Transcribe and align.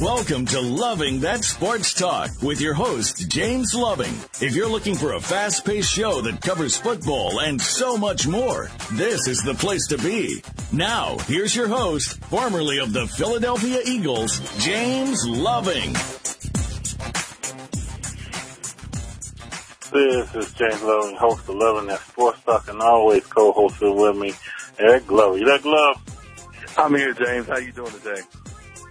Welcome 0.00 0.46
to 0.46 0.60
Loving 0.60 1.18
That 1.20 1.42
Sports 1.42 1.92
Talk 1.92 2.30
with 2.40 2.60
your 2.60 2.72
host, 2.72 3.28
James 3.28 3.74
Loving. 3.74 4.14
If 4.40 4.54
you're 4.54 4.68
looking 4.68 4.94
for 4.94 5.14
a 5.14 5.20
fast 5.20 5.64
paced 5.64 5.92
show 5.92 6.20
that 6.20 6.40
covers 6.40 6.76
football 6.76 7.40
and 7.40 7.60
so 7.60 7.96
much 7.96 8.24
more, 8.24 8.70
this 8.92 9.26
is 9.26 9.42
the 9.42 9.54
place 9.54 9.88
to 9.88 9.98
be. 9.98 10.40
Now, 10.70 11.18
here's 11.26 11.56
your 11.56 11.66
host, 11.66 12.16
formerly 12.26 12.78
of 12.78 12.92
the 12.92 13.08
Philadelphia 13.08 13.80
Eagles, 13.84 14.38
James 14.64 15.26
Loving. 15.26 15.92
This 19.90 20.34
is 20.36 20.52
James 20.52 20.82
Loving, 20.82 21.16
host 21.16 21.48
of 21.48 21.56
Loving 21.56 21.88
That 21.88 22.00
Sports 22.02 22.40
Talk, 22.44 22.68
and 22.68 22.80
always 22.80 23.26
co-hosted 23.26 23.96
with 23.96 24.16
me, 24.16 24.32
Eric 24.78 25.08
Glove. 25.08 25.38
You 25.40 25.44
there, 25.44 25.58
Glove? 25.58 26.00
I'm 26.76 26.94
here, 26.94 27.14
James. 27.14 27.48
How 27.48 27.58
you 27.58 27.72
doing 27.72 27.90
today? 27.90 28.22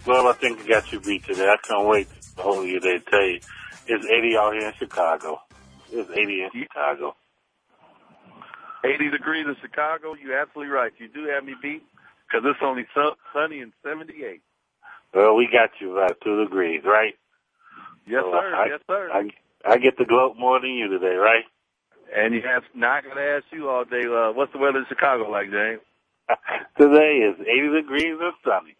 Glove, 0.07 0.25
I 0.27 0.33
think 0.41 0.61
I 0.61 0.67
got 0.69 0.85
you 0.93 1.01
beat 1.01 1.25
today. 1.27 1.47
I 1.47 1.57
can't 1.67 1.87
wait 1.87 2.09
to 2.37 2.43
hold 2.43 2.67
you 2.67 2.81
today. 2.81 3.03
Tell 3.11 3.21
you, 3.21 3.41
it's 3.87 4.05
80 4.05 4.37
out 4.37 4.53
here 4.55 4.67
in 4.69 4.73
Chicago. 4.79 5.41
It's 5.91 6.09
80 6.11 6.43
in 6.43 6.51
Chicago. 6.63 7.15
80 8.85 9.11
degrees 9.11 9.45
in 9.47 9.57
Chicago. 9.61 10.15
You're 10.15 10.39
absolutely 10.39 10.73
right. 10.73 10.93
You 10.99 11.09
do 11.09 11.27
have 11.33 11.45
me 11.45 11.55
beat 11.61 11.83
because 12.27 12.45
it's 12.49 12.59
only 12.63 12.85
su- 12.95 13.17
sunny 13.33 13.61
and 13.61 13.73
78. 13.83 14.41
Well, 15.13 15.35
we 15.35 15.49
got 15.51 15.71
you 15.81 15.97
about 15.97 16.17
two 16.23 16.43
degrees, 16.45 16.83
right? 16.85 17.15
Yes, 18.07 18.23
So 18.23 18.31
sir. 18.31 18.55
I, 18.55 18.67
yes, 18.69 18.81
sir. 18.87 19.09
I, 19.13 19.73
I 19.73 19.77
get 19.79 19.97
the 19.97 20.05
gloat 20.05 20.37
more 20.37 20.61
than 20.61 20.71
you 20.71 20.89
today, 20.89 21.15
right? 21.15 21.45
and 22.15 22.33
you 22.33 22.41
have 22.43 22.63
not 22.75 23.03
going 23.03 23.17
to 23.17 23.23
ask 23.23 23.45
you 23.51 23.69
all 23.69 23.85
day. 23.85 24.03
Uh, 24.05 24.31
what's 24.33 24.53
the 24.53 24.59
weather 24.59 24.79
in 24.79 24.85
Chicago 24.89 25.29
like, 25.29 25.51
James? 25.51 25.81
today 26.79 27.23
is 27.27 27.35
80 27.41 27.81
degrees 27.81 28.17
and 28.21 28.33
sunny. 28.45 28.75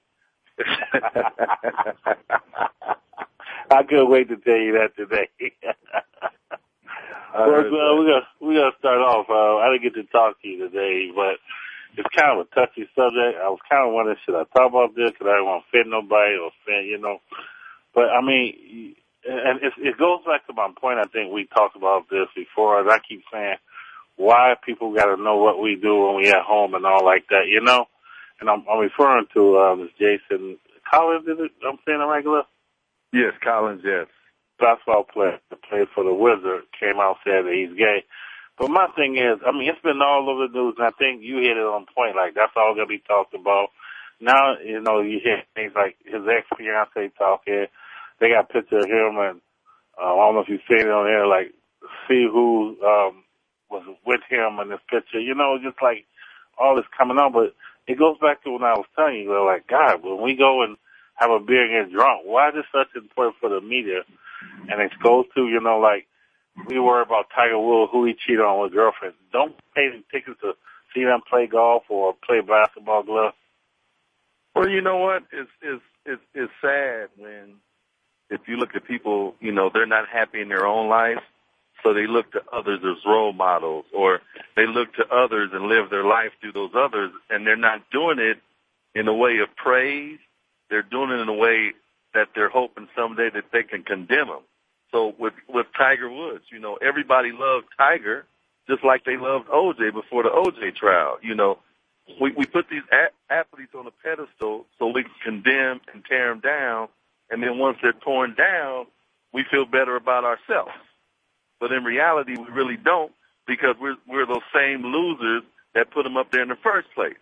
I 3.70 3.84
couldn't 3.84 4.10
wait 4.10 4.30
to 4.30 4.38
tell 4.38 4.58
you 4.58 4.74
that 4.74 4.96
today. 4.96 5.30
Uh, 7.36 7.44
we're 7.46 7.70
gonna 7.70 8.28
we're 8.40 8.56
gonna 8.56 8.72
start 8.80 8.98
off. 8.98 9.28
Uh, 9.30 9.58
I 9.58 9.70
didn't 9.70 9.84
get 9.84 9.94
to 10.02 10.04
talk 10.10 10.42
to 10.42 10.48
you 10.48 10.58
today, 10.58 11.12
but 11.14 11.38
it's 11.94 12.10
kind 12.16 12.34
of 12.34 12.48
a 12.48 12.56
touchy 12.56 12.90
subject. 12.96 13.38
I 13.38 13.50
was 13.50 13.60
kind 13.70 13.86
of 13.86 13.94
wondering 13.94 14.18
should 14.26 14.34
I 14.34 14.46
talk 14.56 14.72
about 14.72 14.96
this 14.96 15.12
because 15.12 15.28
I 15.28 15.38
don't 15.38 15.46
want 15.46 15.62
to 15.62 15.68
offend 15.70 15.92
nobody 15.92 16.34
or 16.34 16.50
offend, 16.50 16.88
you 16.88 16.98
know. 16.98 17.20
But 17.94 18.10
I 18.10 18.26
mean, 18.26 18.96
and 19.28 19.62
it, 19.62 19.74
it 19.78 19.98
goes 19.98 20.24
back 20.26 20.48
to 20.48 20.54
my 20.54 20.70
point. 20.80 21.00
I 21.00 21.06
think 21.06 21.32
we 21.32 21.46
talked 21.46 21.76
about 21.76 22.10
this 22.10 22.28
before. 22.36 22.80
And 22.80 22.90
I 22.90 23.00
keep 23.00 23.24
saying, 23.32 23.58
why 24.16 24.56
people 24.66 24.94
got 24.94 25.14
to 25.14 25.22
know 25.22 25.38
what 25.38 25.62
we 25.62 25.76
do 25.76 26.06
when 26.06 26.16
we 26.16 26.30
at 26.30 26.42
home 26.42 26.74
and 26.74 26.86
all 26.86 27.06
like 27.06 27.28
that, 27.30 27.48
you 27.48 27.62
know. 27.62 27.86
And 28.40 28.50
I'm, 28.50 28.64
I'm 28.70 28.80
referring 28.80 29.26
to 29.34 29.58
um, 29.60 29.80
this 29.82 29.92
Jason 29.98 30.58
Collins. 30.90 31.28
Is 31.28 31.38
it? 31.40 31.52
I'm 31.68 31.80
saying 31.86 32.02
it 32.02 32.06
regular 32.06 32.44
yes, 33.14 33.34
Collins. 33.44 33.82
Yes. 33.84 34.08
basketball 34.60 35.04
player 35.04 35.40
that 35.50 35.64
played 35.64 35.88
for 35.94 36.04
the 36.04 36.14
Wizards 36.14 36.68
came 36.80 37.00
out 37.00 37.18
said 37.24 37.46
that 37.46 37.54
he's 37.54 37.78
gay. 37.78 38.04
But 38.58 38.70
my 38.72 38.88
thing 38.96 39.18
is, 39.18 39.40
I 39.46 39.52
mean, 39.52 39.70
it's 39.70 39.82
been 39.82 40.02
all 40.02 40.30
over 40.30 40.48
the 40.48 40.54
news, 40.54 40.76
and 40.78 40.88
I 40.88 40.92
think 40.98 41.22
you 41.22 41.38
hit 41.38 41.58
it 41.58 41.66
on 41.66 41.86
point. 41.94 42.16
Like 42.16 42.34
that's 42.34 42.54
all 42.56 42.74
gonna 42.74 42.88
be 42.88 43.02
talked 43.06 43.34
about. 43.34 43.70
Now, 44.20 44.58
you 44.64 44.82
know, 44.82 45.02
you 45.02 45.20
hear 45.24 45.44
things 45.54 45.74
like 45.76 45.96
his 46.04 46.26
ex 46.26 46.48
fiance 46.58 47.14
talking. 47.18 47.68
They 48.20 48.30
got 48.30 48.50
a 48.50 48.54
picture 48.54 48.80
of 48.80 48.90
him, 48.90 49.18
and 49.22 49.42
uh, 49.94 50.14
I 50.14 50.18
don't 50.18 50.36
know 50.36 50.42
if 50.42 50.50
you've 50.50 50.66
seen 50.68 50.88
it 50.88 50.90
on 50.90 51.06
there. 51.06 51.28
Like, 51.28 51.54
see 52.08 52.26
who 52.26 52.78
um, 52.82 53.24
was 53.70 53.86
with 54.06 54.22
him 54.28 54.58
in 54.60 54.70
this 54.70 54.82
picture. 54.90 55.20
You 55.20 55.36
know, 55.36 55.60
just 55.62 55.78
like 55.82 56.06
all 56.58 56.76
this 56.76 56.90
coming 56.98 57.18
on. 57.18 57.32
But 57.32 57.54
it 57.88 58.00
goes 58.00 58.18
back 58.20 58.44
to 58.44 58.52
when 58.52 58.64
I 58.64 58.74
was 58.74 58.86
telling 58.96 59.18
you, 59.18 59.30
they're 59.30 59.46
like, 59.46 59.68
God, 59.68 60.04
when 60.04 60.22
we 60.24 60.36
go 60.36 60.64
and 60.64 60.78
have 61.16 61.32
a 61.32 61.40
beer 61.40 61.64
and 61.66 61.90
get 61.90 61.96
drunk, 61.98 62.22
why 62.26 62.50
is 62.50 62.56
it 62.58 62.66
such 62.72 62.96
important 62.96 63.38
for 63.42 63.50
the 63.50 63.62
media? 63.62 64.02
and 64.70 64.82
expose 64.82 65.26
to, 65.36 65.48
you 65.48 65.62
know, 65.62 65.80
like 65.80 66.08
we 66.68 66.80
worry 66.80 67.04
about 67.04 67.28
Tiger 67.36 67.60
Woods, 67.60 67.92
who 67.92 68.06
he 68.06 68.14
cheated 68.14 68.42
on 68.42 68.62
with 68.62 68.74
girlfriends. 68.74 69.18
Don't 69.32 69.56
pay 69.76 69.90
the 69.90 70.04
tickets 70.12 70.40
to 70.42 70.54
see 70.94 71.04
them 71.04 71.22
play 71.30 71.48
golf 71.48 71.84
or 71.90 72.16
play 72.26 72.42
basketball 72.42 73.04
glove. 73.04 73.34
Well, 74.56 74.70
you 74.70 74.82
know 74.82 74.98
what? 74.98 75.24
It's 75.32 75.50
it's 75.62 75.84
it's 76.06 76.22
it's 76.34 76.52
sad 76.62 77.10
when 77.18 77.56
if 78.30 78.42
you 78.48 78.58
look 78.58 78.72
at 78.76 78.86
people, 78.88 79.36
you 79.40 79.52
know, 79.52 79.70
they're 79.74 79.86
not 79.86 80.08
happy 80.12 80.42
in 80.42 80.50
their 80.50 80.66
own 80.66 80.90
life, 80.90 81.24
so 81.88 81.94
they 81.94 82.08
look 82.08 82.32
to 82.34 82.42
others 82.52 82.82
as 82.84 82.98
role 83.06 83.34
models, 83.34 83.86
or 83.96 84.22
they 84.58 84.68
look 84.68 84.94
to 84.96 85.08
others 85.10 85.52
and 85.54 85.68
live 85.68 85.90
their 85.90 86.04
life 86.04 86.32
through 86.42 86.52
those 86.54 86.72
others, 86.76 87.12
and 87.30 87.48
they're 87.48 87.56
not 87.56 87.82
doing 87.92 88.20
it 88.20 88.40
in 88.94 89.08
a 89.08 89.14
way 89.14 89.40
of 89.40 89.56
praise. 89.56 90.20
They're 90.70 90.84
doing 90.84 91.12
it 91.12 91.22
in 91.22 91.30
a 91.30 91.34
way 91.34 91.74
that 92.14 92.30
they're 92.36 92.50
hoping 92.50 92.90
someday 92.96 93.30
that 93.34 93.46
they 93.54 93.64
can 93.64 93.84
condemn 93.84 94.28
them. 94.28 94.42
So 94.92 95.16
with 95.18 95.34
with 95.48 95.68
Tiger 95.78 96.10
Woods, 96.12 96.44
you 96.52 96.60
know, 96.60 96.78
everybody 96.82 97.32
loved 97.32 97.68
Tiger 97.78 98.26
just 98.70 98.84
like 98.84 99.06
they 99.06 99.18
loved 99.18 99.48
OJ 99.48 99.94
before 99.94 100.24
the 100.24 100.30
OJ 100.30 100.76
trial. 100.76 101.20
You 101.24 101.36
know, 101.36 101.60
we 102.22 102.34
we 102.34 102.46
put 102.48 102.70
these 102.70 102.84
a- 102.92 103.34
athletes 103.34 103.74
on 103.78 103.88
a 103.88 103.92
pedestal 104.04 104.66
so 104.78 104.88
we 104.88 105.04
can 105.04 105.14
condemn 105.24 105.82
and 105.94 106.04
tear 106.06 106.30
them 106.32 106.42
down, 106.42 106.90
and 107.32 107.42
then 107.42 107.60
once 107.60 107.78
they're 107.82 107.94
torn 107.94 108.36
down, 108.36 108.88
we 109.34 109.46
feel 109.50 109.66
better 109.66 109.96
about 109.96 110.26
ourselves. 110.26 110.74
But 111.60 111.72
in 111.72 111.84
reality, 111.84 112.36
we 112.38 112.48
really 112.54 112.78
don't 112.78 113.12
because 113.48 113.76
we're 113.82 113.98
we're 114.08 114.26
those 114.28 114.46
same 114.54 114.84
losers 114.84 115.44
that 115.76 115.92
put 115.92 116.04
them 116.04 116.18
up 116.18 116.32
there 116.32 116.44
in 116.44 116.50
the 116.50 116.62
first 116.64 116.88
place. 116.96 117.18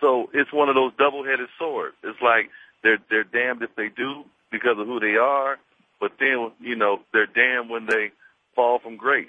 So 0.00 0.28
it's 0.34 0.52
one 0.52 0.68
of 0.68 0.74
those 0.74 0.92
double-headed 0.98 1.48
swords. 1.58 1.96
It's 2.04 2.20
like 2.22 2.50
they're 2.82 2.98
they're 3.10 3.24
damned 3.24 3.62
if 3.62 3.74
they 3.76 3.88
do 3.96 4.24
because 4.50 4.76
of 4.78 4.86
who 4.86 5.00
they 5.00 5.16
are, 5.20 5.58
but 6.00 6.12
then 6.20 6.52
you 6.60 6.76
know 6.76 7.00
they're 7.12 7.26
damned 7.26 7.70
when 7.70 7.86
they 7.86 8.12
fall 8.56 8.80
from 8.80 8.96
grace. 8.96 9.28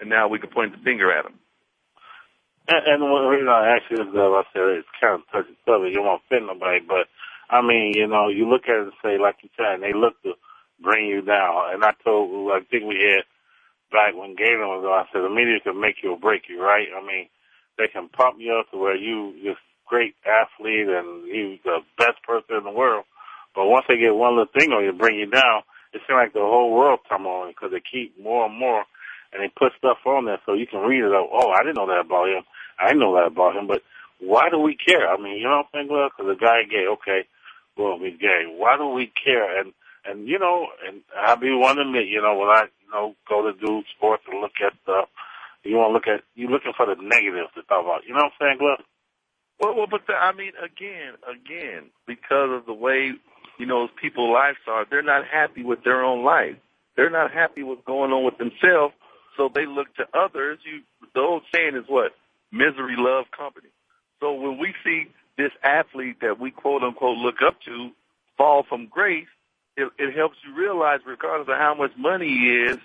And 0.00 0.10
now 0.10 0.28
we 0.28 0.40
can 0.40 0.50
point 0.50 0.72
the 0.72 0.82
finger 0.84 1.12
at 1.12 1.24
them. 1.24 1.34
And, 2.68 2.82
and 2.86 3.02
the 3.02 3.06
reason 3.28 3.48
I 3.48 3.76
asked 3.76 3.90
you 3.90 3.98
this, 3.98 4.06
I 4.14 4.42
said 4.52 4.62
it's 4.78 4.88
kind 5.00 5.20
of 5.20 5.26
touchy 5.32 5.56
subject. 5.66 5.94
You 5.94 6.02
won't 6.02 6.22
offend 6.26 6.46
nobody, 6.46 6.80
but 6.86 7.08
I 7.50 7.62
mean, 7.62 7.94
you 7.96 8.06
know, 8.06 8.28
you 8.28 8.48
look 8.48 8.64
at 8.68 8.76
it 8.78 8.92
and 8.94 9.00
say, 9.02 9.18
like 9.18 9.36
you 9.42 9.50
said, 9.56 9.74
and 9.78 9.82
they 9.82 9.92
look 9.94 10.20
to 10.22 10.34
bring 10.82 11.06
you 11.06 11.22
down. 11.22 11.74
And 11.74 11.84
I 11.84 11.92
told, 12.04 12.50
I 12.52 12.60
think 12.70 12.84
we 12.84 13.00
had 13.00 13.24
back 13.90 14.14
when 14.14 14.36
Galen 14.36 14.66
was 14.68 14.84
on, 14.84 15.04
I 15.04 15.06
said 15.12 15.22
the 15.22 15.30
media 15.30 15.60
can 15.62 15.80
make 15.80 16.02
you 16.02 16.12
or 16.12 16.18
break 16.18 16.48
you, 16.48 16.62
right? 16.62 16.88
I 16.90 17.00
mean, 17.04 17.28
they 17.78 17.88
can 17.88 18.08
pump 18.08 18.36
you 18.38 18.52
up 18.58 18.70
to 18.70 18.78
where 18.78 18.96
you 18.96 19.34
just 19.44 19.60
great 19.86 20.14
athlete 20.24 20.88
and 20.88 21.26
you 21.26 21.58
the 21.64 21.80
best 21.98 22.22
person 22.26 22.56
in 22.56 22.64
the 22.64 22.70
world. 22.70 23.04
But 23.54 23.68
once 23.68 23.84
they 23.88 23.98
get 23.98 24.14
one 24.14 24.36
little 24.36 24.52
thing 24.52 24.72
on 24.72 24.84
you, 24.84 24.92
bring 24.92 25.18
you 25.18 25.26
down, 25.26 25.62
it 25.92 26.00
seems 26.08 26.16
like 26.16 26.32
the 26.32 26.40
whole 26.40 26.72
world 26.72 27.00
come 27.08 27.26
on 27.26 27.52
because 27.52 27.70
they 27.70 27.84
keep 27.84 28.16
more 28.18 28.46
and 28.46 28.58
more 28.58 28.84
and 29.32 29.42
they 29.42 29.48
put 29.48 29.72
stuff 29.76 29.98
on 30.06 30.24
there 30.24 30.40
so 30.44 30.54
you 30.54 30.66
can 30.66 30.80
read 30.80 31.04
it. 31.04 31.12
Out. 31.12 31.28
Oh, 31.32 31.52
I 31.52 31.62
didn't 31.62 31.76
know 31.76 31.86
that 31.88 32.04
about 32.04 32.28
him. 32.28 32.44
I 32.80 32.92
know 32.92 33.16
that 33.16 33.32
about 33.32 33.56
him. 33.56 33.66
But 33.66 33.82
why 34.20 34.48
do 34.50 34.58
we 34.58 34.76
care? 34.76 35.08
I 35.08 35.16
mean, 35.20 35.36
you 35.36 35.44
know 35.44 35.64
what 35.64 35.72
I'm 35.72 35.88
saying? 35.88 35.88
Well, 35.90 36.08
because 36.08 36.32
the 36.32 36.40
guy 36.40 36.64
gay. 36.68 36.84
Okay, 36.96 37.28
well, 37.76 37.98
he's 38.00 38.20
gay. 38.20 38.44
Why 38.48 38.76
do 38.76 38.88
we 38.88 39.12
care? 39.12 39.60
And 39.60 39.72
and 40.04 40.28
you 40.28 40.38
know, 40.38 40.66
and 40.86 41.02
I'll 41.16 41.36
be 41.36 41.52
one 41.52 41.76
to 41.76 41.82
admit, 41.82 42.08
you 42.08 42.20
know, 42.22 42.36
when 42.36 42.48
I 42.48 42.64
you 42.84 42.90
know 42.92 43.14
go 43.28 43.42
to 43.42 43.52
do 43.52 43.82
sports 43.96 44.22
and 44.30 44.40
look 44.40 44.58
at 44.64 44.74
stuff, 44.82 45.08
you 45.64 45.76
want 45.76 45.90
to 45.90 45.94
look 45.94 46.08
at 46.08 46.24
you 46.34 46.48
looking 46.48 46.72
for 46.76 46.86
the 46.86 47.00
negatives 47.00 47.54
to 47.54 47.62
talk 47.62 47.84
about. 47.84 48.02
You 48.06 48.14
know 48.14 48.26
what 48.26 48.32
I'm 48.38 48.40
saying, 48.40 48.58
Glenn? 48.58 48.82
Well, 49.60 49.76
well, 49.76 49.86
but 49.90 50.06
the, 50.06 50.14
I 50.14 50.32
mean, 50.32 50.52
again, 50.58 51.14
again, 51.22 51.90
because 52.06 52.50
of 52.50 52.66
the 52.66 52.74
way 52.74 53.12
you 53.58 53.66
know 53.66 53.88
people's 54.00 54.32
lives 54.34 54.58
are, 54.66 54.86
they're 54.88 55.02
not 55.06 55.24
happy 55.30 55.62
with 55.62 55.84
their 55.84 56.02
own 56.02 56.24
life. 56.24 56.56
They're 56.96 57.10
not 57.10 57.30
happy 57.32 57.62
with 57.62 57.84
going 57.84 58.10
on 58.12 58.24
with 58.24 58.38
themselves, 58.38 58.94
so 59.36 59.48
they 59.54 59.66
look 59.66 59.94
to 59.96 60.04
others. 60.12 60.58
You, 60.66 60.82
the 61.14 61.20
old 61.20 61.42
saying 61.54 61.76
is 61.76 61.84
what? 61.88 62.12
Misery 62.50 62.96
love 62.98 63.26
company. 63.36 63.70
So 64.20 64.34
when 64.34 64.58
we 64.58 64.74
see 64.84 65.06
this 65.38 65.52
athlete 65.62 66.18
that 66.20 66.38
we 66.38 66.50
quote 66.50 66.82
unquote 66.82 67.16
look 67.18 67.36
up 67.46 67.56
to 67.64 67.90
fall 68.36 68.64
from 68.68 68.88
grace, 68.90 69.26
it, 69.76 69.90
it 69.98 70.14
helps 70.14 70.36
you 70.46 70.54
realize, 70.54 71.00
regardless 71.06 71.48
of 71.48 71.56
how 71.56 71.74
much 71.74 71.92
money 71.96 72.28
he 72.28 72.64
is, 72.70 72.78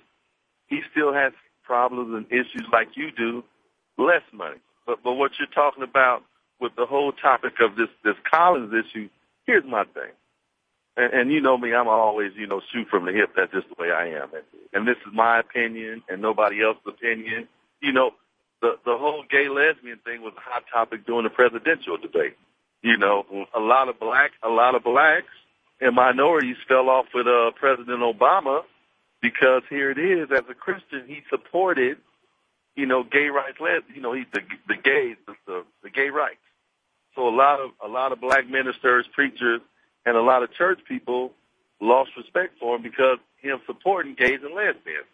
he 0.67 0.81
still 0.91 1.13
has 1.13 1.33
problems 1.63 2.13
and 2.13 2.25
issues 2.31 2.65
like 2.71 2.89
you 2.95 3.11
do, 3.11 3.43
less 3.97 4.23
money. 4.31 4.57
But 4.85 5.03
but 5.03 5.13
what 5.13 5.31
you're 5.37 5.47
talking 5.47 5.83
about 5.83 6.23
with 6.59 6.75
the 6.75 6.85
whole 6.85 7.11
topic 7.11 7.53
of 7.59 7.75
this 7.75 7.89
this 8.03 8.15
Collins 8.29 8.73
issue, 8.73 9.09
here's 9.45 9.65
my 9.65 9.83
thing. 9.83 10.11
And, 10.95 11.13
and 11.13 11.31
you 11.31 11.41
know 11.41 11.57
me, 11.57 11.73
I'm 11.73 11.87
always 11.87 12.31
you 12.35 12.47
know 12.47 12.61
shoot 12.71 12.87
from 12.89 13.05
the 13.05 13.11
hip. 13.11 13.31
That's 13.35 13.51
just 13.51 13.67
the 13.67 13.81
way 13.81 13.91
I 13.91 14.07
am. 14.07 14.29
And, 14.33 14.43
and 14.73 14.87
this 14.87 14.97
is 15.05 15.13
my 15.13 15.39
opinion 15.39 16.03
and 16.09 16.21
nobody 16.21 16.63
else's 16.63 16.83
opinion. 16.87 17.47
You 17.81 17.91
know, 17.91 18.11
the 18.61 18.77
the 18.85 18.97
whole 18.97 19.23
gay 19.29 19.49
lesbian 19.49 19.99
thing 19.99 20.21
was 20.21 20.33
a 20.37 20.39
hot 20.39 20.63
topic 20.71 21.05
during 21.05 21.25
the 21.25 21.29
presidential 21.29 21.97
debate. 21.97 22.37
You 22.81 22.97
know, 22.97 23.25
a 23.53 23.59
lot 23.59 23.89
of 23.89 23.99
black 23.99 24.31
a 24.41 24.49
lot 24.49 24.75
of 24.75 24.83
blacks 24.83 25.27
and 25.79 25.95
minorities 25.95 26.57
fell 26.67 26.89
off 26.89 27.05
with 27.13 27.27
uh, 27.27 27.51
President 27.55 27.99
Obama 27.99 28.61
because 29.21 29.63
here 29.69 29.91
it 29.91 29.97
is. 29.97 30.29
As 30.31 30.43
a 30.49 30.53
Christian, 30.53 31.03
he 31.07 31.21
supported, 31.29 31.97
you 32.75 32.85
know, 32.85 33.03
gay 33.03 33.27
rights. 33.27 33.57
You 33.93 34.01
know, 34.01 34.13
he's 34.13 34.25
the 34.33 34.41
the 34.67 34.75
gays, 34.75 35.17
the, 35.25 35.33
the 35.45 35.63
the 35.83 35.89
gay 35.89 36.09
rights. 36.09 36.39
So 37.15 37.27
a 37.27 37.35
lot 37.35 37.59
of 37.59 37.71
a 37.83 37.87
lot 37.87 38.11
of 38.11 38.21
black 38.21 38.47
ministers, 38.49 39.07
preachers, 39.13 39.61
and 40.05 40.15
a 40.15 40.21
lot 40.21 40.43
of 40.43 40.53
church 40.53 40.79
people 40.87 41.31
lost 41.79 42.11
respect 42.17 42.59
for 42.59 42.75
him 42.75 42.81
because 42.81 43.19
him 43.37 43.59
supporting 43.65 44.15
gays 44.15 44.39
and 44.43 44.53
lesbians. 44.53 45.05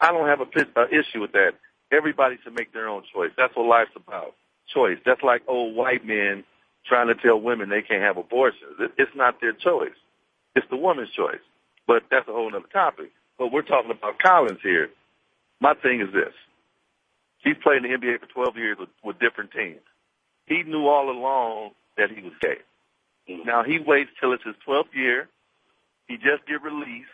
I 0.00 0.12
don't 0.12 0.26
have 0.26 0.40
a 0.40 0.80
uh, 0.80 0.86
issue 0.88 1.20
with 1.20 1.32
that. 1.32 1.52
Everybody 1.92 2.38
should 2.42 2.54
make 2.54 2.72
their 2.72 2.88
own 2.88 3.02
choice. 3.12 3.30
That's 3.36 3.54
what 3.54 3.66
life's 3.66 3.90
about. 3.94 4.34
Choice. 4.72 4.98
That's 5.04 5.22
like 5.22 5.42
old 5.48 5.74
white 5.74 6.06
men 6.06 6.44
trying 6.86 7.08
to 7.08 7.14
tell 7.14 7.40
women 7.40 7.68
they 7.68 7.82
can't 7.82 8.02
have 8.02 8.16
abortions. 8.16 8.76
It's 8.98 9.14
not 9.14 9.40
their 9.40 9.52
choice. 9.52 9.96
It's 10.56 10.66
the 10.70 10.76
woman's 10.76 11.10
choice. 11.10 11.40
But 11.86 12.04
that's 12.10 12.28
a 12.28 12.32
whole 12.32 12.54
other 12.54 12.66
topic. 12.72 13.10
But 13.38 13.52
we're 13.52 13.62
talking 13.62 13.90
about 13.90 14.18
Collins 14.18 14.60
here. 14.62 14.90
My 15.60 15.74
thing 15.74 16.00
is 16.00 16.12
this. 16.12 16.34
He's 17.38 17.56
played 17.62 17.84
in 17.84 17.90
the 17.90 17.96
NBA 17.96 18.20
for 18.20 18.26
12 18.26 18.56
years 18.56 18.78
with, 18.78 18.88
with 19.02 19.18
different 19.18 19.50
teams. 19.52 19.80
He 20.46 20.62
knew 20.62 20.86
all 20.86 21.10
along 21.10 21.70
that 21.96 22.10
he 22.10 22.22
was 22.22 22.32
gay. 22.40 22.58
Mm-hmm. 23.28 23.46
Now 23.46 23.62
he 23.62 23.78
waits 23.78 24.10
till 24.20 24.32
it's 24.32 24.44
his 24.44 24.56
12th 24.66 24.94
year. 24.94 25.28
He 26.06 26.16
just 26.16 26.46
get 26.46 26.62
released. 26.62 27.08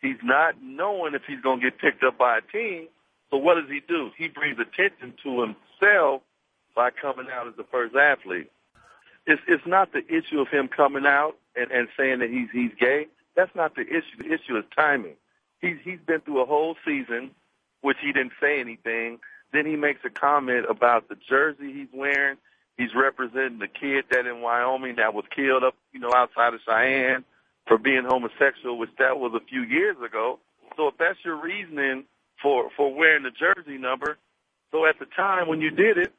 He's 0.00 0.16
not 0.22 0.56
knowing 0.62 1.14
if 1.14 1.22
he's 1.26 1.40
going 1.40 1.60
to 1.60 1.70
get 1.70 1.78
picked 1.78 2.02
up 2.02 2.18
by 2.18 2.38
a 2.38 2.40
team. 2.52 2.88
So 3.30 3.38
what 3.38 3.54
does 3.54 3.70
he 3.70 3.80
do? 3.86 4.10
He 4.16 4.28
brings 4.28 4.58
attention 4.58 5.14
to 5.22 5.40
himself 5.40 6.22
by 6.74 6.90
coming 6.90 7.26
out 7.32 7.48
as 7.48 7.54
the 7.56 7.64
first 7.70 7.94
athlete. 7.96 8.50
It's 9.26 9.42
it's 9.48 9.66
not 9.66 9.92
the 9.92 10.04
issue 10.06 10.40
of 10.40 10.48
him 10.48 10.68
coming 10.68 11.06
out 11.06 11.36
and, 11.56 11.70
and 11.70 11.88
saying 11.96 12.20
that 12.20 12.30
he's 12.30 12.48
he's 12.52 12.72
gay. 12.78 13.06
That's 13.34 13.54
not 13.54 13.74
the 13.74 13.82
issue. 13.82 14.18
The 14.18 14.32
issue 14.32 14.56
is 14.56 14.64
timing. 14.74 15.16
He's 15.60 15.76
he's 15.82 16.00
been 16.06 16.20
through 16.20 16.42
a 16.42 16.46
whole 16.46 16.76
season, 16.84 17.30
which 17.80 17.96
he 18.00 18.12
didn't 18.12 18.32
say 18.40 18.60
anything. 18.60 19.18
Then 19.52 19.66
he 19.66 19.76
makes 19.76 20.00
a 20.04 20.10
comment 20.10 20.66
about 20.68 21.08
the 21.08 21.16
jersey 21.28 21.72
he's 21.72 21.88
wearing. 21.92 22.36
He's 22.76 22.94
representing 22.94 23.58
the 23.58 23.68
kid 23.68 24.04
that 24.10 24.26
in 24.26 24.42
Wyoming 24.42 24.96
that 24.96 25.14
was 25.14 25.24
killed 25.34 25.64
up, 25.64 25.74
you 25.92 26.00
know, 26.00 26.12
outside 26.14 26.52
of 26.52 26.60
Cheyenne 26.66 27.24
for 27.66 27.78
being 27.78 28.04
homosexual, 28.04 28.78
which 28.78 28.90
that 28.98 29.18
was 29.18 29.32
a 29.34 29.44
few 29.46 29.62
years 29.62 29.96
ago. 30.04 30.38
So 30.76 30.88
if 30.88 30.98
that's 30.98 31.18
your 31.24 31.36
reasoning 31.36 32.04
for 32.42 32.70
for 32.76 32.94
wearing 32.94 33.22
the 33.22 33.30
jersey 33.30 33.78
number, 33.78 34.18
so 34.70 34.84
at 34.86 34.98
the 34.98 35.06
time 35.06 35.48
when 35.48 35.60
you 35.60 35.70
did 35.70 35.96
it, 35.98 36.12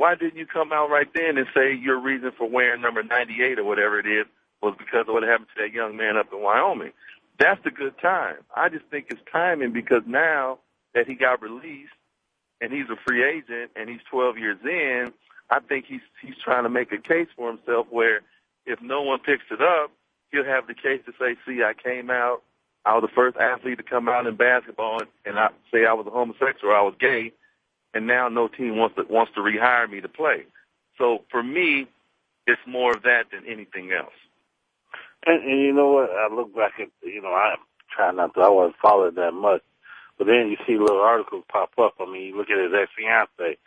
why 0.00 0.14
didn't 0.14 0.38
you 0.38 0.46
come 0.46 0.72
out 0.72 0.88
right 0.88 1.08
then 1.14 1.36
and 1.36 1.46
say 1.54 1.74
your 1.74 2.00
reason 2.00 2.32
for 2.38 2.48
wearing 2.48 2.80
number 2.80 3.02
98 3.02 3.58
or 3.58 3.64
whatever 3.64 3.98
it 3.98 4.06
is 4.06 4.24
was 4.62 4.74
because 4.78 5.04
of 5.06 5.12
what 5.12 5.22
happened 5.22 5.48
to 5.54 5.62
that 5.62 5.74
young 5.74 5.94
man 5.94 6.16
up 6.16 6.32
in 6.32 6.40
Wyoming? 6.40 6.92
That's 7.38 7.62
the 7.64 7.70
good 7.70 7.92
time. 8.00 8.36
I 8.56 8.70
just 8.70 8.86
think 8.86 9.08
it's 9.10 9.20
timing 9.30 9.74
because 9.74 10.00
now 10.06 10.58
that 10.94 11.06
he 11.06 11.14
got 11.14 11.42
released 11.42 11.92
and 12.62 12.72
he's 12.72 12.88
a 12.88 12.96
free 13.06 13.22
agent 13.22 13.72
and 13.76 13.90
he's 13.90 14.00
12 14.10 14.38
years 14.38 14.56
in, 14.64 15.12
I 15.50 15.60
think 15.60 15.84
he's 15.86 16.00
he's 16.22 16.36
trying 16.42 16.62
to 16.62 16.70
make 16.70 16.92
a 16.92 16.98
case 16.98 17.28
for 17.36 17.50
himself 17.50 17.86
where 17.90 18.22
if 18.64 18.80
no 18.80 19.02
one 19.02 19.18
picks 19.18 19.44
it 19.50 19.60
up, 19.60 19.92
he'll 20.32 20.46
have 20.46 20.66
the 20.66 20.72
case 20.74 21.02
to 21.04 21.12
say, 21.20 21.36
"See, 21.44 21.62
I 21.62 21.74
came 21.74 22.08
out. 22.08 22.42
I 22.86 22.94
was 22.94 23.02
the 23.02 23.14
first 23.14 23.36
athlete 23.36 23.76
to 23.76 23.84
come 23.84 24.08
out 24.08 24.26
in 24.26 24.36
basketball, 24.36 25.02
and 25.26 25.38
I 25.38 25.48
say 25.70 25.84
I 25.84 25.92
was 25.92 26.06
a 26.06 26.10
homosexual, 26.10 26.72
or 26.72 26.76
I 26.76 26.82
was 26.82 26.94
gay, 26.98 27.32
and 27.94 28.06
now 28.06 28.28
no 28.28 28.48
team 28.48 28.76
wants 28.76 28.96
to 28.96 29.04
wants 29.08 29.32
to 29.34 29.40
rehire 29.40 29.90
me 29.90 30.00
to 30.00 30.08
play. 30.08 30.44
So 30.98 31.24
for 31.30 31.42
me, 31.42 31.86
it's 32.46 32.60
more 32.66 32.96
of 32.96 33.02
that 33.02 33.24
than 33.32 33.46
anything 33.46 33.92
else. 33.92 34.14
And, 35.26 35.42
and 35.42 35.60
you 35.60 35.72
know 35.72 35.92
what? 35.92 36.10
I 36.10 36.32
look 36.34 36.54
back 36.54 36.74
at 36.80 36.88
you 37.02 37.22
know 37.22 37.32
I 37.32 37.56
try 37.94 38.10
not 38.12 38.34
to. 38.34 38.40
I 38.40 38.48
wasn't 38.48 38.76
following 38.80 39.14
that 39.16 39.32
much, 39.32 39.62
but 40.18 40.26
then 40.26 40.48
you 40.48 40.56
see 40.66 40.78
little 40.78 41.00
articles 41.00 41.44
pop 41.50 41.70
up. 41.78 41.94
I 42.00 42.06
mean, 42.10 42.26
you 42.26 42.36
look 42.36 42.50
at 42.50 42.58
his 42.58 42.72
ex 42.74 42.90
fiance. 42.96 43.58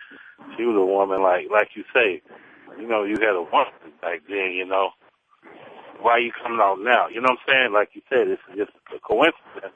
She 0.57 0.63
was 0.65 0.75
a 0.75 0.85
woman 0.85 1.21
like 1.21 1.47
like 1.51 1.69
you 1.75 1.83
say. 1.93 2.21
You 2.79 2.87
know, 2.87 3.03
you 3.03 3.17
had 3.21 3.35
a 3.35 3.43
woman 3.43 3.93
back 4.01 4.21
then. 4.27 4.51
You 4.53 4.65
know, 4.65 4.89
why 6.01 6.13
are 6.13 6.19
you 6.19 6.31
coming 6.31 6.59
out 6.59 6.79
now? 6.79 7.07
You 7.07 7.21
know 7.21 7.29
what 7.29 7.39
I'm 7.45 7.53
saying? 7.53 7.73
Like 7.73 7.89
you 7.93 8.01
said, 8.09 8.27
it's 8.27 8.41
just 8.57 8.71
a 8.95 8.99
coincidence 8.99 9.75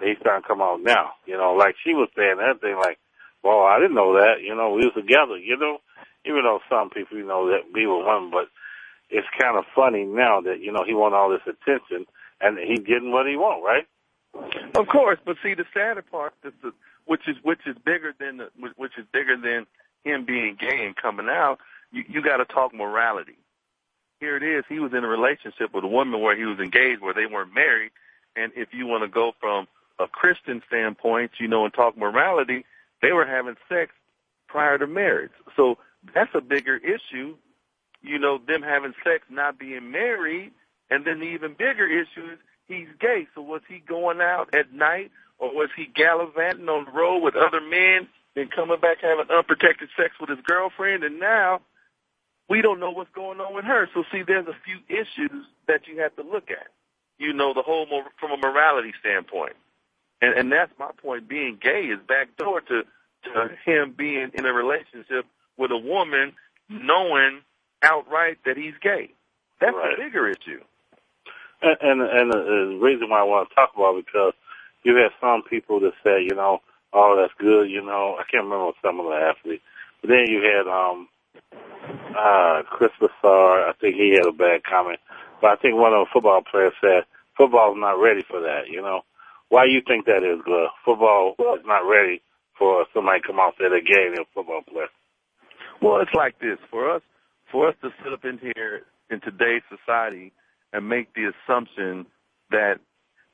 he's 0.00 0.18
starting 0.20 0.42
to 0.42 0.48
come 0.48 0.62
out 0.62 0.80
now. 0.82 1.12
You 1.26 1.36
know, 1.36 1.54
like 1.54 1.74
she 1.82 1.94
was 1.94 2.08
saying 2.16 2.38
that 2.38 2.60
thing 2.60 2.76
like 2.76 2.98
well, 3.42 3.62
I 3.62 3.78
didn't 3.80 3.94
know 3.96 4.14
that. 4.14 4.42
You 4.42 4.54
know, 4.54 4.72
we 4.72 4.84
was 4.86 4.94
together. 4.94 5.36
You 5.38 5.56
know, 5.56 5.78
even 6.24 6.42
though 6.42 6.60
some 6.68 6.90
people, 6.90 7.16
you 7.16 7.26
know, 7.26 7.48
that 7.48 7.70
we 7.72 7.86
were 7.86 8.04
one, 8.04 8.30
but 8.30 8.48
it's 9.10 9.26
kind 9.40 9.56
of 9.56 9.64
funny 9.74 10.04
now 10.04 10.40
that 10.42 10.60
you 10.60 10.72
know 10.72 10.84
he 10.86 10.94
want 10.94 11.14
all 11.14 11.30
this 11.30 11.46
attention 11.46 12.06
and 12.40 12.58
he's 12.58 12.86
getting 12.86 13.10
what 13.10 13.26
he 13.26 13.36
want, 13.36 13.64
right? 13.64 13.86
Of 14.76 14.86
course, 14.88 15.18
but 15.24 15.36
see 15.42 15.54
the 15.54 15.64
sadder 15.74 16.02
part, 16.02 16.34
is 16.44 16.52
the, 16.62 16.72
which 17.06 17.22
is 17.26 17.36
which 17.42 17.60
is 17.66 17.76
bigger 17.84 18.14
than 18.18 18.38
the, 18.38 18.48
which 18.76 18.92
is 18.98 19.06
bigger 19.12 19.36
than 19.36 19.66
him 20.04 20.24
being 20.24 20.56
gay 20.60 20.84
and 20.86 20.94
coming 20.94 21.28
out. 21.28 21.58
You, 21.90 22.04
you 22.08 22.22
got 22.22 22.36
to 22.36 22.44
talk 22.44 22.74
morality. 22.74 23.38
Here 24.20 24.36
it 24.36 24.42
is. 24.42 24.64
He 24.68 24.78
was 24.78 24.92
in 24.92 25.04
a 25.04 25.08
relationship 25.08 25.72
with 25.72 25.84
a 25.84 25.88
woman 25.88 26.20
where 26.20 26.36
he 26.36 26.44
was 26.44 26.58
engaged, 26.58 27.00
where 27.00 27.14
they 27.14 27.26
weren't 27.26 27.54
married. 27.54 27.92
And 28.36 28.52
if 28.56 28.68
you 28.72 28.86
want 28.86 29.04
to 29.04 29.08
go 29.08 29.32
from 29.40 29.66
a 29.98 30.06
Christian 30.06 30.62
standpoint, 30.66 31.32
you 31.40 31.48
know, 31.48 31.64
and 31.64 31.72
talk 31.74 31.96
morality, 31.96 32.64
they 33.02 33.12
were 33.12 33.26
having 33.26 33.56
sex 33.68 33.92
prior 34.48 34.78
to 34.78 34.86
marriage. 34.86 35.32
So 35.56 35.78
that's 36.14 36.34
a 36.34 36.40
bigger 36.40 36.76
issue, 36.76 37.36
you 38.02 38.18
know, 38.18 38.38
them 38.38 38.62
having 38.62 38.94
sex, 39.04 39.24
not 39.30 39.58
being 39.58 39.90
married. 39.90 40.52
And 40.90 41.04
then 41.04 41.20
the 41.20 41.26
even 41.26 41.52
bigger 41.52 41.86
issue 41.86 42.32
is 42.32 42.38
he's 42.66 42.88
gay. 43.00 43.26
So 43.34 43.42
was 43.42 43.62
he 43.68 43.78
going 43.78 44.20
out 44.20 44.54
at 44.54 44.72
night 44.72 45.10
or 45.38 45.54
was 45.54 45.70
he 45.76 45.86
gallivanting 45.86 46.68
on 46.68 46.86
the 46.86 46.90
road 46.90 47.18
with 47.18 47.36
other 47.36 47.60
men 47.60 48.08
and 48.36 48.50
coming 48.50 48.80
back 48.80 48.98
having 49.02 49.30
unprotected 49.30 49.88
sex 49.96 50.14
with 50.20 50.30
his 50.30 50.40
girlfriend? 50.46 51.04
And 51.04 51.20
now 51.20 51.60
we 52.48 52.62
don't 52.62 52.80
know 52.80 52.90
what's 52.90 53.12
going 53.14 53.40
on 53.40 53.54
with 53.54 53.64
her. 53.64 53.88
So 53.94 54.04
see, 54.10 54.22
there's 54.22 54.46
a 54.46 54.56
few 54.64 54.78
issues 54.88 55.44
that 55.66 55.86
you 55.86 56.00
have 56.00 56.16
to 56.16 56.22
look 56.22 56.50
at, 56.50 56.68
you 57.18 57.32
know, 57.32 57.52
the 57.52 57.62
whole 57.62 57.86
from 58.18 58.32
a 58.32 58.36
morality 58.36 58.94
standpoint. 59.00 59.56
And, 60.20 60.34
and 60.36 60.52
that's 60.52 60.72
my 60.78 60.90
point. 61.00 61.28
Being 61.28 61.58
gay 61.60 61.84
is 61.84 61.98
backdoor 62.06 62.60
to, 62.62 62.82
to 63.24 63.48
him 63.64 63.94
being 63.96 64.30
in 64.34 64.46
a 64.46 64.52
relationship 64.52 65.26
with 65.56 65.70
a 65.70 65.78
woman 65.78 66.32
knowing 66.68 67.40
outright 67.82 68.38
that 68.44 68.56
he's 68.56 68.74
gay. 68.82 69.10
That's 69.60 69.74
right. 69.74 69.94
a 69.94 70.02
bigger 70.02 70.28
issue. 70.28 70.60
And, 71.62 71.76
and, 71.80 72.00
and 72.02 72.32
the 72.32 72.78
reason 72.80 73.10
why 73.10 73.20
I 73.20 73.24
want 73.24 73.48
to 73.48 73.54
talk 73.54 73.70
about 73.74 73.96
it 73.96 74.06
because 74.06 74.32
you 74.84 74.96
have 74.96 75.12
some 75.20 75.42
people 75.48 75.80
that 75.80 75.92
say, 76.04 76.22
you 76.22 76.34
know, 76.34 76.60
oh, 76.92 77.16
that's 77.20 77.34
good, 77.38 77.70
you 77.70 77.84
know. 77.84 78.16
I 78.18 78.22
can't 78.30 78.44
remember 78.44 78.72
some 78.82 79.00
of 79.00 79.06
the 79.06 79.16
athletes. 79.16 79.62
But 80.00 80.10
then 80.10 80.26
you 80.28 80.42
had 80.42 80.68
um 80.70 81.08
uh 82.16 82.62
Chris 82.70 82.90
Broussard, 82.98 83.68
I 83.68 83.72
think 83.80 83.96
he 83.96 84.14
had 84.14 84.26
a 84.26 84.32
bad 84.32 84.62
comment. 84.64 85.00
But 85.40 85.50
I 85.50 85.56
think 85.56 85.74
one 85.74 85.92
of 85.92 86.06
the 86.06 86.10
football 86.12 86.42
players 86.48 86.72
said 86.80 87.04
football's 87.36 87.76
not 87.78 88.00
ready 88.00 88.22
for 88.28 88.40
that, 88.40 88.68
you 88.68 88.82
know. 88.82 89.02
Why 89.48 89.66
do 89.66 89.72
you 89.72 89.82
think 89.86 90.06
that 90.06 90.22
is, 90.24 90.42
Glove? 90.44 90.70
Football 90.84 91.34
well, 91.38 91.54
is 91.54 91.62
not 91.66 91.88
ready 91.88 92.20
for 92.58 92.86
somebody 92.92 93.20
to 93.20 93.26
come 93.26 93.40
out 93.40 93.54
there 93.58 93.74
again 93.74 94.14
in 94.14 94.20
a 94.20 94.24
football 94.34 94.62
player. 94.62 94.88
Well, 95.80 96.00
it's 96.00 96.14
like 96.14 96.38
this. 96.40 96.58
For 96.70 96.90
us, 96.90 97.02
for 97.50 97.68
us 97.68 97.74
to 97.82 97.90
sit 98.02 98.12
up 98.12 98.24
in 98.24 98.38
here 98.38 98.82
in 99.10 99.20
today's 99.20 99.62
society 99.70 100.32
and 100.72 100.88
make 100.88 101.14
the 101.14 101.32
assumption 101.32 102.06
that 102.50 102.78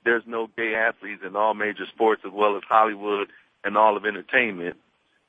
there's 0.05 0.23
no 0.27 0.49
gay 0.57 0.75
athletes 0.75 1.23
in 1.27 1.35
all 1.37 1.55
major 1.55 1.87
sports 1.93 2.23
as 2.27 2.33
well 2.33 2.57
as 2.57 2.63
Hollywood 2.69 3.29
and 3.65 3.77
all 3.77 3.97
of 3.97 4.05
entertainment, 4.05 4.77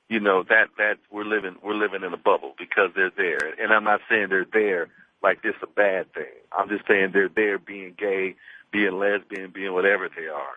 you 0.09 0.19
know, 0.19 0.43
that 0.43 0.67
that 0.77 0.97
we're 1.11 1.23
living 1.23 1.55
we're 1.63 1.73
living 1.73 2.03
in 2.03 2.13
a 2.13 2.17
bubble 2.17 2.53
because 2.59 2.91
they're 2.95 3.11
there. 3.15 3.53
And 3.59 3.73
I'm 3.73 3.85
not 3.85 4.01
saying 4.09 4.27
they're 4.29 4.45
there 4.51 4.89
like 5.23 5.41
this 5.41 5.55
a 5.63 5.67
bad 5.67 6.13
thing. 6.13 6.25
I'm 6.51 6.69
just 6.69 6.87
saying 6.87 7.11
they're 7.13 7.29
there 7.29 7.57
being 7.57 7.95
gay, 7.97 8.35
being 8.71 8.99
lesbian, 8.99 9.51
being 9.51 9.73
whatever 9.73 10.09
they 10.15 10.27
are. 10.27 10.55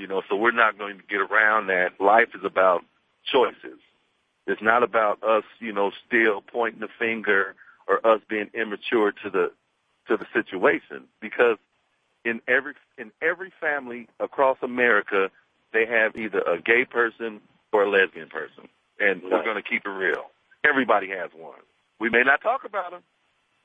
You 0.00 0.06
know, 0.06 0.22
so 0.30 0.36
we're 0.36 0.50
not 0.50 0.78
going 0.78 0.96
to 0.96 1.02
get 1.04 1.20
around 1.20 1.66
that. 1.66 2.00
Life 2.00 2.28
is 2.34 2.42
about 2.42 2.82
choices. 3.30 3.78
It's 4.46 4.62
not 4.62 4.82
about 4.82 5.22
us, 5.22 5.44
you 5.58 5.72
know, 5.72 5.92
still 6.06 6.40
pointing 6.40 6.80
the 6.80 6.88
finger 6.98 7.54
or 7.86 8.04
us 8.06 8.22
being 8.28 8.48
immature 8.54 9.12
to 9.22 9.30
the 9.30 9.52
to 10.08 10.16
the 10.16 10.26
situation 10.32 11.04
because 11.20 11.58
in 12.24 12.40
every 12.48 12.72
in 12.96 13.12
every 13.20 13.52
family 13.60 14.08
across 14.18 14.56
America, 14.62 15.30
they 15.74 15.84
have 15.86 16.16
either 16.16 16.40
a 16.40 16.60
gay 16.60 16.84
person 16.84 17.40
or 17.72 17.84
a 17.84 17.90
lesbian 17.90 18.28
person, 18.28 18.68
and 18.98 19.22
we're 19.22 19.44
going 19.44 19.56
to 19.56 19.62
keep 19.62 19.84
it 19.84 19.90
real. 19.90 20.30
Everybody 20.64 21.08
has 21.10 21.30
one. 21.36 21.60
We 22.00 22.08
may 22.08 22.22
not 22.22 22.40
talk 22.40 22.64
about 22.64 22.90
them, 22.90 23.02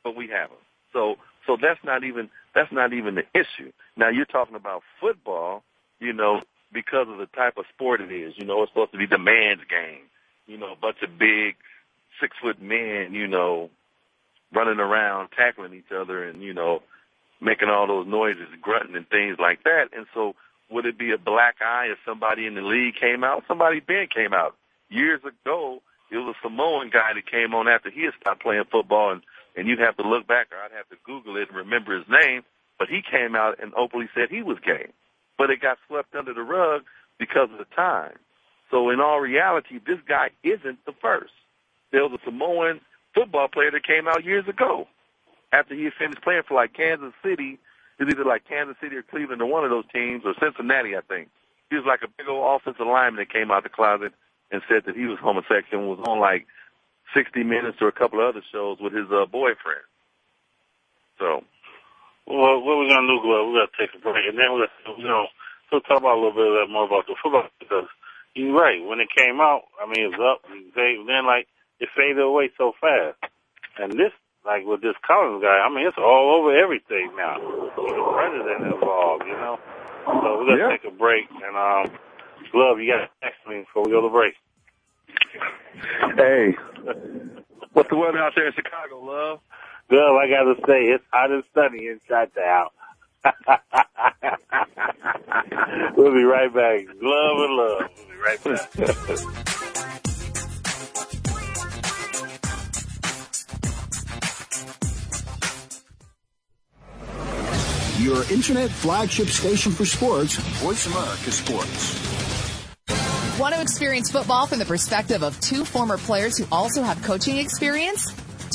but 0.04 0.16
we 0.16 0.28
have 0.28 0.50
them. 0.50 0.60
So 0.92 1.16
so 1.48 1.58
that's 1.62 1.84
not 1.84 2.04
even 2.04 2.30
that's 2.54 2.72
not 2.72 2.94
even 2.94 3.16
the 3.16 3.26
issue. 3.34 3.72
Now 3.96 4.10
you're 4.10 4.26
talking 4.26 4.56
about 4.56 4.84
football, 5.00 5.64
you 6.06 6.14
know, 6.14 6.42
because 6.72 7.08
of 7.10 7.18
the 7.18 7.26
type 7.28 7.58
of 7.58 7.66
sport 7.74 8.02
it 8.02 8.12
is. 8.12 8.34
You 8.38 8.46
know, 8.46 8.62
it's 8.62 8.72
supposed 8.72 8.92
to 8.92 8.98
be 8.98 9.08
the 9.08 9.18
man's 9.18 9.62
game. 9.70 10.04
You 10.46 10.58
know, 10.58 10.74
a 10.74 10.76
bunch 10.76 10.98
of 11.02 11.18
big 11.18 11.56
six 12.22 12.36
foot 12.42 12.62
men, 12.62 13.14
you 13.14 13.28
know, 13.28 13.70
running 14.54 14.80
around 14.80 15.30
tackling 15.36 15.74
each 15.74 15.92
other 15.92 16.24
and, 16.24 16.42
you 16.42 16.54
know, 16.54 16.84
making 17.42 17.70
all 17.70 17.88
those 17.88 18.08
noises, 18.08 18.48
grunting 18.62 18.96
and 18.96 19.10
things 19.10 19.38
like 19.40 19.64
that. 19.64 19.90
And 19.96 20.06
so 20.14 20.36
would 20.70 20.86
it 20.86 20.98
be 20.98 21.12
a 21.12 21.18
black 21.18 21.56
eye 21.62 21.88
if 21.92 21.98
somebody 22.06 22.46
in 22.46 22.56
the 22.56 22.62
league 22.62 22.96
came 22.96 23.24
out? 23.24 23.44
Somebody 23.48 23.80
been 23.80 24.08
came 24.14 24.34
out. 24.34 24.56
Years 24.90 25.22
ago, 25.22 25.82
it 26.12 26.18
was 26.18 26.36
a 26.36 26.48
Samoan 26.48 26.90
guy 26.92 27.14
that 27.16 27.30
came 27.30 27.54
on 27.56 27.68
after 27.68 27.90
he 27.90 28.04
had 28.04 28.14
stopped 28.22 28.44
playing 28.44 28.66
football 28.72 29.12
and, 29.12 29.22
and 29.56 29.68
you'd 29.68 29.80
have 29.80 29.98
to 29.98 30.08
look 30.08 30.28
back 30.28 30.48
or 30.52 30.58
I'd 30.58 30.78
have 30.78 30.90
to 30.90 30.98
Google 31.06 31.38
it 31.38 31.50
and 31.50 31.58
remember 31.58 31.98
his 31.98 32.08
name. 32.08 32.44
But 32.78 32.90
he 32.90 33.02
came 33.02 33.36
out 33.36 33.62
and 33.62 33.74
openly 33.74 34.10
said 34.14 34.30
he 34.30 34.44
was 34.44 34.58
gay. 34.64 34.88
But 35.38 35.50
it 35.50 35.62
got 35.62 35.78
swept 35.88 36.16
under 36.16 36.34
the 36.34 36.42
rug 36.42 36.84
because 37.18 37.50
of 37.52 37.58
the 37.58 37.76
time. 37.76 38.18
So 38.72 38.90
in 38.90 39.00
all 39.00 39.20
reality, 39.20 39.80
this 39.86 40.00
guy 40.08 40.30
isn't 40.44 40.86
the 40.86 40.94
first. 41.02 41.34
There 41.92 42.04
was 42.04 42.20
a 42.20 42.26
Samoan 42.26 42.82
football 43.14 43.48
player 43.48 43.72
that 43.72 43.86
came 43.86 44.08
out 44.08 44.26
years 44.26 44.48
ago 44.48 44.88
after 45.52 45.76
he 45.76 45.90
finished 45.98 46.22
playing 46.22 46.44
for 46.48 46.56
like 46.56 46.74
Kansas 46.74 47.14
City. 47.24 47.60
It 48.00 48.04
was 48.04 48.14
either 48.14 48.26
like 48.26 48.48
Kansas 48.48 48.76
City 48.82 48.96
or 48.96 49.04
Cleveland 49.04 49.42
or 49.42 49.46
one 49.46 49.64
of 49.64 49.70
those 49.70 49.86
teams 49.94 50.24
or 50.26 50.34
Cincinnati, 50.40 50.98
I 50.98 51.02
think. 51.02 51.30
He 51.70 51.76
was 51.76 51.86
like 51.86 52.02
a 52.04 52.08
big 52.08 52.28
old 52.28 52.60
offensive 52.62 52.86
lineman 52.86 53.18
that 53.18 53.32
came 53.32 53.52
out 53.52 53.64
the 53.64 53.70
closet 53.70 54.14
and 54.52 54.62
said 54.70 54.84
that 54.86 54.96
he 54.96 55.06
was 55.06 55.18
homosexual 55.20 55.82
and 55.82 55.90
was 55.90 56.06
on 56.08 56.20
like 56.20 56.46
60 57.14 57.44
Minutes 57.44 57.78
or 57.82 57.88
a 57.88 57.94
couple 57.94 58.20
of 58.20 58.28
other 58.28 58.44
shows 58.52 58.78
with 58.80 58.94
his 58.94 59.08
uh, 59.12 59.26
boyfriend. 59.26 59.86
So. 61.20 61.44
Well, 62.28 62.58
what 62.62 62.78
we're 62.82 62.90
gonna 62.90 63.08
do, 63.08 63.22
Glove, 63.22 63.48
we're 63.48 63.62
gonna 63.62 63.78
take 63.78 63.94
a 63.94 64.02
break, 64.02 64.26
and 64.26 64.38
then 64.38 64.50
we're 64.50 64.66
gonna, 64.66 64.98
you 64.98 65.08
know, 65.08 65.30
we'll 65.72 65.82
talk 65.82 66.02
about 66.02 66.18
a 66.18 66.22
little 66.22 66.34
bit 66.34 66.50
of 66.50 66.58
that 66.58 66.74
more 66.74 66.86
about 66.90 67.06
the 67.06 67.16
football 67.22 67.50
because 67.60 67.86
you're 68.34 68.58
right. 68.58 68.82
When 68.82 69.00
it 69.00 69.14
came 69.16 69.40
out, 69.40 69.70
I 69.78 69.86
mean, 69.86 70.10
it 70.10 70.18
was 70.18 70.22
up. 70.22 70.42
They, 70.76 70.98
then 71.06 71.26
like 71.26 71.48
it 71.80 71.90
faded 71.96 72.20
away 72.20 72.50
so 72.58 72.74
fast, 72.82 73.22
and 73.78 73.94
this 73.94 74.12
like 74.46 74.66
with 74.66 74.82
this 74.82 74.98
Collins 75.06 75.42
guy, 75.42 75.62
I 75.62 75.70
mean, 75.70 75.86
it's 75.86 76.02
all 76.02 76.42
over 76.42 76.50
everything 76.58 77.14
now. 77.18 77.38
The 77.38 78.10
president 78.14 78.74
involved, 78.74 79.26
you 79.26 79.38
know. 79.38 79.60
So 80.06 80.42
we're 80.42 80.50
gonna 80.50 80.66
yeah. 80.66 80.78
take 80.78 80.86
a 80.86 80.96
break, 80.98 81.26
and 81.30 81.54
um, 81.54 81.94
Glove, 82.52 82.80
you 82.80 82.90
got 82.90 83.06
to 83.06 83.10
text 83.22 83.42
me 83.48 83.62
before 83.62 83.84
we 83.84 83.92
go 83.92 84.02
to 84.02 84.10
break. 84.10 84.34
Hey, 86.16 86.56
what's 87.74 87.90
the 87.90 87.98
weather 87.98 88.20
out 88.20 88.34
there 88.36 88.48
in 88.48 88.54
Chicago, 88.54 89.02
Love? 89.02 89.40
Glove, 89.90 90.16
I 90.16 90.28
gotta 90.28 90.56
say, 90.66 90.86
it's 90.86 91.04
hot 91.12 91.32
and 91.32 91.44
sunny 91.54 91.88
inside 91.88 92.32
the 92.34 92.44
house. 92.44 92.72
we'll 95.98 96.14
be 96.14 96.24
right 96.24 96.54
back. 96.54 96.86
Glove 97.00 97.40
and 97.40 97.56
love. 97.56 97.90
We'll 97.98 98.08
be 98.08 98.16
right 98.16 98.42
back. 98.44 98.70
your 108.06 108.24
internet 108.32 108.70
flagship 108.70 109.28
station 109.28 109.72
for 109.72 109.84
sports, 109.84 110.36
Voice 110.36 110.86
America 110.86 111.32
Sports. 111.32 113.40
Want 113.40 113.56
to 113.56 113.62
experience 113.62 114.12
football 114.12 114.46
from 114.46 114.60
the 114.60 114.66
perspective 114.66 115.24
of 115.24 115.38
two 115.42 115.66
former 115.66 115.98
players 115.98 116.38
who 116.38 116.46
also 116.52 116.84
have 116.84 117.02
coaching 117.02 117.38
experience? 117.38 118.14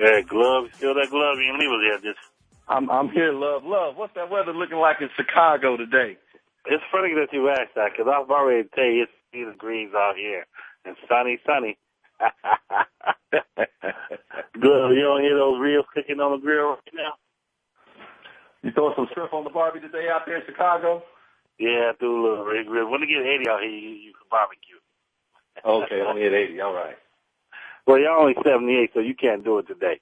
Hey, 0.00 0.22
Glove, 0.24 0.72
still 0.76 0.94
that 0.96 1.10
Glove? 1.12 1.36
You 1.38 1.52
ain't 1.52 1.60
leave 1.60 1.70
us 1.70 1.84
yet, 1.84 2.02
just. 2.02 2.20
I'm 2.68 2.90
I'm 2.90 3.10
here, 3.10 3.32
love, 3.34 3.64
love. 3.64 3.96
What's 3.96 4.14
that 4.16 4.30
weather 4.30 4.54
looking 4.54 4.78
like 4.78 4.98
in 5.02 5.10
Chicago 5.16 5.76
today? 5.76 6.16
It's 6.66 6.84
funny 6.92 7.14
that 7.20 7.28
you 7.32 7.50
asked 7.50 7.76
that 7.76 7.92
because 7.92 8.08
I've 8.08 8.30
already 8.30 8.68
tell 8.74 8.84
you 8.86 9.04
it's 9.04 9.12
80 9.34 9.52
degrees 9.52 9.90
out 9.94 10.16
here 10.16 10.46
and 10.86 10.96
sunny, 11.08 11.38
sunny. 11.46 11.78
Glove, 14.60 14.92
you 14.96 15.04
don't 15.04 15.22
hear 15.22 15.36
those 15.36 15.60
reels 15.60 15.86
cooking 15.94 16.20
on 16.20 16.40
the 16.40 16.42
grill 16.44 16.70
right 16.80 16.94
now? 16.94 17.14
You 18.62 18.72
throw 18.72 18.94
some 18.96 19.08
shrimp 19.14 19.34
on 19.34 19.44
the 19.44 19.50
barbie 19.50 19.80
today 19.80 20.08
out 20.12 20.22
there 20.26 20.38
in 20.38 20.46
Chicago? 20.46 21.02
Yeah, 21.58 21.92
I 21.92 21.96
threw 21.98 22.20
a 22.20 22.22
little 22.30 22.44
rig 22.46 22.66
grill. 22.66 22.90
When 22.90 23.02
they 23.02 23.08
get 23.08 23.20
80 23.22 23.48
out 23.50 23.60
here, 23.62 23.70
you, 23.70 23.90
you 23.90 24.12
can 24.16 24.28
barbecue. 24.30 24.80
okay, 25.64 26.00
only 26.02 26.26
at 26.26 26.34
80. 26.34 26.60
All 26.62 26.74
right. 26.74 26.96
Well, 27.86 27.98
you're 27.98 28.10
only 28.12 28.34
78, 28.44 28.90
so 28.94 29.00
you 29.00 29.14
can't 29.14 29.44
do 29.44 29.58
it 29.58 29.68
today. 29.68 30.00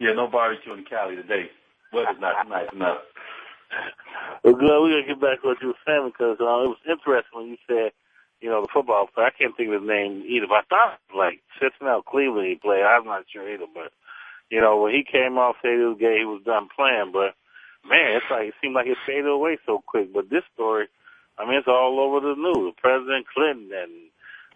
Yeah, 0.00 0.12
no 0.14 0.28
barbecue 0.28 0.74
in 0.74 0.84
Cali 0.84 1.16
today. 1.16 1.50
Weather's 1.92 2.20
not 2.20 2.48
nice 2.48 2.68
enough. 2.72 2.98
Well, 4.44 4.54
good. 4.54 4.62
We're 4.64 4.90
going 4.90 5.04
to 5.06 5.08
get 5.14 5.20
back 5.20 5.42
to 5.42 5.48
what 5.48 5.62
you 5.62 5.68
were 5.68 5.84
saying 5.86 6.12
because 6.12 6.38
uh, 6.40 6.64
it 6.66 6.70
was 6.74 6.84
interesting 6.88 7.34
when 7.34 7.48
you 7.48 7.58
said, 7.68 7.92
you 8.40 8.50
know, 8.50 8.62
the 8.62 8.68
football 8.72 9.08
player. 9.08 9.28
I 9.28 9.36
can't 9.38 9.56
think 9.56 9.68
of 9.72 9.82
his 9.82 9.88
name 9.88 10.24
either. 10.28 10.46
But 10.48 10.66
I 10.66 10.68
thought 10.70 11.00
like 11.16 11.40
Cincinnati, 11.60 12.02
Cleveland 12.08 12.48
he 12.48 12.56
played. 12.56 12.84
I'm 12.84 13.04
not 13.06 13.26
sure 13.32 13.48
either. 13.48 13.66
But 13.72 13.92
you 14.50 14.60
know, 14.60 14.82
when 14.82 14.92
he 14.94 15.04
came 15.04 15.38
off, 15.38 15.56
said 15.62 15.78
he 15.78 15.86
was 15.86 15.98
gay, 16.00 16.20
he 16.20 16.26
was 16.26 16.42
done 16.44 16.68
playing. 16.74 17.12
But 17.12 17.34
man, 17.88 18.18
it's 18.20 18.30
like 18.30 18.48
it 18.52 18.58
seemed 18.62 18.74
like 18.74 18.86
it 18.86 18.98
faded 19.06 19.26
away 19.30 19.58
so 19.66 19.82
quick. 19.86 20.12
But 20.12 20.30
this 20.30 20.44
story, 20.54 20.88
I 21.38 21.46
mean, 21.46 21.58
it's 21.58 21.68
all 21.68 22.00
over 22.00 22.20
the 22.20 22.36
news. 22.36 22.74
President 22.78 23.26
Clinton 23.32 23.70
and 23.74 24.11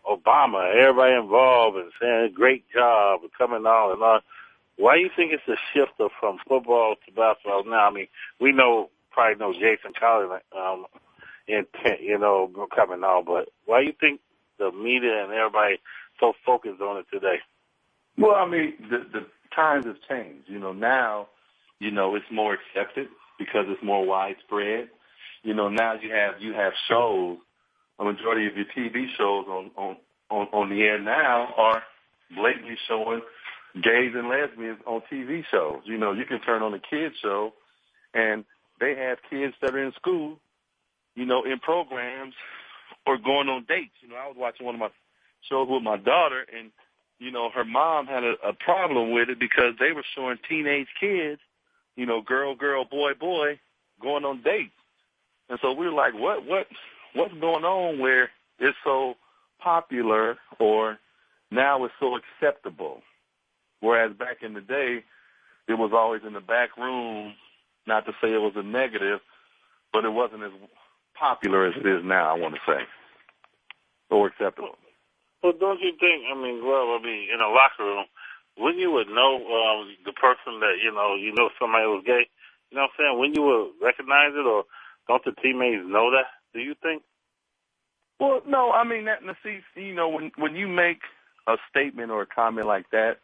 Obama, 0.09 0.75
everybody 0.75 1.15
involved, 1.15 1.77
and 1.79 1.93
saying 2.01 2.33
great 2.35 2.65
job, 2.73 3.21
and 3.23 3.33
coming 3.37 3.67
on 3.67 3.93
and 3.93 4.03
on. 4.03 4.21
Why 4.77 4.97
do 4.97 5.03
you 5.03 5.11
think 5.17 5.33
it's 5.33 5.49
a 5.49 5.57
shift 5.73 5.93
from 6.21 6.39
football 6.49 6.97
to 7.07 7.13
basketball 7.13 7.65
now? 7.65 7.89
I 7.89 7.91
mean, 7.93 8.09
we 8.41 8.53
know 8.53 8.91
probably 9.11 9.39
know 9.39 9.53
Jason 9.53 9.93
Collins 9.99 10.43
um, 10.57 10.87
intent, 11.49 12.03
you 12.03 12.19
know, 12.19 12.51
coming 12.75 13.03
on. 13.03 13.25
But 13.25 13.49
why 13.65 13.81
do 13.81 13.87
you 13.87 13.95
think 13.99 14.21
the 14.59 14.71
media 14.73 15.25
and 15.25 15.33
everybody 15.33 15.79
so 16.21 16.35
focused 16.45 16.81
on 16.81 16.99
it 16.99 17.07
today? 17.13 17.39
Well, 18.19 18.35
I 18.37 18.47
mean, 18.49 18.75
the 18.91 18.99
the 19.13 19.27
times 19.55 19.87
have 19.87 19.97
changed. 20.09 20.49
You 20.49 20.59
know, 20.59 20.73
now, 20.73 21.29
you 21.81 21.91
know, 21.91 22.15
it's 22.15 22.27
more 22.31 22.55
accepted 22.57 23.09
because 23.39 23.67
it's 23.69 23.83
more 23.83 24.05
widespread. 24.07 24.89
You 25.43 25.55
know, 25.55 25.69
now 25.69 25.95
you 25.95 26.11
have 26.13 26.41
you 26.41 26.53
have 26.55 26.73
shows. 26.89 27.39
A 27.99 28.05
majority 28.05 28.47
of 28.47 28.57
your 28.57 28.67
TV 28.77 29.07
shows 29.17 29.47
on 29.49 29.71
on 29.77 29.97
on, 30.31 30.49
on 30.53 30.71
the 30.71 30.83
air 30.83 31.01
now 31.01 31.55
are 31.57 31.83
blatantly 32.35 32.77
showing 32.89 33.23
gays 33.75 34.13
and 34.15 34.29
lesbians 34.29 34.81
on 34.87 35.03
TV 35.13 35.45
shows. 35.51 35.83
You 35.85 35.99
know, 35.99 36.13
you 36.13 36.25
can 36.25 36.41
turn 36.41 36.63
on 36.63 36.75
a 36.75 36.81
kids 36.81 37.15
show, 37.23 37.53
and 38.15 38.45
they 38.81 38.95
have 38.97 39.19
kids 39.31 39.55
that 39.63 39.75
are 39.75 39.85
in 39.85 39.93
school 39.93 40.39
you 41.17 41.25
know, 41.25 41.43
in 41.45 41.59
programs 41.59 42.35
or 43.07 43.19
going 43.19 43.49
on 43.49 43.65
dates. 43.67 43.97
You 44.03 44.11
know, 44.11 44.17
I 44.17 44.29
was 44.29 44.37
watching 44.39 44.65
one 44.65 44.77
of 44.77 44.81
my 44.81 44.91
shows 45.49 45.67
with 45.69 45.83
my 45.83 45.97
daughter 45.97 46.45
and, 46.57 46.71
you 47.19 47.33
know, 47.33 47.51
her 47.51 47.65
mom 47.65 48.07
had 48.07 48.23
a, 48.23 48.35
a 48.47 48.53
problem 48.53 49.11
with 49.13 49.31
it 49.31 49.41
because 49.41 49.75
they 49.81 49.93
were 49.93 50.05
showing 50.15 50.37
teenage 50.49 50.89
kids, 51.01 51.41
you 51.97 52.05
know, 52.05 52.21
girl, 52.21 52.55
girl, 52.55 52.85
boy, 52.85 53.15
boy, 53.19 53.59
going 54.01 54.25
on 54.25 54.43
dates. 54.43 54.71
And 55.49 55.59
so 55.63 55.73
we 55.73 55.87
were 55.87 55.93
like, 55.93 56.13
what, 56.13 56.45
what, 56.45 56.67
what's 57.17 57.35
going 57.35 57.65
on 57.65 58.01
where 58.01 58.31
it's 58.61 58.79
so 58.85 59.15
popular 59.63 60.37
or 60.61 60.99
now 61.51 61.85
it's 61.85 61.95
so 62.01 62.17
acceptable? 62.17 63.03
Whereas 63.81 64.13
back 64.17 64.39
in 64.43 64.55
the 64.55 64.61
day, 64.63 65.05
it 65.69 65.75
was 65.75 65.93
always 65.95 66.23
in 66.27 66.33
the 66.35 66.41
back 66.41 66.77
room, 66.77 67.35
not 67.87 68.07
to 68.07 68.13
say 68.23 68.33
it 68.33 68.41
was 68.43 68.55
a 68.57 68.63
negative, 68.63 69.21
but 69.93 70.05
it 70.05 70.11
wasn't 70.13 70.45
as 70.45 70.53
popular 71.19 71.67
as 71.67 71.75
it 71.77 71.87
is 71.87 72.03
now, 72.05 72.35
I 72.35 72.39
want 72.39 72.55
to 72.55 72.61
say, 72.67 72.83
or 74.11 74.29
acceptable. 74.29 74.77
Well, 75.43 75.55
don't 75.59 75.81
you 75.81 75.93
think? 76.01 76.25
I 76.31 76.35
mean, 76.35 76.65
well, 76.67 76.99
I 76.99 77.01
mean, 77.03 77.31
in 77.33 77.41
a 77.41 77.49
locker 77.49 77.85
room, 77.85 78.07
when 78.59 78.79
you 78.79 78.91
would 78.93 79.09
know 79.09 79.37
um, 79.39 79.95
the 80.05 80.13
person 80.13 80.61
that 80.61 80.83
you 80.83 80.93
know, 80.93 81.15
you 81.15 81.33
know 81.35 81.51
somebody 81.61 81.87
was 81.87 82.05
gay. 82.07 82.27
You 82.71 82.77
know 82.79 82.89
what 82.89 82.99
I'm 82.99 82.99
saying? 82.99 83.19
When 83.21 83.35
you 83.35 83.43
would 83.43 83.87
recognize 83.87 84.35
it, 84.35 84.47
or 84.47 84.65
don't 85.09 85.25
the 85.25 85.33
teammates 85.43 85.85
know 85.87 86.11
that? 86.11 86.27
Do 86.57 86.63
you 86.63 86.75
think? 86.83 87.03
Well, 88.19 88.41
no. 88.49 88.73
I 88.73 88.85
mean, 88.85 89.05
that. 89.05 89.19
See, 89.45 89.61
you 89.77 89.95
know, 89.95 90.09
when 90.09 90.33
when 90.39 90.57
you 90.57 90.69
make 90.69 91.01
a 91.47 91.57
statement 91.71 92.11
or 92.11 92.23
a 92.23 92.27
comment 92.27 92.67
like 92.67 92.91
that, 92.93 93.19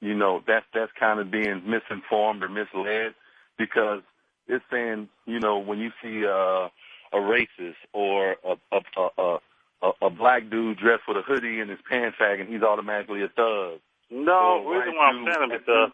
you 0.00 0.14
know, 0.14 0.42
that's 0.46 0.66
that's 0.74 0.90
kind 0.98 1.20
of 1.20 1.30
being 1.30 1.62
misinformed 1.64 2.42
or 2.42 2.48
misled 2.48 3.14
because 3.56 4.02
it's 4.48 4.64
saying, 4.72 5.08
you 5.24 5.38
know, 5.38 5.58
when 5.58 5.78
you 5.78 5.92
see 6.02 6.26
uh 6.26 6.68
a 7.12 7.16
racist 7.16 7.76
or 7.92 8.36
a 8.44 8.56
a 8.72 8.80
a, 9.18 9.38
a, 9.82 9.90
a 10.02 10.10
black 10.10 10.50
dude 10.50 10.78
dressed 10.78 11.04
with 11.06 11.16
a 11.16 11.22
hoodie 11.22 11.60
and 11.60 11.70
his 11.70 11.78
pants 11.88 12.18
sagging, 12.18 12.48
he's 12.48 12.62
automatically 12.62 13.22
a 13.22 13.28
thug. 13.28 13.78
No, 14.10 14.64
the 14.64 14.70
reason 14.70 14.96
why 14.96 15.06
I'm 15.10 15.24
saying 15.24 15.52
it 15.52 15.60
because 15.64 15.92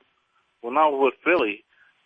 when 0.62 0.78
I 0.78 0.86
was 0.88 1.12
with 1.12 1.24
Philly, 1.24 1.62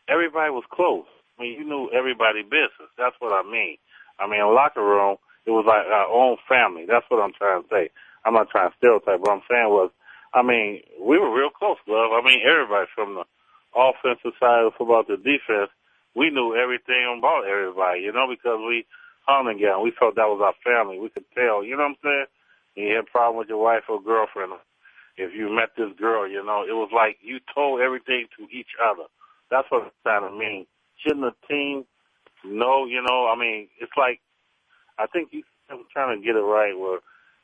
everybody 0.09 0.51
was 0.51 0.65
close. 0.73 1.07
I 1.39 1.43
mean, 1.43 1.53
you 1.61 1.65
knew 1.65 1.91
everybody 1.91 2.43
business. 2.43 2.91
That's 2.99 3.17
what 3.21 3.33
I 3.33 3.49
mean. 3.49 3.77
I 4.21 4.29
mean, 4.29 4.43
locker 4.55 4.85
room, 4.85 5.17
it 5.47 5.51
was 5.53 5.67
like 5.67 5.87
our 5.87 6.09
own 6.09 6.39
family. 6.49 6.87
That's 6.89 7.07
what 7.11 7.23
I'm 7.23 7.35
trying 7.35 7.63
to 7.65 7.69
say. 7.71 7.91
I'm 8.25 8.35
not 8.35 8.51
trying 8.51 8.71
to 8.71 8.77
stereotype. 8.79 9.21
What 9.21 9.33
I'm 9.41 9.47
saying 9.51 9.71
was, 9.71 9.91
I 10.35 10.43
mean, 10.43 10.83
we 11.01 11.19
were 11.19 11.33
real 11.33 11.51
close, 11.51 11.79
love. 11.89 12.13
I 12.13 12.23
mean, 12.25 12.41
everybody 12.43 12.89
from 12.95 13.17
the 13.17 13.25
offensive 13.77 14.37
side 14.41 14.65
of 14.67 14.75
football 14.79 15.05
to 15.05 15.17
defense, 15.19 15.71
we 16.17 16.31
knew 16.31 16.57
everything 16.57 17.07
about 17.19 17.47
everybody, 17.47 18.03
you 18.03 18.13
know, 18.13 18.27
because 18.31 18.61
we 18.67 18.87
hung 19.27 19.47
together. 19.49 19.81
We 19.81 19.93
felt 19.99 20.17
that 20.17 20.31
was 20.31 20.43
our 20.43 20.57
family. 20.65 20.99
We 20.99 21.11
could 21.11 21.27
tell, 21.35 21.65
you 21.65 21.77
know 21.77 21.87
what 21.91 21.99
I'm 21.99 22.03
saying? 22.05 22.27
You 22.77 22.97
had 22.97 23.05
a 23.07 23.13
problem 23.13 23.39
with 23.39 23.49
your 23.49 23.63
wife 23.63 23.85
or 23.89 24.03
girlfriend. 24.03 24.55
If 25.17 25.33
you 25.35 25.51
met 25.55 25.71
this 25.77 25.93
girl, 25.99 26.29
you 26.29 26.45
know, 26.45 26.65
it 26.69 26.75
was 26.75 26.91
like 26.95 27.19
you 27.23 27.39
told 27.55 27.81
everything 27.81 28.27
to 28.39 28.45
each 28.51 28.75
other. 28.83 29.07
That's 29.51 29.67
what 29.71 29.87
it's 29.87 29.97
trying 30.03 30.27
to 30.29 30.35
mean. 30.37 30.67
Shouldn't 31.05 31.25
a 31.27 31.35
team 31.49 31.85
know, 32.45 32.87
you 32.87 33.03
know, 33.03 33.29
I 33.29 33.39
mean, 33.39 33.69
it's 33.81 33.93
like, 33.97 34.21
I 34.99 35.07
think 35.07 35.29
you, 35.33 35.43
I'm 35.71 35.85
trying 35.93 36.19
to 36.19 36.25
get 36.25 36.37
it 36.37 36.41
right 36.41 36.79
where 36.79 37.01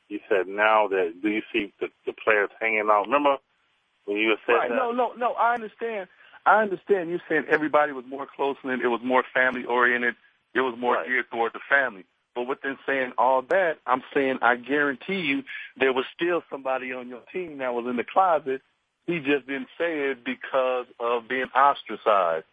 you 0.09 0.21
said 0.29 0.47
now 0.49 0.89
that, 0.89 1.15
do 1.23 1.29
you 1.29 1.43
see 1.53 1.73
the, 1.81 1.89
the 2.07 2.13
players 2.13 2.51
hanging 2.61 2.89
out? 2.91 3.07
Remember 3.07 3.37
when 4.05 4.17
you 4.17 4.37
said 4.47 4.53
right. 4.53 4.69
that? 4.69 4.75
No, 4.75 4.93
no, 4.93 5.13
no, 5.15 5.33
I 5.33 5.55
understand. 5.55 6.09
I 6.47 6.63
understand 6.63 7.11
you 7.11 7.21
saying 7.29 7.45
everybody 7.49 7.93
was 7.93 8.05
more 8.09 8.27
close 8.27 8.57
and 8.63 8.81
it 8.83 8.89
was 8.89 9.01
more 9.05 9.25
family 9.35 9.65
oriented 9.65 10.15
it 10.55 10.61
was 10.61 10.75
more 10.79 10.95
right. 10.95 11.07
geared 11.07 11.31
toward 11.31 11.53
the 11.53 11.61
family. 11.69 12.05
But 12.35 12.45
within 12.45 12.79
saying 12.87 13.13
all 13.19 13.43
that, 13.43 13.79
I'm 13.87 14.03
saying 14.15 14.39
I 14.43 14.57
guarantee 14.57 15.21
you 15.21 15.43
there 15.77 15.93
was 15.93 16.05
still 16.15 16.43
somebody 16.51 16.93
on 16.93 17.09
your 17.09 17.23
team 17.33 17.59
that 17.59 17.75
was 17.75 17.87
in 17.87 17.97
the 17.97 18.05
closet. 18.05 18.63
He 19.07 19.19
just 19.19 19.47
didn't 19.47 19.69
say 19.77 20.11
it 20.11 20.25
because 20.25 20.87
of 21.01 21.29
being 21.29 21.49
ostracized 21.55 22.47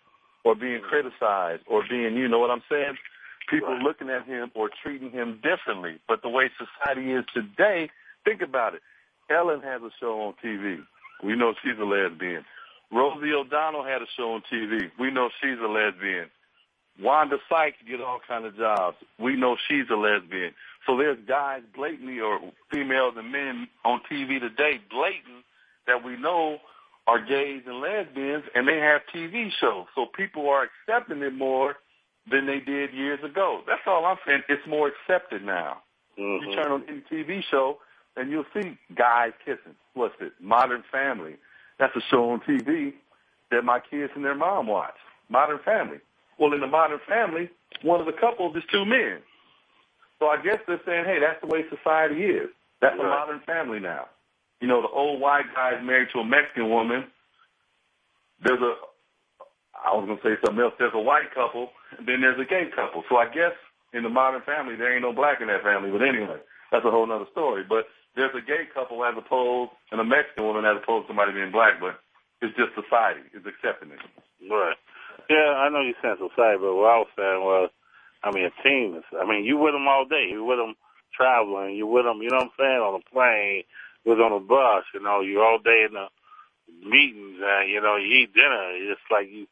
or 0.47 0.55
being 0.55 0.79
criticized 0.79 1.61
or 1.67 1.83
being, 1.89 2.15
you 2.15 2.27
know 2.29 2.39
what 2.39 2.49
I'm 2.49 2.63
saying? 2.71 2.97
People 3.49 3.73
Right. 3.73 3.81
looking 3.81 4.09
at 4.09 4.23
him 4.25 4.49
or 4.53 4.69
treating 4.69 5.11
him 5.11 5.41
differently. 5.43 5.99
But 6.07 6.21
the 6.21 6.29
way 6.29 6.49
society 6.57 7.11
is 7.11 7.25
today, 7.33 7.89
think 8.23 8.41
about 8.41 8.73
it. 8.73 8.81
Ellen 9.29 9.61
has 9.61 9.81
a 9.83 9.91
show 9.99 10.21
on 10.21 10.33
TV. 10.41 10.81
We 11.21 11.35
know 11.35 11.53
she's 11.61 11.77
a 11.77 11.83
lesbian. 11.83 12.45
Rosie 12.91 13.33
O'Donnell 13.33 13.83
had 13.83 14.01
a 14.01 14.07
show 14.15 14.35
on 14.35 14.43
TV. 14.49 14.89
We 14.97 15.11
know 15.11 15.29
she's 15.41 15.59
a 15.59 15.67
lesbian. 15.67 16.29
Wanda 16.99 17.37
Sykes 17.49 17.77
get 17.85 17.99
all 17.99 18.19
kind 18.25 18.45
of 18.45 18.55
jobs. 18.55 18.97
We 19.19 19.35
know 19.35 19.57
she's 19.67 19.89
a 19.89 19.95
lesbian. 19.95 20.53
So 20.85 20.95
there's 20.97 21.19
guys 21.27 21.63
blatantly, 21.75 22.21
or 22.21 22.39
females 22.71 23.15
and 23.17 23.31
men 23.31 23.67
on 23.83 24.01
TV 24.09 24.39
today, 24.39 24.79
blatant 24.89 25.43
that 25.87 26.03
we 26.05 26.15
know 26.15 26.59
are 27.07 27.19
gays 27.19 27.63
and 27.65 27.79
lesbians, 27.79 28.43
and 28.53 28.67
they 28.67 28.77
have 28.77 29.01
TV 29.13 29.49
shows. 29.59 29.85
So 29.95 30.05
people 30.05 30.49
are 30.49 30.67
accepting 30.67 31.21
it 31.21 31.33
more 31.33 31.77
than 32.29 32.45
they 32.45 32.59
did 32.59 32.93
years 32.93 33.23
ago. 33.23 33.61
That's 33.65 33.81
all 33.87 34.05
I'm 34.05 34.17
saying. 34.25 34.43
It's 34.49 34.65
more 34.67 34.89
accepted 34.89 35.43
now. 35.43 35.81
Mhm. 36.17 36.41
You 36.41 36.55
turn 36.55 36.71
on 36.71 36.83
any 36.89 37.01
TV 37.01 37.41
show, 37.49 37.79
and 38.17 38.29
you'll 38.29 38.45
see 38.53 38.77
guys 38.93 39.33
kissing. 39.45 39.75
What's 39.93 40.19
it? 40.21 40.33
Modern 40.39 40.83
Family. 40.91 41.37
That's 41.77 41.95
a 41.95 42.01
show 42.01 42.29
on 42.31 42.41
TV 42.41 42.93
that 43.51 43.63
my 43.63 43.79
kids 43.79 44.11
and 44.15 44.25
their 44.25 44.35
mom 44.35 44.67
watch. 44.67 44.97
Modern 45.29 45.59
Family. 45.59 45.99
Well, 46.37 46.53
in 46.53 46.59
the 46.59 46.67
Modern 46.67 46.99
Family, 47.07 47.49
one 47.81 47.99
of 47.99 48.05
the 48.05 48.13
couples 48.13 48.55
is 48.55 48.63
two 48.65 48.85
men. 48.85 49.23
So 50.19 50.27
I 50.27 50.37
guess 50.37 50.57
they're 50.67 50.81
saying, 50.85 51.05
hey, 51.05 51.19
that's 51.19 51.39
the 51.41 51.47
way 51.47 51.67
society 51.69 52.25
is. 52.25 52.49
That's 52.81 52.99
a 52.99 53.03
modern 53.03 53.39
family 53.41 53.79
now. 53.79 54.07
You 54.61 54.67
know, 54.67 54.81
the 54.81 54.89
old 54.89 55.21
white 55.21 55.45
guy 55.55 55.77
is 55.77 55.85
married 55.85 56.09
to 56.13 56.19
a 56.19 56.25
Mexican 56.25 56.69
woman. 56.69 57.05
There's 58.41 58.61
a, 58.61 58.73
I 59.77 59.93
was 59.93 60.05
going 60.09 60.17
to 60.17 60.25
say 60.25 60.35
something 60.45 60.61
else. 60.61 60.73
There's 60.79 60.95
a 60.97 61.01
white 61.01 61.29
couple, 61.33 61.69
and 61.97 62.07
then 62.07 62.21
there's 62.21 62.41
a 62.41 62.49
gay 62.49 62.69
couple. 62.73 63.03
So 63.09 63.17
I 63.17 63.29
guess 63.29 63.53
in 63.93 64.03
the 64.03 64.09
modern 64.09 64.41
family, 64.45 64.75
there 64.75 64.93
ain't 64.93 65.05
no 65.05 65.13
black 65.13 65.41
in 65.41 65.47
that 65.47 65.63
family. 65.63 65.93
But 65.93 66.01
anyway, 66.01 66.41
that's 66.71 66.85
a 66.85 66.91
whole 66.91 67.05
other 67.09 67.29
story. 67.31 67.63
But 67.67 67.85
there's 68.17 68.33
a 68.33 68.41
gay 68.45 68.65
couple 68.73 69.05
as 69.05 69.13
opposed, 69.17 69.71
and 69.93 70.01
a 70.01 70.05
Mexican 70.07 70.45
woman 70.49 70.65
as 70.65 70.81
opposed 70.81 71.05
to 71.05 71.13
somebody 71.13 71.33
being 71.37 71.53
black. 71.53 71.77
But 71.77 72.01
it's 72.41 72.55
just 72.57 72.73
society 72.73 73.25
is 73.33 73.45
accepting 73.45 73.93
it. 73.93 74.01
Right. 74.49 74.77
Yeah, 75.29 75.59
I 75.61 75.69
know 75.69 75.81
you 75.81 75.93
saying 76.01 76.17
society, 76.21 76.61
but 76.61 76.73
what 76.73 76.93
I 76.93 76.99
was 77.03 77.13
saying 77.17 77.41
was, 77.43 77.69
I 78.23 78.31
mean, 78.33 78.49
a 78.49 78.53
team 78.65 78.95
is, 78.97 79.05
I 79.13 79.25
mean, 79.27 79.45
you 79.45 79.57
with 79.57 79.73
them 79.73 79.87
all 79.87 80.05
day. 80.05 80.29
You 80.31 80.43
with 80.45 80.57
them 80.57 80.75
traveling. 81.13 81.75
You 81.75 81.87
with 81.87 82.05
them, 82.05 82.21
you 82.21 82.29
know 82.29 82.41
what 82.43 82.53
I'm 82.53 82.59
saying, 82.59 82.81
on 82.81 83.01
a 83.01 83.03
plane, 83.11 83.63
was 84.07 84.19
on 84.23 84.31
a 84.31 84.39
bus, 84.39 84.87
you 84.93 85.03
know, 85.03 85.19
you 85.19 85.41
all 85.41 85.59
day 85.59 85.83
in 85.83 85.93
the 85.93 86.07
meetings, 86.79 87.43
and, 87.43 87.69
you 87.69 87.81
know, 87.81 87.97
you 87.97 88.23
eat 88.23 88.33
dinner. 88.33 88.71
It's 88.71 89.01
like 89.11 89.27
you 89.29 89.47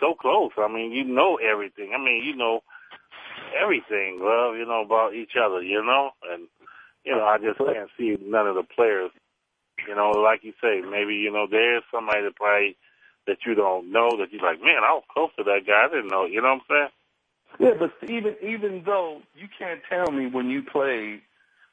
so 0.00 0.14
close. 0.14 0.52
I 0.58 0.68
mean, 0.68 0.92
you 0.92 1.04
know 1.04 1.38
everything. 1.40 1.92
I 1.96 1.98
mean, 1.98 2.22
you 2.22 2.36
know 2.36 2.60
everything, 3.56 4.20
well, 4.20 4.54
you 4.54 4.66
know, 4.66 4.82
about 4.84 5.14
each 5.14 5.32
other, 5.40 5.62
you 5.62 5.82
know, 5.82 6.10
and, 6.30 6.48
you 7.04 7.14
know, 7.14 7.24
I 7.24 7.38
just 7.38 7.58
can't 7.58 7.90
see 7.96 8.16
none 8.20 8.46
of 8.46 8.56
the 8.56 8.64
players, 8.64 9.10
you 9.86 9.94
know, 9.94 10.10
like 10.10 10.44
you 10.44 10.52
say, 10.60 10.80
maybe, 10.80 11.14
you 11.14 11.32
know, 11.32 11.46
there's 11.50 11.82
somebody 11.92 12.22
that 12.22 12.36
probably 12.36 12.76
that 13.26 13.38
you 13.46 13.54
don't 13.54 13.90
know 13.90 14.10
that 14.18 14.32
you're 14.32 14.42
like, 14.42 14.60
man, 14.60 14.84
I 14.84 14.92
was 14.92 15.04
close 15.12 15.30
to 15.36 15.44
that 15.44 15.66
guy. 15.66 15.86
I 15.86 15.88
didn't 15.88 16.10
know. 16.10 16.26
You 16.26 16.42
know 16.42 16.60
what 16.60 16.62
I'm 16.68 16.68
saying? 16.68 16.92
Yeah, 17.60 17.74
but 17.78 18.10
even 18.10 18.36
even 18.42 18.82
though 18.84 19.22
you 19.34 19.48
can't 19.58 19.80
tell 19.88 20.10
me 20.12 20.26
when 20.26 20.50
you 20.50 20.62
played 20.62 21.20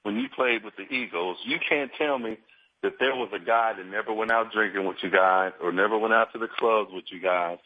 when 0.04 0.16
you 0.18 0.28
played 0.36 0.64
with 0.64 0.76
the 0.76 0.92
Eagles, 0.94 1.38
you 1.46 1.58
can't 1.68 1.92
tell 1.98 2.18
me 2.18 2.38
that 2.84 2.94
there 3.00 3.16
was 3.16 3.30
a 3.34 3.40
guy 3.40 3.74
that 3.78 3.86
never 3.86 4.12
went 4.14 4.32
out 4.32 4.52
drinking 4.52 4.86
with 4.86 4.98
you 5.04 5.12
guys, 5.12 5.52
or 5.62 5.72
never 5.72 5.98
went 5.98 6.14
out 6.14 6.34
to 6.34 6.40
the 6.40 6.48
clubs 6.48 6.90
with 6.92 7.06
you 7.12 7.22
guys, 7.22 7.60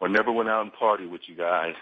or 0.00 0.08
never 0.08 0.32
went 0.32 0.48
out 0.48 0.62
and 0.62 0.72
party 0.72 1.06
with 1.06 1.20
you 1.26 1.36
guys. 1.36 1.74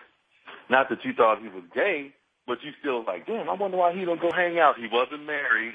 Not 0.69 0.89
that 0.89 1.05
you 1.05 1.13
thought 1.15 1.41
he 1.41 1.49
was 1.49 1.63
gay, 1.75 2.13
but 2.47 2.59
you 2.63 2.73
still 2.81 3.05
like, 3.05 3.27
damn, 3.27 3.49
I 3.49 3.55
wonder 3.55 3.77
why 3.77 3.95
he 3.95 4.05
don't 4.05 4.21
go 4.21 4.31
hang 4.33 4.59
out. 4.59 4.77
He 4.77 4.89
wasn't 4.91 5.25
married. 5.25 5.75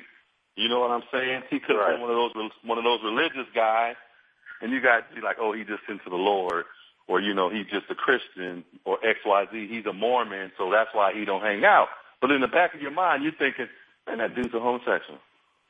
You 0.55 0.69
know 0.69 0.79
what 0.79 0.91
I'm 0.91 1.03
saying? 1.11 1.43
He 1.49 1.59
could 1.59 1.75
have 1.75 1.95
been 1.95 2.01
one 2.01 2.11
of 2.11 2.15
those 2.15 2.51
one 2.63 2.77
of 2.77 2.83
those 2.83 2.99
religious 3.03 3.47
guys, 3.53 3.95
and 4.61 4.71
you 4.71 4.81
guys 4.81 5.03
be 5.13 5.21
like, 5.21 5.37
oh, 5.39 5.53
he 5.53 5.63
just 5.63 5.83
into 5.89 6.09
the 6.09 6.15
Lord, 6.15 6.65
or 7.07 7.19
you 7.19 7.33
know, 7.33 7.49
he's 7.49 7.67
just 7.67 7.85
a 7.89 7.95
Christian, 7.95 8.63
or 8.85 8.97
X 9.05 9.19
Y 9.25 9.45
Z. 9.51 9.67
He's 9.69 9.85
a 9.85 9.93
Mormon, 9.93 10.51
so 10.57 10.71
that's 10.71 10.89
why 10.93 11.13
he 11.13 11.25
don't 11.25 11.41
hang 11.41 11.65
out. 11.65 11.87
But 12.21 12.31
in 12.31 12.41
the 12.41 12.47
back 12.47 12.73
of 12.73 12.81
your 12.81 12.91
mind, 12.91 13.23
you're 13.23 13.33
thinking, 13.37 13.67
man, 14.07 14.19
that 14.19 14.35
dude's 14.35 14.53
a 14.53 14.59
homosexual. 14.59 15.19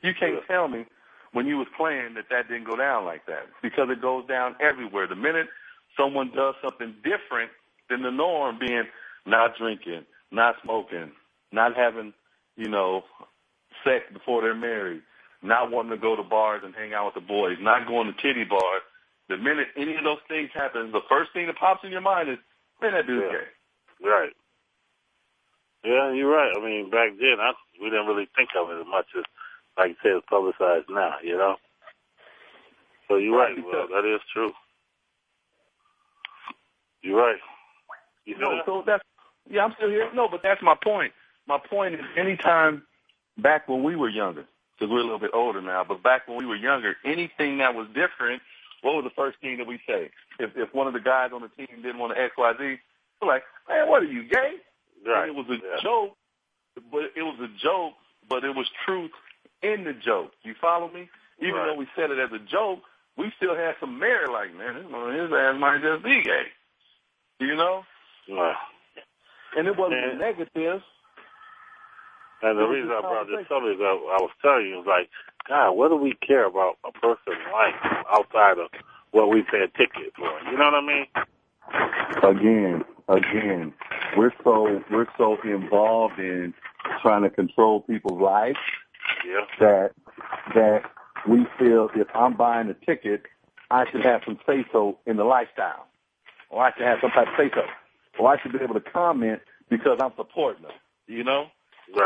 You 0.02 0.12
can't 0.18 0.40
tell 0.48 0.68
me 0.68 0.86
when 1.32 1.46
you 1.46 1.58
was 1.58 1.68
playing 1.76 2.14
that 2.14 2.26
that 2.30 2.48
didn't 2.48 2.66
go 2.68 2.76
down 2.76 3.04
like 3.04 3.26
that 3.26 3.46
because 3.62 3.88
it 3.90 4.02
goes 4.02 4.26
down 4.28 4.56
everywhere. 4.60 5.06
The 5.08 5.16
minute 5.16 5.48
someone 5.98 6.32
does 6.34 6.54
something 6.62 6.94
different 7.04 7.50
than 7.90 8.02
the 8.02 8.10
norm, 8.10 8.58
being 8.60 8.84
not 9.26 9.56
drinking, 9.58 10.04
not 10.32 10.56
smoking, 10.64 11.12
not 11.52 11.76
having, 11.76 12.12
you 12.56 12.68
know, 12.68 13.02
sex 13.84 14.04
before 14.12 14.42
they're 14.42 14.54
married, 14.54 15.02
not 15.42 15.70
wanting 15.70 15.90
to 15.92 15.98
go 15.98 16.16
to 16.16 16.22
bars 16.22 16.62
and 16.64 16.74
hang 16.74 16.94
out 16.94 17.06
with 17.14 17.22
the 17.22 17.26
boys, 17.28 17.56
not 17.60 17.86
going 17.88 18.06
to 18.08 18.14
titty 18.22 18.44
bars. 18.44 18.82
The 19.28 19.36
minute 19.38 19.68
any 19.76 19.96
of 19.96 20.04
those 20.04 20.22
things 20.28 20.50
happen, 20.54 20.92
the 20.92 21.00
first 21.08 21.32
thing 21.32 21.46
that 21.46 21.56
pops 21.58 21.82
in 21.84 21.90
your 21.92 22.00
mind 22.02 22.30
is, 22.30 22.38
man, 22.82 22.92
that 22.92 23.06
dude's 23.06 23.26
Yeah. 23.26 23.38
gay. 23.38 23.48
Right. 24.08 24.32
Yeah, 25.86 26.12
you're 26.14 26.32
right. 26.32 26.52
I 26.56 26.60
mean, 26.64 26.90
back 26.90 27.12
then, 27.20 27.38
I, 27.40 27.52
we 27.82 27.90
didn't 27.90 28.08
really 28.08 28.28
think 28.36 28.50
of 28.58 28.70
it 28.70 28.80
as 28.82 28.88
much 28.88 29.06
as, 29.18 29.24
like 29.78 29.90
you 29.90 29.96
said, 30.02 30.12
it's 30.18 30.26
publicized 30.30 30.90
now, 30.90 31.16
you 31.24 31.38
know? 31.38 31.56
So 33.08 33.16
you're 33.16 33.38
right, 33.38 33.56
well, 33.64 33.88
that 33.88 34.04
is 34.06 34.20
true. 34.34 34.52
You're 37.02 37.18
right. 37.18 37.36
You 38.26 38.38
know, 38.38 38.50
No, 38.56 38.62
so 38.66 38.82
that's 38.86 39.04
yeah, 39.50 39.64
I'm 39.64 39.74
still 39.76 39.90
here. 39.90 40.08
No, 40.14 40.28
but 40.30 40.42
that's 40.42 40.62
my 40.62 40.76
point. 40.82 41.12
My 41.48 41.58
point 41.58 41.94
is, 41.94 42.00
anytime 42.16 42.84
back 43.38 43.68
when 43.68 43.82
we 43.84 43.96
were 43.96 44.08
younger, 44.10 44.44
because 44.78 44.90
we're 44.92 45.00
a 45.00 45.04
little 45.04 45.18
bit 45.20 45.32
older 45.34 45.62
now, 45.62 45.84
but 45.88 46.02
back 46.02 46.28
when 46.28 46.38
we 46.38 46.46
were 46.46 46.56
younger, 46.56 46.96
anything 47.04 47.58
that 47.58 47.74
was 47.74 47.88
different, 47.88 48.42
what 48.82 48.94
was 48.94 49.04
the 49.04 49.10
first 49.16 49.38
thing 49.40 49.58
that 49.58 49.66
we 49.66 49.80
say? 49.88 50.10
If 50.38 50.52
if 50.56 50.74
one 50.74 50.86
of 50.86 50.94
the 50.94 51.00
guys 51.00 51.30
on 51.34 51.42
the 51.42 51.48
team 51.50 51.82
didn't 51.82 51.98
want 51.98 52.14
to 52.14 52.22
X 52.22 52.34
Y 52.38 52.52
Z, 52.58 52.76
we're 53.22 53.28
like, 53.28 53.44
man, 53.68 53.88
what 53.88 54.02
are 54.02 54.06
you 54.06 54.24
gay? 54.28 54.54
Right. 55.06 55.28
And 55.28 55.30
it 55.30 55.34
was 55.36 55.46
a 55.50 55.54
yeah. 55.62 55.82
joke, 55.82 56.16
but 56.90 57.04
it 57.16 57.22
was 57.22 57.38
a 57.40 57.48
joke, 57.62 57.94
but 58.28 58.44
it 58.44 58.54
was 58.54 58.66
truth 58.84 59.12
in 59.62 59.84
the 59.84 59.92
joke. 59.92 60.32
You 60.42 60.54
follow 60.60 60.88
me? 60.90 61.08
Even 61.40 61.54
Right. 61.54 61.66
though 61.66 61.74
we 61.76 61.86
said 61.96 62.10
it 62.10 62.18
as 62.18 62.32
a 62.32 62.38
joke, 62.38 62.80
we 63.16 63.32
still 63.36 63.54
had 63.56 63.74
some 63.80 63.98
merit. 63.98 64.30
Like, 64.30 64.54
man, 64.54 64.74
his, 64.76 64.84
his 64.84 65.32
ass 65.32 65.56
might 65.58 65.80
just 65.82 66.02
be 66.04 66.22
gay. 66.22 66.46
You 67.40 67.54
know? 67.56 67.84
Right. 68.28 68.56
And 69.56 69.66
it 69.68 69.76
wasn't 69.76 70.04
And- 70.04 70.18
negative. 70.18 70.82
And 72.42 72.58
the 72.58 72.64
It 72.64 72.68
reason 72.68 72.90
I 72.92 73.00
brought 73.00 73.26
this 73.28 73.46
conversation. 73.48 73.56
up 73.56 73.62
is 73.74 73.80
I, 73.80 74.16
I 74.18 74.20
was 74.20 74.30
telling 74.42 74.66
you, 74.66 74.76
was 74.76 74.86
like, 74.86 75.08
God, 75.48 75.72
what 75.72 75.88
do 75.88 75.96
we 75.96 76.12
care 76.26 76.44
about 76.44 76.76
a 76.84 76.92
person's 76.92 77.40
life 77.52 77.74
outside 78.12 78.58
of 78.58 78.68
what 79.12 79.30
we 79.30 79.42
pay 79.42 79.62
a 79.64 79.68
ticket 79.68 80.12
for? 80.16 80.28
You 80.50 80.58
know 80.58 80.64
what 80.70 80.74
I 80.74 80.80
mean? 80.86 81.06
again, 82.22 82.84
again, 83.08 83.72
we're 84.16 84.32
so 84.44 84.80
we're 84.90 85.06
so 85.18 85.36
involved 85.44 86.18
in 86.18 86.54
trying 87.02 87.22
to 87.24 87.30
control 87.30 87.82
people's 87.82 88.20
lives 88.20 88.58
Yeah. 89.24 89.46
that 89.60 89.92
that 90.54 90.82
we 91.28 91.46
feel 91.58 91.90
if 91.96 92.08
I'm 92.14 92.36
buying 92.36 92.68
a 92.70 92.74
ticket, 92.86 93.24
I 93.70 93.84
should 93.90 94.04
have 94.04 94.22
some 94.26 94.38
say 94.46 94.64
so 94.72 94.98
in 95.06 95.16
the 95.16 95.24
lifestyle, 95.24 95.88
or 96.50 96.64
I 96.64 96.72
should 96.76 96.86
have 96.86 96.98
some 97.02 97.10
type 97.12 97.28
of 97.28 97.34
say 97.38 97.50
so, 97.54 97.62
or 98.18 98.30
I 98.32 98.42
should 98.42 98.52
be 98.52 98.60
able 98.62 98.74
to 98.74 98.80
comment 98.92 99.40
because 99.70 99.98
I'm 100.02 100.12
supporting 100.16 100.62
them. 100.64 100.72
You 101.08 101.24
know, 101.24 101.46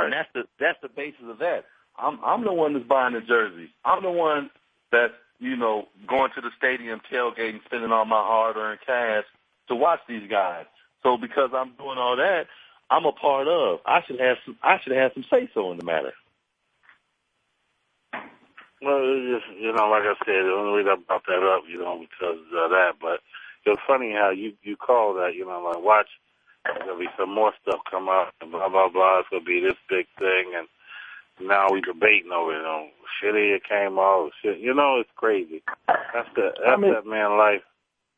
and 0.00 0.12
Right. 0.12 0.12
that's 0.12 0.28
the 0.34 0.44
that's 0.60 0.78
the 0.82 0.88
basis 0.90 1.24
of 1.28 1.38
that. 1.40 1.64
I'm 1.98 2.18
I'm 2.24 2.44
the 2.44 2.52
one 2.52 2.74
that's 2.74 2.86
buying 2.86 3.14
the 3.14 3.20
jersey. 3.22 3.70
I'm 3.84 4.02
the 4.02 4.10
one 4.12 4.50
that's 4.92 5.14
you 5.40 5.56
know 5.56 5.88
going 6.08 6.30
to 6.36 6.40
the 6.42 6.50
stadium, 6.58 7.00
tailgating, 7.12 7.64
spending 7.66 7.92
all 7.92 8.04
my 8.06 8.16
hard-earned 8.22 8.80
cash 8.86 9.24
to 9.68 9.76
watch 9.76 10.00
these 10.08 10.28
guys. 10.30 10.66
So 11.02 11.16
because 11.18 11.50
I'm 11.54 11.72
doing 11.78 11.98
all 11.98 12.16
that, 12.16 12.46
I'm 12.90 13.06
a 13.06 13.12
part 13.12 13.48
of. 13.48 13.80
I 13.86 14.00
should 14.06 14.20
have 14.20 14.38
some. 14.46 14.58
I 14.62 14.78
should 14.82 14.96
have 14.96 15.12
some 15.14 15.24
say 15.30 15.48
so 15.54 15.72
in 15.72 15.78
the 15.78 15.84
matter. 15.84 16.12
Well, 18.82 19.00
it's 19.00 19.44
just, 19.44 19.60
you 19.60 19.72
know, 19.72 19.88
like 19.88 20.04
I 20.04 20.14
said, 20.26 20.44
the 20.44 20.52
only 20.52 20.78
reason 20.84 20.92
I 20.92 20.96
brought 21.06 21.24
that 21.26 21.42
up, 21.44 21.64
you 21.68 21.78
know, 21.78 22.00
because 22.00 22.40
of 22.56 22.70
that. 22.70 22.94
But 23.00 23.20
it's 23.64 23.80
funny 23.86 24.12
how 24.12 24.30
you 24.30 24.52
you 24.62 24.76
call 24.76 25.14
that, 25.14 25.34
you 25.34 25.46
know, 25.46 25.62
like 25.64 25.82
watch 25.84 26.08
there's 26.64 26.78
gonna 26.80 26.98
be 26.98 27.08
some 27.18 27.34
more 27.34 27.52
stuff 27.62 27.80
come 27.90 28.08
out 28.08 28.34
and 28.40 28.52
blah 28.52 28.68
blah 28.68 28.88
blah. 28.90 29.20
It's 29.20 29.28
gonna 29.30 29.44
be 29.44 29.60
this 29.60 29.78
big 29.88 30.06
thing, 30.18 30.52
and 30.56 30.68
now 31.48 31.68
we 31.72 31.80
debating 31.82 32.32
over 32.32 32.54
it. 32.54 32.58
You 32.58 32.62
know, 32.64 32.88
shit 33.20 33.34
here 33.36 33.60
came 33.60 33.98
off. 33.98 34.32
Shit, 34.42 34.60
you 34.60 34.74
know, 34.74 35.00
it's 35.00 35.10
crazy. 35.16 35.62
That's 36.14 36.28
the 36.36 36.52
that's 36.58 36.72
I 36.72 36.76
mean- 36.76 36.92
that 36.94 37.06
man 37.06 37.38
life. 37.38 37.62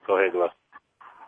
Go 0.06 0.18
ahead, 0.18 0.32
Glenn. 0.32 0.50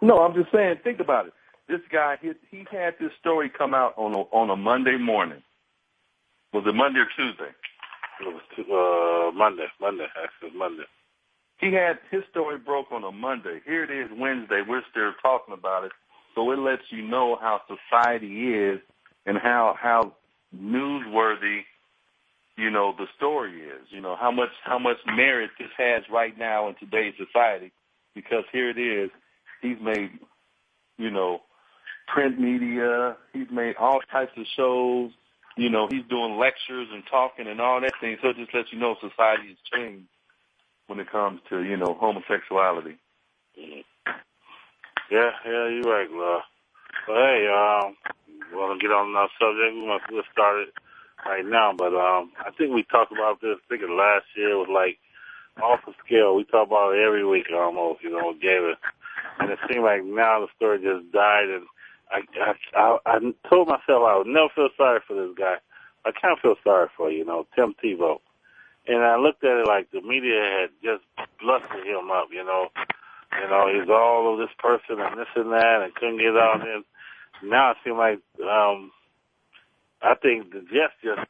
No, 0.02 0.20
I'm 0.22 0.34
just 0.34 0.52
saying. 0.52 0.76
Think 0.84 1.00
about 1.00 1.28
it. 1.28 1.34
This 1.68 1.80
guy, 1.90 2.16
he, 2.20 2.32
he 2.50 2.64
had 2.70 2.94
this 3.00 3.12
story 3.20 3.50
come 3.50 3.74
out 3.74 3.94
on 3.96 4.14
a, 4.14 4.18
on 4.36 4.50
a 4.50 4.56
Monday 4.56 4.98
morning. 4.98 5.42
Was 6.52 6.64
it 6.66 6.74
Monday 6.74 7.00
or 7.00 7.08
Tuesday? 7.16 7.50
It 8.20 8.28
was 8.28 8.42
uh, 8.58 9.36
Monday. 9.36 9.66
Monday, 9.80 10.06
actually, 10.22 10.56
Monday. 10.56 10.84
He 11.58 11.72
had 11.72 11.98
his 12.10 12.22
story 12.30 12.58
broke 12.58 12.92
on 12.92 13.02
a 13.04 13.12
Monday. 13.12 13.60
Here 13.64 13.84
it 13.84 13.90
is 13.90 14.10
Wednesday. 14.16 14.62
We're 14.66 14.82
still 14.90 15.12
talking 15.22 15.54
about 15.54 15.84
it. 15.84 15.92
So 16.34 16.50
it 16.50 16.58
lets 16.58 16.82
you 16.90 17.02
know 17.02 17.36
how 17.40 17.60
society 17.66 18.54
is 18.54 18.80
and 19.24 19.38
how 19.38 19.74
how 19.80 20.12
newsworthy, 20.54 21.60
you 22.56 22.70
know, 22.70 22.94
the 22.96 23.06
story 23.16 23.62
is. 23.62 23.86
You 23.90 24.00
know 24.00 24.16
how 24.16 24.30
much 24.30 24.50
how 24.64 24.78
much 24.78 24.98
merit 25.06 25.50
this 25.58 25.70
has 25.78 26.02
right 26.10 26.36
now 26.38 26.68
in 26.68 26.74
today's 26.76 27.14
society. 27.16 27.72
Because 28.14 28.44
here 28.52 28.70
it 28.70 28.78
is, 28.78 29.10
he's 29.60 29.78
made, 29.80 30.10
you 30.98 31.10
know, 31.10 31.40
print 32.06 32.38
media. 32.38 33.16
He's 33.32 33.50
made 33.50 33.76
all 33.76 34.00
types 34.10 34.32
of 34.36 34.44
shows. 34.56 35.12
You 35.56 35.70
know, 35.70 35.86
he's 35.90 36.04
doing 36.10 36.36
lectures 36.36 36.88
and 36.92 37.04
talking 37.10 37.46
and 37.46 37.60
all 37.60 37.80
that 37.80 37.94
thing. 38.00 38.16
So 38.22 38.30
it 38.30 38.36
just 38.36 38.54
lets 38.54 38.72
you 38.72 38.78
know 38.78 38.96
society 39.00 39.48
has 39.48 39.56
changed 39.72 40.08
when 40.86 41.00
it 41.00 41.10
comes 41.10 41.40
to 41.50 41.62
you 41.62 41.76
know 41.76 41.96
homosexuality. 41.98 42.96
Yeah, 43.56 45.30
yeah, 45.44 45.68
you're 45.68 45.82
right, 45.82 46.10
Love. 46.10 46.42
But 47.06 47.16
hey, 47.16 47.46
um, 47.46 47.96
want 48.52 48.80
to 48.80 48.84
get 48.84 48.94
on 48.94 49.14
our 49.14 49.28
subject. 49.38 49.74
We 49.74 49.86
must 49.86 50.08
get 50.08 50.24
started 50.32 50.68
right 51.26 51.44
now. 51.44 51.72
But 51.76 51.94
um, 51.94 52.32
I 52.38 52.50
think 52.56 52.74
we 52.74 52.84
talked 52.84 53.12
about 53.12 53.40
this. 53.40 53.58
I 53.58 53.64
think 53.68 53.82
it 53.82 53.90
last 53.90 54.26
year 54.36 54.56
was 54.56 54.70
like 54.70 54.98
off 55.62 55.80
the 55.86 55.92
scale. 56.04 56.34
We 56.34 56.44
talk 56.44 56.68
about 56.68 56.94
it 56.94 57.04
every 57.04 57.26
week 57.26 57.46
almost. 57.52 58.02
You 58.02 58.10
know, 58.10 58.32
gave 58.34 58.62
it, 58.62 58.78
and 59.38 59.50
it 59.50 59.58
seemed 59.70 59.84
like 59.84 60.04
now 60.04 60.40
the 60.40 60.48
story 60.56 60.78
just 60.78 61.12
died. 61.12 61.48
And 61.50 61.66
I, 62.10 62.20
I, 62.40 62.78
I, 62.78 62.98
I 63.06 63.18
told 63.48 63.68
myself 63.68 64.02
I 64.06 64.18
would 64.18 64.26
never 64.26 64.48
feel 64.54 64.68
sorry 64.76 65.00
for 65.06 65.14
this 65.14 65.36
guy. 65.36 65.56
I 66.04 66.10
kind 66.12 66.32
of 66.36 66.40
feel 66.40 66.56
sorry 66.62 66.88
for 66.96 67.10
you 67.10 67.24
know 67.24 67.46
Tim 67.54 67.74
Tebow. 67.82 68.18
And 68.86 69.02
I 69.02 69.16
looked 69.16 69.42
at 69.44 69.60
it 69.60 69.66
like 69.66 69.90
the 69.92 70.02
media 70.02 70.40
had 70.44 70.70
just 70.82 71.04
blustered 71.40 71.86
him 71.86 72.10
up, 72.10 72.28
you 72.30 72.44
know. 72.44 72.68
You 73.40 73.48
know, 73.48 73.66
he's 73.72 73.88
all 73.88 74.32
of 74.32 74.38
this 74.38 74.54
person 74.58 75.00
and 75.00 75.18
this 75.18 75.32
and 75.34 75.50
that 75.52 75.82
and 75.82 75.94
couldn't 75.94 76.18
get 76.18 76.36
out 76.36 76.60
and 76.66 76.84
now 77.42 77.72
it 77.72 77.78
seems 77.84 77.96
like 77.96 78.20
um 78.46 78.92
I 80.02 80.14
think 80.14 80.52
the 80.52 80.60
Jets 80.60 80.94
just 81.02 81.26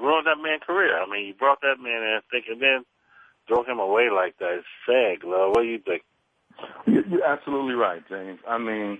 ruined 0.00 0.26
that 0.26 0.42
man's 0.42 0.62
career. 0.66 0.96
I 1.02 1.10
mean, 1.10 1.26
you 1.26 1.34
brought 1.34 1.60
that 1.62 1.82
man 1.82 2.02
in 2.02 2.20
thinking 2.30 2.60
then 2.60 2.84
throw 3.48 3.64
him 3.64 3.78
away 3.78 4.08
like 4.10 4.38
that. 4.38 4.62
It's 4.62 4.66
sad, 4.86 5.26
love. 5.28 5.50
What 5.50 5.62
do 5.62 5.68
you 5.68 5.78
think? 5.78 6.02
You- 6.86 7.04
You're 7.08 7.24
absolutely 7.24 7.74
right, 7.74 8.02
James. 8.08 8.40
I 8.48 8.58
mean, 8.58 8.98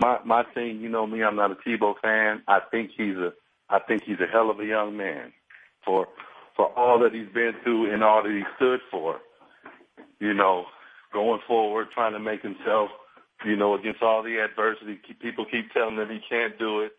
my 0.00 0.18
my 0.24 0.44
thing, 0.54 0.80
you 0.80 0.88
know 0.88 1.06
me, 1.06 1.22
I'm 1.22 1.36
not 1.36 1.52
a 1.52 1.56
Tebow 1.56 1.94
fan. 2.02 2.42
I 2.48 2.60
think 2.70 2.92
he's 2.96 3.16
a 3.16 3.32
I 3.70 3.78
think 3.80 4.04
he's 4.04 4.20
a 4.20 4.26
hell 4.26 4.50
of 4.50 4.60
a 4.60 4.66
young 4.66 4.96
man 4.96 5.32
for 5.84 6.08
for 6.56 6.66
all 6.78 6.98
that 7.00 7.14
he's 7.14 7.28
been 7.32 7.54
through 7.62 7.92
and 7.92 8.04
all 8.04 8.22
that 8.22 8.32
he 8.32 8.44
stood 8.56 8.80
for. 8.90 9.20
You 10.20 10.34
know, 10.34 10.66
going 11.12 11.40
forward, 11.46 11.88
trying 11.94 12.12
to 12.14 12.20
make 12.20 12.42
himself, 12.42 12.90
you 13.44 13.56
know, 13.56 13.74
against 13.74 14.02
all 14.02 14.22
the 14.22 14.38
adversity. 14.38 14.98
People 15.20 15.46
keep 15.46 15.72
telling 15.72 15.96
him 15.96 16.08
he 16.10 16.20
can't 16.28 16.58
do 16.58 16.80
it. 16.80 16.92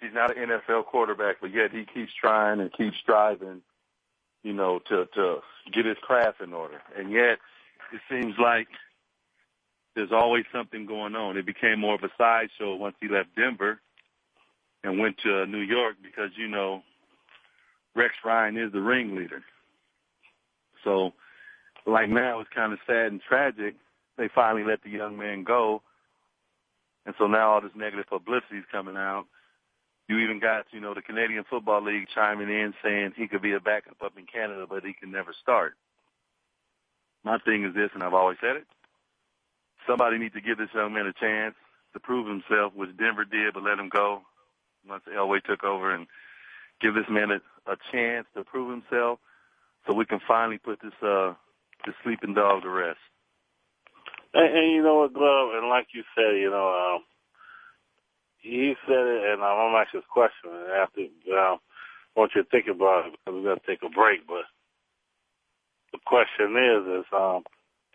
He's 0.00 0.12
not 0.14 0.36
an 0.36 0.48
NFL 0.50 0.86
quarterback, 0.86 1.36
but 1.40 1.52
yet 1.52 1.72
he 1.72 1.84
keeps 1.86 2.12
trying 2.20 2.60
and 2.60 2.72
keeps 2.72 2.98
striving, 3.02 3.62
you 4.42 4.52
know, 4.52 4.80
to 4.88 5.06
to 5.14 5.40
get 5.72 5.86
his 5.86 5.98
craft 6.02 6.40
in 6.40 6.52
order. 6.54 6.80
And 6.96 7.10
yet, 7.12 7.38
it 7.92 8.00
seems 8.10 8.34
like 8.38 8.68
there's 9.96 10.12
always 10.12 10.44
something 10.52 10.86
going 10.86 11.16
on. 11.16 11.38
It 11.38 11.46
became 11.46 11.80
more 11.80 11.94
of 11.94 12.04
a 12.04 12.10
sideshow 12.18 12.76
once 12.76 12.94
he 13.00 13.08
left 13.08 13.34
Denver 13.34 13.80
and 14.84 15.00
went 15.00 15.16
to 15.24 15.42
uh, 15.42 15.44
New 15.46 15.62
York 15.62 15.96
because, 16.02 16.30
you 16.36 16.46
know, 16.46 16.82
Rex 17.96 18.12
Ryan 18.24 18.58
is 18.58 18.72
the 18.72 18.80
ringleader. 18.80 19.42
So, 20.84 21.12
like 21.86 22.10
now, 22.10 22.40
it's 22.40 22.50
kind 22.54 22.74
of 22.74 22.78
sad 22.86 23.06
and 23.06 23.22
tragic. 23.26 23.74
They 24.18 24.28
finally 24.34 24.64
let 24.64 24.82
the 24.84 24.90
young 24.90 25.16
man 25.18 25.44
go, 25.44 25.82
and 27.04 27.14
so 27.18 27.26
now 27.26 27.52
all 27.52 27.60
this 27.60 27.70
negative 27.74 28.06
publicity 28.06 28.58
is 28.58 28.64
coming 28.70 28.96
out. 28.96 29.26
You 30.08 30.18
even 30.18 30.40
got, 30.40 30.66
you 30.72 30.80
know, 30.80 30.94
the 30.94 31.02
Canadian 31.02 31.44
Football 31.48 31.84
League 31.84 32.06
chiming 32.14 32.48
in 32.48 32.72
saying 32.82 33.12
he 33.16 33.28
could 33.28 33.42
be 33.42 33.52
a 33.52 33.60
backup 33.60 33.96
up 34.04 34.12
in 34.16 34.24
Canada, 34.26 34.66
but 34.68 34.84
he 34.84 34.92
can 34.92 35.10
never 35.10 35.34
start. 35.42 35.74
My 37.24 37.38
thing 37.38 37.64
is 37.64 37.74
this, 37.74 37.90
and 37.94 38.02
I've 38.02 38.14
always 38.14 38.38
said 38.40 38.56
it. 38.56 38.66
Somebody 39.86 40.18
needs 40.18 40.34
to 40.34 40.40
give 40.40 40.58
this 40.58 40.68
young 40.74 40.92
man 40.92 41.06
a 41.06 41.12
chance 41.12 41.54
to 41.92 42.00
prove 42.00 42.26
himself, 42.26 42.74
which 42.74 42.96
Denver 42.96 43.24
did, 43.24 43.54
but 43.54 43.62
let 43.62 43.78
him 43.78 43.88
go 43.88 44.22
once 44.88 45.02
Elway 45.14 45.42
took 45.42 45.64
over 45.64 45.94
and 45.94 46.06
give 46.80 46.94
this 46.94 47.08
man 47.10 47.30
a, 47.30 47.70
a 47.70 47.76
chance 47.92 48.26
to 48.36 48.44
prove 48.44 48.70
himself 48.70 49.18
so 49.86 49.94
we 49.94 50.06
can 50.06 50.20
finally 50.26 50.58
put 50.58 50.80
this 50.82 50.92
uh 51.02 51.34
this 51.84 51.94
sleeping 52.02 52.34
dog 52.34 52.62
to 52.62 52.70
rest. 52.70 52.98
And, 54.34 54.58
and 54.58 54.72
you 54.72 54.82
know 54.82 54.96
what, 55.00 55.14
Glove, 55.14 55.50
and 55.54 55.68
like 55.68 55.88
you 55.94 56.02
said, 56.14 56.36
you 56.36 56.50
know, 56.50 56.96
um, 56.96 57.04
he 58.38 58.74
said 58.86 59.06
it, 59.06 59.32
and 59.32 59.42
I'm 59.42 59.56
gonna 59.56 59.78
ask 59.78 59.92
this 59.92 60.02
question, 60.10 60.50
and 60.50 60.70
after 60.72 61.00
um, 61.00 61.58
I 62.16 62.20
want 62.20 62.32
you 62.34 62.42
to 62.42 62.48
think 62.48 62.66
about 62.68 63.06
it 63.06 63.12
because 63.12 63.34
we're 63.34 63.48
gonna 63.48 63.60
take 63.66 63.82
a 63.82 63.88
break. 63.88 64.26
But 64.26 64.44
the 65.92 65.98
question 66.04 66.56
is, 66.56 67.00
is 67.00 67.06
um, 67.12 67.44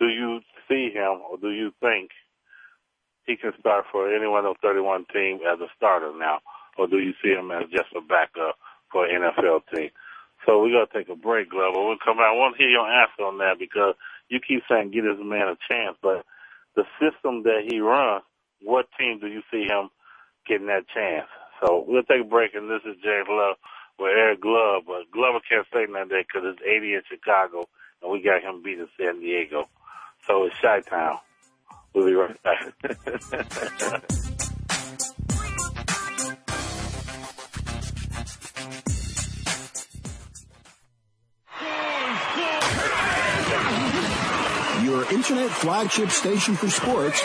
do 0.01 0.09
you 0.09 0.41
see 0.69 0.91
him, 0.93 1.21
or 1.31 1.37
do 1.39 1.51
you 1.51 1.71
think 1.81 2.11
he 3.27 3.37
can 3.37 3.53
start 3.59 3.85
for 3.91 4.13
any 4.13 4.27
one 4.27 4.45
of 4.45 4.55
the 4.61 4.67
31 4.69 5.05
team 5.13 5.39
as 5.45 5.61
a 5.61 5.69
starter 5.77 6.13
now, 6.17 6.39
or 6.77 6.87
do 6.87 6.99
you 6.99 7.13
see 7.23 7.31
him 7.31 7.51
as 7.51 7.69
just 7.71 7.93
a 7.97 8.01
backup 8.01 8.57
for 8.91 9.05
an 9.07 9.21
NFL 9.21 9.61
team? 9.73 9.91
So 10.47 10.61
we're 10.63 10.73
gonna 10.73 10.89
take 10.93 11.09
a 11.09 11.17
break, 11.19 11.51
Glover. 11.51 11.85
We'll 11.85 12.01
come 12.03 12.17
back. 12.17 12.33
I 12.33 12.37
want 12.37 12.57
to 12.57 12.63
hear 12.63 12.71
your 12.71 12.89
answer 12.89 13.25
on 13.29 13.37
that 13.39 13.59
because 13.59 13.95
you 14.29 14.41
keep 14.41 14.63
saying 14.69 14.91
give 14.91 15.05
this 15.05 15.21
man 15.21 15.49
a 15.53 15.57
chance, 15.69 15.97
but 16.01 16.25
the 16.75 16.85
system 16.97 17.43
that 17.43 17.69
he 17.69 17.79
runs, 17.81 18.23
what 18.63 18.87
team 18.99 19.19
do 19.21 19.27
you 19.27 19.43
see 19.51 19.67
him 19.69 19.89
getting 20.47 20.67
that 20.67 20.89
chance? 20.89 21.29
So 21.61 21.85
we'll 21.87 22.03
take 22.09 22.21
a 22.25 22.29
break, 22.29 22.55
and 22.55 22.71
this 22.71 22.81
is 22.89 22.97
James 23.05 23.29
Love 23.29 23.57
with 23.99 24.17
Eric 24.17 24.41
Glove, 24.41 24.83
but 24.87 25.11
Glover 25.13 25.41
can't 25.45 25.67
say 25.73 25.85
nothing 25.85 26.25
because 26.25 26.41
it's 26.49 26.63
80 26.65 26.95
in 26.95 27.03
Chicago, 27.05 27.69
and 28.01 28.11
we 28.11 28.23
got 28.23 28.41
him 28.41 28.63
beat 28.63 28.79
in 28.79 28.89
San 28.97 29.21
Diego. 29.21 29.69
So 30.27 30.45
it's 30.45 30.55
Chi 30.61 30.81
Town. 30.81 31.17
We'll 31.93 32.05
be 32.05 32.13
right 32.13 32.41
back. 32.43 32.73
Your 44.83 45.03
internet 45.11 45.51
flagship 45.51 46.09
station 46.09 46.55
for 46.55 46.69
sports. 46.69 47.21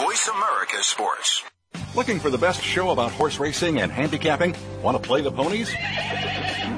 Voice 0.00 0.28
America 0.28 0.82
Sports. 0.82 1.42
Looking 1.94 2.18
for 2.18 2.30
the 2.30 2.38
best 2.38 2.62
show 2.62 2.90
about 2.90 3.12
horse 3.12 3.38
racing 3.38 3.80
and 3.80 3.90
handicapping? 3.90 4.54
Want 4.82 5.00
to 5.00 5.06
play 5.06 5.20
the 5.20 5.32
ponies? 5.32 5.72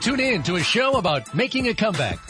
Tune 0.00 0.20
in 0.20 0.42
to 0.44 0.56
a 0.56 0.62
show 0.62 0.96
about 0.96 1.34
making 1.34 1.68
a 1.68 1.74
comeback 1.74 2.29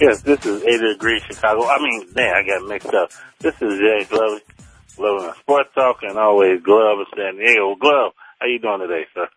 Yes, 0.00 0.22
this 0.22 0.46
is 0.46 0.62
80 0.62 0.92
degrees 0.92 1.22
Chicago. 1.22 1.66
I 1.66 1.82
mean, 1.82 2.06
man, 2.14 2.36
I 2.36 2.44
got 2.46 2.62
mixed 2.68 2.94
up. 2.94 3.10
This 3.40 3.60
is 3.60 3.80
Jay 3.80 4.04
Glove, 4.96 5.20
Glove 5.20 5.36
Sports 5.40 5.70
Talk, 5.74 5.98
and 6.02 6.18
always 6.18 6.60
Glove 6.62 6.98
in 7.00 7.06
San 7.16 7.36
Diego. 7.36 7.74
Glove, 7.76 8.12
how 8.40 8.46
you 8.46 8.58
doing 8.58 8.80
today, 8.80 9.04
sir? 9.14 9.28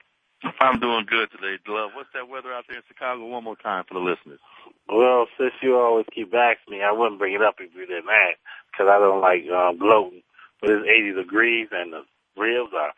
I'm 0.61 0.79
doing 0.79 1.05
good 1.05 1.29
today, 1.31 1.57
Glove. 1.65 1.91
What's 1.95 2.07
that 2.13 2.29
weather 2.29 2.53
out 2.53 2.63
there 2.67 2.77
in 2.77 2.83
Chicago? 2.87 3.25
One 3.27 3.43
more 3.43 3.57
time 3.57 3.83
for 3.87 3.95
the 3.95 3.99
listeners. 3.99 4.39
Well, 4.87 5.27
since 5.37 5.51
you 5.61 5.75
always 5.75 6.05
keep 6.15 6.33
asking 6.33 6.77
me, 6.77 6.81
I 6.81 6.93
wouldn't 6.93 7.19
bring 7.19 7.33
it 7.33 7.41
up 7.41 7.55
if 7.59 7.75
you 7.75 7.85
didn't 7.85 8.07
ask, 8.09 8.39
because 8.71 8.87
I 8.89 8.99
don't 8.99 9.19
like 9.21 9.49
um, 9.51 9.77
gloating. 9.77 10.23
But 10.61 10.69
it's 10.71 10.87
80 10.87 11.11
degrees, 11.13 11.67
and 11.71 11.91
the 11.91 12.03
ribs 12.39 12.71
are 12.73 12.93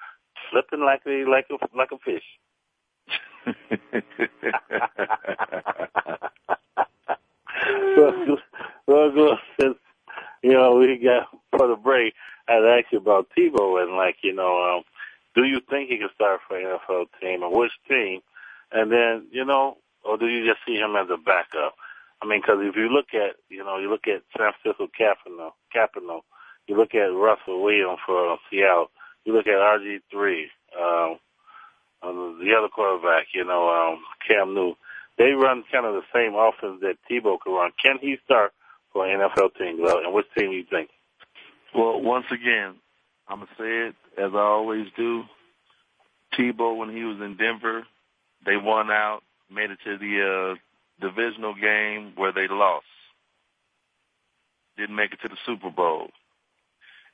slipping 0.51 0.81
like 0.85 1.01
a 1.07 1.25
like 1.29 1.47
a 1.49 1.57
like 1.75 1.91
a 1.91 1.97
fish. 1.97 2.23
well, 7.97 8.37
well, 8.87 9.11
well, 9.15 9.39
since 9.59 9.77
you 10.49 10.53
know 10.53 10.75
we 10.75 10.97
got 11.03 11.27
for 11.57 11.67
the 11.67 11.75
break, 11.75 12.13
I'd 12.47 12.79
ask 12.79 12.91
you 12.91 12.99
about 12.99 13.29
Tebow 13.37 13.81
and 13.81 13.95
like 13.95 14.17
you 14.23 14.33
know, 14.33 14.77
um, 14.77 14.83
do 15.35 15.43
you 15.43 15.59
think 15.69 15.89
he 15.89 15.97
can 15.97 16.09
start 16.15 16.41
for 16.47 16.57
an 16.57 16.65
NFL 16.65 17.05
team 17.21 17.43
and 17.43 17.53
which 17.53 17.71
team? 17.89 18.21
And 18.71 18.91
then 18.91 19.27
you 19.31 19.45
know, 19.45 19.77
or 20.03 20.17
do 20.17 20.27
you 20.27 20.45
just 20.47 20.59
see 20.65 20.75
him 20.75 20.95
as 20.95 21.07
a 21.11 21.17
backup? 21.17 21.75
I 22.21 22.27
mean, 22.27 22.41
because 22.41 22.59
if 22.61 22.75
you 22.75 22.89
look 22.89 23.13
at 23.13 23.35
you 23.49 23.63
know, 23.63 23.77
you 23.77 23.89
look 23.89 24.07
at 24.07 24.23
San 24.37 24.51
Francisco 24.61 24.87
Capino, 24.87 25.51
Capino, 25.75 26.21
you 26.67 26.77
look 26.77 26.93
at 26.95 27.13
Russell 27.13 27.63
Williams 27.63 27.99
for 28.05 28.33
uh, 28.33 28.37
Seattle, 28.49 28.91
you 29.25 29.33
look 29.33 29.47
at 29.47 29.53
RG 29.53 30.01
three, 30.11 30.49
um, 30.79 31.17
the 32.01 32.53
other 32.57 32.69
quarterback, 32.69 33.27
you 33.33 33.45
know, 33.45 33.69
um, 33.69 34.03
Cam 34.27 34.53
Newton 34.53 34.75
they 35.17 35.31
run 35.31 35.63
kind 35.71 35.85
of 35.85 35.93
the 35.93 36.07
same 36.13 36.33
offense 36.33 36.81
that 36.81 36.97
Tebow 37.09 37.37
can 37.41 37.53
run. 37.53 37.71
Can 37.81 37.97
he 38.01 38.17
start 38.25 38.53
for 38.93 39.07
an 39.07 39.19
NFL 39.19 39.55
team? 39.57 39.81
Well, 39.81 39.99
and 39.99 40.13
which 40.13 40.27
team 40.37 40.51
do 40.51 40.57
you 40.57 40.65
think? 40.69 40.89
Well, 41.73 42.01
once 42.01 42.25
again, 42.31 42.75
I'm 43.27 43.39
gonna 43.39 43.51
say 43.57 43.87
it 43.87 43.95
as 44.17 44.31
I 44.33 44.39
always 44.39 44.87
do. 44.95 45.23
Tebow, 46.37 46.77
when 46.77 46.89
he 46.95 47.03
was 47.03 47.17
in 47.19 47.35
Denver, 47.37 47.85
they 48.45 48.57
won 48.57 48.89
out, 48.89 49.21
made 49.49 49.69
it 49.71 49.79
to 49.83 49.97
the 49.97 50.55
uh, 50.55 51.05
divisional 51.05 51.53
game 51.53 52.13
where 52.15 52.31
they 52.31 52.47
lost. 52.47 52.85
didn't 54.77 54.95
make 54.95 55.13
it 55.13 55.19
to 55.21 55.27
the 55.27 55.37
Super 55.45 55.69
Bowl. 55.69 56.09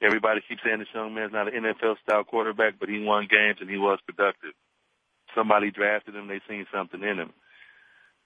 Everybody 0.01 0.41
keeps 0.47 0.61
saying 0.63 0.79
this 0.79 0.87
young 0.93 1.15
man's 1.15 1.33
not 1.33 1.51
an 1.51 1.63
NFL 1.63 1.95
style 2.03 2.23
quarterback, 2.23 2.75
but 2.79 2.89
he 2.89 3.03
won 3.03 3.27
games 3.29 3.57
and 3.59 3.69
he 3.69 3.77
was 3.77 3.99
productive. 4.05 4.53
Somebody 5.35 5.71
drafted 5.71 6.15
him, 6.15 6.27
they 6.27 6.41
seen 6.47 6.67
something 6.71 7.01
in 7.01 7.17
him. 7.17 7.33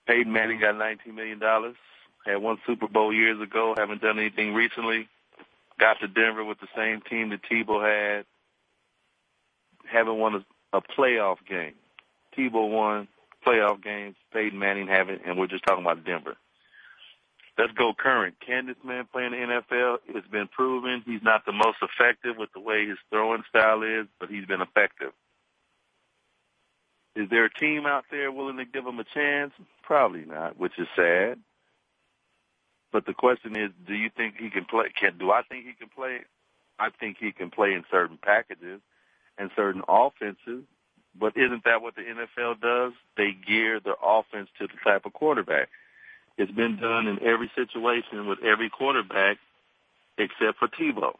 Peyton 0.07 0.31
Manning 0.31 0.59
got 0.59 0.75
$19 0.75 1.13
million, 1.13 1.39
had 2.25 2.37
one 2.37 2.57
Super 2.67 2.87
Bowl 2.87 3.13
years 3.13 3.41
ago, 3.41 3.73
haven't 3.77 4.01
done 4.01 4.19
anything 4.19 4.53
recently. 4.53 5.07
Got 5.79 5.99
to 6.01 6.07
Denver 6.07 6.43
with 6.43 6.59
the 6.59 6.67
same 6.75 7.01
team 7.01 7.29
that 7.29 7.41
Tebow 7.43 7.81
had, 7.81 8.25
haven't 9.91 10.17
won 10.17 10.35
a, 10.35 10.77
a 10.77 10.81
playoff 10.81 11.37
game. 11.47 11.73
Tebow 12.37 12.69
won 12.69 13.07
playoff 13.45 13.83
games, 13.83 14.15
Peyton 14.33 14.57
Manning 14.57 14.87
haven't, 14.87 15.21
and 15.25 15.37
we're 15.37 15.47
just 15.47 15.65
talking 15.65 15.83
about 15.83 16.05
Denver. 16.05 16.35
Let's 17.57 17.73
go 17.73 17.93
current. 17.97 18.35
Can 18.45 18.67
this 18.67 18.77
man 18.83 19.07
play 19.11 19.25
in 19.25 19.31
the 19.31 19.37
NFL? 19.37 19.97
It's 20.07 20.27
been 20.27 20.47
proven 20.47 21.03
he's 21.05 21.21
not 21.21 21.45
the 21.45 21.51
most 21.51 21.77
effective 21.81 22.37
with 22.37 22.49
the 22.53 22.59
way 22.59 22.87
his 22.87 22.97
throwing 23.09 23.43
style 23.49 23.83
is, 23.83 24.07
but 24.19 24.29
he's 24.29 24.45
been 24.45 24.61
effective. 24.61 25.11
Is 27.15 27.29
there 27.29 27.45
a 27.45 27.53
team 27.53 27.85
out 27.85 28.05
there 28.09 28.31
willing 28.31 28.57
to 28.57 28.65
give 28.65 28.85
him 28.85 28.99
a 28.99 29.03
chance? 29.03 29.51
Probably 29.83 30.23
not, 30.25 30.57
which 30.57 30.71
is 30.79 30.87
sad. 30.95 31.39
But 32.91 33.05
the 33.05 33.13
question 33.13 33.55
is, 33.55 33.71
do 33.87 33.93
you 33.93 34.09
think 34.15 34.35
he 34.37 34.49
can 34.49 34.65
play? 34.65 34.91
Can 34.99 35.17
do 35.17 35.31
I 35.31 35.41
think 35.43 35.65
he 35.65 35.73
can 35.73 35.89
play? 35.89 36.19
I 36.77 36.89
think 36.89 37.17
he 37.19 37.31
can 37.31 37.49
play 37.49 37.73
in 37.73 37.83
certain 37.89 38.17
packages 38.21 38.81
and 39.37 39.49
certain 39.55 39.81
offenses. 39.87 40.63
But 41.17 41.35
isn't 41.35 41.63
that 41.65 41.81
what 41.81 41.95
the 41.95 42.01
NFL 42.01 42.61
does? 42.61 42.93
They 43.17 43.31
gear 43.31 43.79
their 43.79 43.95
offense 44.01 44.49
to 44.59 44.67
the 44.67 44.73
type 44.83 45.05
of 45.05 45.13
quarterback. 45.13 45.69
It's 46.37 46.51
been 46.51 46.77
done 46.77 47.07
in 47.07 47.21
every 47.23 47.51
situation 47.55 48.27
with 48.27 48.39
every 48.43 48.69
quarterback 48.69 49.37
except 50.17 50.57
for 50.59 50.67
Tebow. 50.67 51.15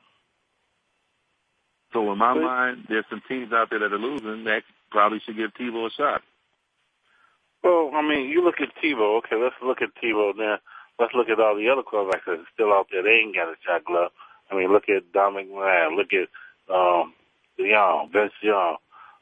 So 1.93 2.11
in 2.11 2.17
my 2.17 2.33
mind, 2.33 2.85
there's 2.87 3.05
some 3.09 3.21
teams 3.27 3.51
out 3.51 3.69
there 3.69 3.79
that 3.79 3.91
are 3.91 3.99
losing 3.99 4.45
that 4.45 4.63
probably 4.91 5.19
should 5.19 5.35
give 5.35 5.53
Tebow 5.53 5.87
a 5.87 5.91
shot. 5.91 6.21
Well, 7.63 7.91
I 7.93 8.01
mean, 8.01 8.29
you 8.29 8.43
look 8.43 8.61
at 8.61 8.69
Tebow. 8.81 9.19
Okay, 9.19 9.35
let's 9.35 9.55
look 9.61 9.81
at 9.81 9.89
Tebow 10.01 10.35
then. 10.37 10.57
Let's 11.01 11.17
look 11.17 11.33
at 11.33 11.41
all 11.41 11.57
the 11.57 11.65
other 11.73 11.81
quarterbacks 11.81 12.29
that 12.29 12.45
are 12.45 12.53
still 12.53 12.69
out 12.69 12.93
there. 12.93 13.01
They 13.01 13.25
ain't 13.25 13.33
got 13.33 13.49
a 13.49 13.57
shot 13.65 13.81
glove. 13.89 14.13
I 14.51 14.55
mean, 14.55 14.69
look 14.69 14.85
at 14.85 15.09
Dominic 15.11 15.49
Moran. 15.49 15.97
Look 15.97 16.13
at 16.13 16.29
um, 16.69 17.17
Young, 17.57 18.13
Vince 18.13 18.37
Young. 18.45 18.77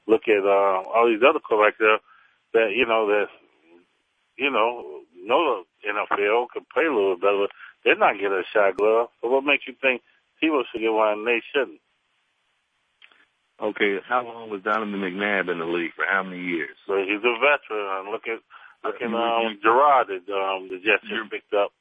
Look 0.05 0.27
at 0.27 0.43
uh, 0.43 0.83
all 0.83 1.07
these 1.07 1.23
other 1.23 1.39
quarterbacks 1.39 1.79
there 1.79 2.03
that 2.51 2.75
you 2.75 2.85
know 2.85 3.07
that 3.07 3.31
you 4.35 4.51
know 4.51 5.07
know 5.15 5.63
the 5.79 5.95
NFL 5.95 6.51
can 6.51 6.67
play 6.67 6.83
a 6.83 6.91
little 6.91 7.15
better. 7.15 7.47
They're 7.85 7.95
not 7.95 8.19
getting 8.19 8.43
a 8.43 8.51
shot 8.51 8.75
glove. 8.75 9.07
So 9.21 9.29
what 9.31 9.47
makes 9.47 9.63
you 9.63 9.73
think 9.79 10.01
Tebow 10.43 10.67
should 10.67 10.81
get 10.81 10.91
one 10.91 11.23
and 11.23 11.27
they 11.27 11.39
shouldn't? 11.55 11.79
Okay, 13.61 13.99
how 14.07 14.23
long 14.23 14.49
was 14.49 14.63
Donovan 14.63 14.99
McNabb 14.99 15.51
in 15.51 15.59
the 15.59 15.65
league? 15.65 15.91
For 15.95 16.03
how 16.03 16.23
many 16.23 16.43
years? 16.43 16.75
So 16.87 16.95
he's 16.99 17.23
a 17.23 17.35
veteran. 17.39 18.11
Look 18.11 18.27
at 18.27 18.39
look 18.83 18.95
at 19.01 19.07
um, 19.07 19.59
Garrard 19.61 20.07
that 20.07 20.25
um, 20.31 20.69
the 20.69 20.77
Jets 20.83 21.03
just 21.07 21.31
picked 21.31 21.53
up. 21.53 21.71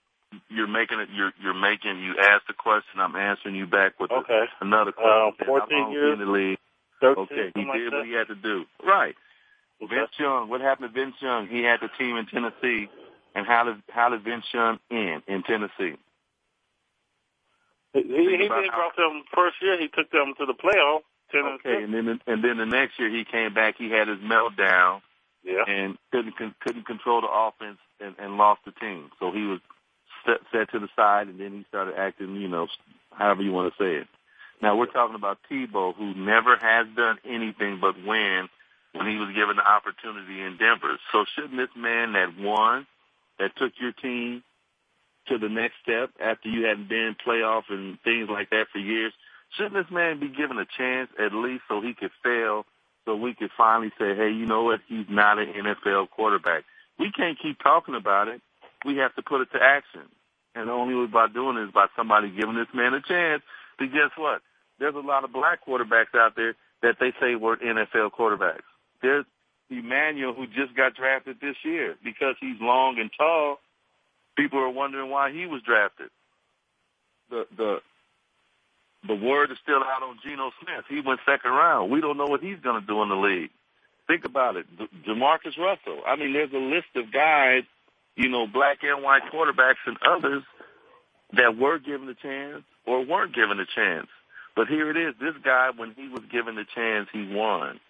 You're 0.49 0.69
making 0.69 1.01
it. 1.01 1.09
You're 1.15 1.33
you're 1.41 1.55
making. 1.55 2.01
You 2.01 2.17
asked 2.21 2.49
the 2.49 2.55
question. 2.55 3.01
I'm 3.01 3.17
answering 3.17 3.55
you 3.55 3.67
back 3.67 3.99
with 3.99 4.11
okay. 4.11 4.45
a, 4.45 4.65
another 4.65 4.93
question. 4.93 5.11
Um, 5.11 5.47
Fourteen 5.47 5.91
years 5.93 6.19
in 6.19 6.27
the 6.27 6.31
league. 6.31 6.59
13, 7.01 7.25
okay, 7.25 7.53
he 7.55 7.65
like 7.65 7.79
did 7.79 7.93
that? 7.93 7.97
what 7.99 8.07
he 8.07 8.13
had 8.13 8.27
to 8.27 8.35
do. 8.35 8.65
Right. 8.85 9.15
Okay. 9.83 9.95
Vince 9.95 10.11
Young. 10.19 10.49
What 10.49 10.61
happened 10.61 10.93
to 10.93 11.01
Vince 11.01 11.15
Young? 11.21 11.47
He 11.47 11.63
had 11.63 11.79
the 11.81 11.89
team 11.97 12.17
in 12.17 12.27
Tennessee, 12.27 12.91
and 13.35 13.47
how 13.47 13.65
did 13.65 13.83
how 13.89 14.09
did 14.11 14.25
Vince 14.25 14.45
Young 14.53 14.79
end 14.91 15.23
in 15.29 15.43
Tennessee? 15.45 15.97
He, 17.95 18.03
he, 18.03 18.37
he 18.37 18.47
about 18.47 18.65
how- 18.67 18.77
brought 18.77 18.97
them 18.97 19.23
first 19.35 19.57
year. 19.63 19.79
He 19.81 19.89
took 19.89 20.11
them 20.11 20.35
to 20.39 20.47
the 20.47 20.55
playoff. 20.55 21.01
Tennessee. 21.31 21.69
Okay, 21.69 21.85
and 21.85 21.95
then 21.95 22.21
and 22.27 22.43
then 22.43 22.57
the 22.59 22.67
next 22.67 22.99
year 22.99 23.11
he 23.11 23.25
came 23.25 23.55
back. 23.55 23.77
He 23.79 23.91
had 23.91 24.09
his 24.09 24.19
meltdown 24.19 25.01
Yeah. 25.49 25.65
and 25.67 25.97
couldn't 26.13 26.35
couldn't 26.61 26.87
control 26.87 27.23
the 27.23 27.29
offense 27.29 27.79
and, 28.01 28.15
and 28.19 28.37
lost 28.37 28.61
the 28.67 28.73
team. 28.73 29.11
So 29.19 29.33
he 29.33 29.45
was 29.45 29.61
set, 30.27 30.41
set 30.53 30.71
to 30.73 30.79
the 30.79 30.89
side, 30.95 31.29
and 31.29 31.41
then 31.41 31.53
he 31.53 31.65
started 31.69 31.95
acting, 31.97 32.37
you 32.37 32.49
know, 32.49 32.67
however 33.11 33.43
you 33.43 33.53
want 33.53 33.73
to 33.73 33.83
say 33.83 34.03
it. 34.03 34.09
Now 34.61 34.77
we're 34.77 34.87
talking 34.87 35.15
about 35.15 35.39
Tebow, 35.51 35.95
who 35.95 36.15
never 36.15 36.57
has 36.57 36.87
done 36.95 37.19
anything 37.25 37.79
but 37.81 37.97
win 38.05 38.49
when 38.93 39.07
he 39.07 39.17
was 39.17 39.35
given 39.35 39.57
the 39.57 39.67
opportunity 39.67 40.41
in 40.43 40.57
Denver. 40.59 40.99
So 41.13 41.25
shouldn't 41.35 41.57
this 41.57 41.75
man 41.77 42.13
that 42.13 42.37
won, 42.39 42.87
that 43.39 43.57
took 43.57 43.73
your 43.81 43.93
team 43.93 44.43
to 45.29 45.39
the 45.39 45.49
next 45.49 45.75
step 45.83 46.11
after 46.21 46.49
you 46.49 46.67
hadn't 46.67 46.89
been 46.89 47.17
playoff 47.27 47.65
and 47.69 48.01
things 48.03 48.29
like 48.29 48.51
that 48.51 48.67
for 48.73 48.79
years, 48.79 49.13
shouldn't 49.57 49.75
this 49.75 49.93
man 49.93 50.21
be 50.21 50.29
given 50.29 50.59
a 50.59 50.67
chance 50.77 51.11
at 51.19 51.33
least 51.33 51.63
so 51.69 51.81
he 51.81 51.95
could 51.95 52.11
fail, 52.23 52.65
so 53.09 53.16
we 53.16 53.33
could 53.33 53.49
finally 53.57 53.90
say, 53.99 54.14
hey, 54.14 54.29
you 54.29 54.44
know 54.44 54.64
what, 54.64 54.81
he's 54.87 55.07
not 55.09 55.38
an 55.38 55.49
NFL 55.55 56.11
quarterback. 56.11 56.64
We 56.99 57.11
can't 57.11 57.38
keep 57.40 57.59
talking 57.59 57.94
about 57.94 58.29
it. 58.29 58.42
We 58.85 58.99
have 58.99 59.14
to 59.14 59.23
put 59.23 59.40
it 59.40 59.49
to 59.53 59.59
action. 59.62 60.03
And 60.55 60.68
the 60.68 60.73
only 60.73 60.94
way 60.94 61.07
by 61.07 61.29
doing 61.33 61.57
it 61.57 61.68
is 61.68 61.71
by 61.73 61.87
somebody 61.97 62.29
giving 62.29 62.55
this 62.55 62.68
man 62.75 62.92
a 62.92 63.01
chance. 63.01 63.42
Because 63.79 63.94
guess 63.94 64.11
what? 64.18 64.42
There's 64.79 64.94
a 64.94 64.99
lot 64.99 65.25
of 65.25 65.33
black 65.33 65.64
quarterbacks 65.66 66.14
out 66.14 66.37
there 66.37 66.55
that 66.83 66.97
they 67.01 67.12
say 67.18 67.35
were 67.35 67.57
NFL 67.57 68.11
quarterbacks. 68.12 68.68
There's 69.01 69.25
EJ 69.73 69.83
Manuel 69.85 70.35
who 70.35 70.47
just 70.47 70.77
got 70.77 70.94
drafted 70.94 71.38
this 71.40 71.57
year 71.64 71.97
because 72.05 72.35
he's 72.40 72.61
long 72.61 72.99
and 73.01 73.11
tall. 73.16 73.57
People 74.37 74.59
are 74.59 74.68
wondering 74.68 75.09
why 75.09 75.33
he 75.33 75.47
was 75.47 75.62
drafted. 75.62 76.11
The 77.31 77.47
the 77.57 77.79
the 79.09 79.14
word 79.14 79.51
is 79.51 79.59
still 79.62 79.83
out 79.83 80.03
on 80.03 80.18
Geno 80.23 80.53
Smith. 80.62 80.85
He 80.88 81.01
went 81.01 81.21
second 81.27 81.51
round. 81.51 81.90
We 81.90 82.01
don't 82.01 82.18
know 82.18 82.27
what 82.27 82.42
he's 82.42 82.61
going 82.61 82.81
to 82.81 82.87
do 82.87 83.03
in 83.03 83.09
the 83.09 83.16
league. 83.16 83.51
Think 84.07 84.25
about 84.25 84.57
it. 84.57 84.66
D- 84.79 84.88
JaMarcus 85.09 85.59
Russell. 85.59 86.03
I 86.07 86.16
mean, 86.16 86.35
there's 86.35 86.53
a 86.53 86.59
list 86.59 86.88
of 86.94 87.11
guys, 87.12 87.62
you 88.16 88.29
know, 88.29 88.47
black 88.47 88.79
and 88.83 89.03
white 89.03 89.23
quarterbacks 89.33 89.83
and 89.87 89.97
others 90.07 90.42
that 91.33 91.57
were 91.57 91.79
given 91.79 92.09
a 92.09 92.14
chance 92.14 92.62
or 92.87 93.05
weren't 93.05 93.35
given 93.35 93.59
a 93.59 93.66
chance. 93.66 94.09
But 94.55 94.68
here 94.68 94.90
it 94.90 94.97
is. 94.97 95.14
This 95.18 95.35
guy, 95.42 95.71
when 95.75 95.94
he 95.97 96.09
was 96.09 96.23
given 96.31 96.55
the 96.55 96.64
chance, 96.75 97.09
he 97.12 97.35
won. 97.35 97.81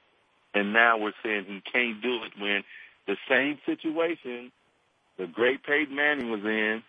And 0.55 0.73
now 0.73 0.99
we're 0.99 1.13
saying 1.23 1.47
he 1.47 1.61
can't 1.61 2.01
do 2.01 2.23
it 2.25 2.33
when 2.41 2.63
the 3.07 3.17
same 3.29 3.59
situation 3.67 4.53
the 5.19 5.27
great 5.27 5.65
Peyton 5.65 5.97
Manning 5.97 6.31
was 6.31 6.45
in, 6.45 6.83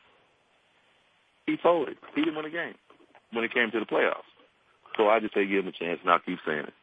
he 1.47 1.57
folded. 1.57 1.97
He 2.13 2.21
didn't 2.21 2.35
win 2.35 2.45
a 2.45 2.49
game 2.51 2.75
when 3.31 3.43
it 3.43 3.53
came 3.53 3.71
to 3.71 3.79
the 3.79 3.85
playoffs. 3.85 4.27
So 4.97 5.07
I 5.07 5.19
just 5.19 5.33
say 5.33 5.45
give 5.45 5.63
him 5.65 5.67
a 5.67 5.71
chance, 5.71 5.99
and 6.01 6.11
I'll 6.11 6.19
keep 6.19 6.39
saying 6.45 6.65
it. 6.65 6.73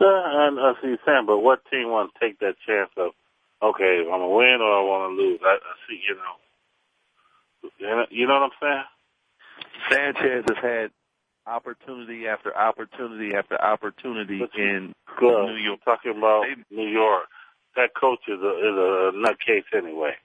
Yeah, 0.00 0.48
and 0.48 0.58
I 0.58 0.72
see 0.82 0.88
you 0.88 0.98
saying, 1.06 1.24
but 1.26 1.38
what 1.38 1.64
team 1.70 1.90
want 1.90 2.12
to 2.14 2.20
take 2.20 2.40
that 2.40 2.56
chance 2.66 2.90
of, 2.96 3.12
okay, 3.62 4.00
I'm 4.02 4.10
gonna 4.10 4.28
win 4.28 4.58
or 4.60 4.72
I 4.72 4.82
want 4.82 5.16
to 5.16 5.22
lose? 5.22 5.40
I, 5.44 5.54
I 5.54 5.74
see, 5.88 6.00
you 6.08 6.16
know, 6.16 8.04
you 8.10 8.26
know, 8.26 8.34
what 8.34 8.50
I'm 8.50 8.58
saying? 8.60 8.84
Sanchez 9.90 10.44
has 10.48 10.58
had 10.62 10.90
opportunity 11.46 12.26
after 12.26 12.56
opportunity 12.56 13.34
after 13.36 13.60
opportunity 13.60 14.38
But 14.40 14.54
you- 14.54 14.64
in 14.64 14.94
Glove, 15.18 15.48
New 15.50 15.56
York. 15.56 15.80
Talking 15.84 16.16
about 16.18 16.44
New 16.70 16.88
York, 16.88 17.26
that 17.76 17.94
coach 17.94 18.20
is 18.28 18.40
a 18.40 18.50
is 18.58 18.76
a 18.76 19.12
nutcase 19.14 19.64
anyway. 19.76 20.16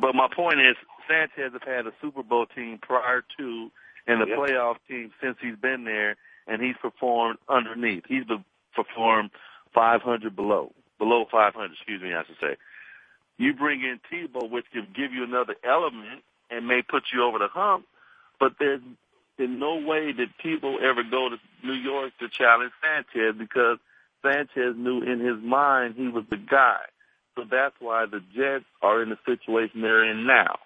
But 0.00 0.14
my 0.14 0.28
point 0.34 0.60
is, 0.60 0.76
Sanchez 1.08 1.52
has 1.52 1.62
had 1.66 1.86
a 1.86 1.92
Super 2.00 2.22
Bowl 2.22 2.46
team 2.46 2.78
prior 2.80 3.24
to 3.38 3.70
and 4.10 4.22
a 4.22 4.26
Yeah. 4.26 4.36
playoff 4.36 4.78
team 4.88 5.12
since 5.20 5.38
he's 5.40 5.56
been 5.56 5.84
there, 5.84 6.16
and 6.46 6.62
he's 6.62 6.76
performed 6.78 7.38
underneath. 7.48 8.04
He's 8.06 8.24
performed 8.74 9.30
500 9.72 10.34
below, 10.34 10.72
below 10.98 11.24
500. 11.26 11.72
Excuse 11.72 12.02
me, 12.02 12.14
I 12.14 12.24
should 12.24 12.38
say. 12.40 12.56
You 13.38 13.54
bring 13.54 13.82
in 13.82 14.00
Tebow, 14.10 14.48
which 14.50 14.70
can 14.72 14.86
give 14.94 15.12
you 15.12 15.24
another 15.24 15.56
element 15.64 16.22
and 16.50 16.66
may 16.66 16.82
put 16.82 17.04
you 17.12 17.22
over 17.24 17.38
the 17.38 17.48
hump, 17.48 17.86
but 18.38 18.58
there's 18.58 18.82
in 19.38 19.58
no 19.58 19.76
way 19.76 20.12
did 20.12 20.30
Tebow 20.44 20.80
ever 20.82 21.02
go 21.02 21.30
to 21.30 21.38
New 21.62 21.72
York 21.72 22.12
to 22.18 22.28
challenge 22.28 22.72
Sanchez 22.82 23.34
because 23.38 23.78
Sanchez 24.22 24.76
knew 24.76 25.00
in 25.02 25.20
his 25.20 25.38
mind 25.42 25.94
he 25.96 26.08
was 26.08 26.24
the 26.28 26.36
guy. 26.36 26.80
So 27.36 27.44
that's 27.44 27.74
why 27.80 28.04
the 28.06 28.20
Jets 28.34 28.66
are 28.82 29.02
in 29.02 29.08
the 29.08 29.18
situation 29.24 29.80
they're 29.80 30.04
in 30.04 30.26
now 30.26 30.58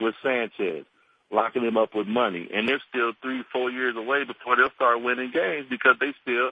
with 0.00 0.14
Sanchez, 0.22 0.84
locking 1.32 1.64
them 1.64 1.76
up 1.76 1.94
with 1.94 2.06
money. 2.06 2.48
And 2.54 2.68
they're 2.68 2.82
still 2.88 3.12
three, 3.22 3.42
four 3.52 3.70
years 3.70 3.96
away 3.96 4.24
before 4.24 4.56
they'll 4.56 4.74
start 4.76 5.02
winning 5.02 5.32
games 5.32 5.66
because 5.70 5.96
they 5.98 6.14
still 6.22 6.50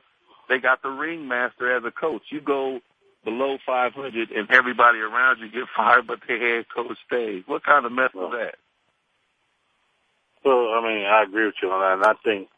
they 0.49 0.59
got 0.59 0.83
the 0.83 0.89
ringmaster 0.91 1.77
as 1.77 1.85
a 1.85 1.93
coach. 1.93 2.23
You 2.31 2.41
go 2.41 2.81
below 3.25 3.59
500 3.65 4.31
and 4.31 4.51
everybody 4.51 4.99
around 4.99 5.39
you 5.39 5.51
get 5.51 5.69
fired, 5.77 6.07
but 6.07 6.21
the 6.27 6.39
head 6.39 6.67
coach 6.75 6.99
stays. 7.07 7.45
What 7.47 7.65
kind 7.65 7.87
of 7.87 7.93
mess 7.93 8.11
is 8.15 8.31
that? 8.33 8.55
Well, 10.45 10.73
I 10.73 10.81
mean, 10.81 11.05
I 11.07 11.23
agree 11.23 11.47
with 11.47 11.61
you 11.63 11.71
on 11.71 11.81
that, 11.81 12.01
and 12.01 12.17
I 12.17 12.19
think 12.25 12.49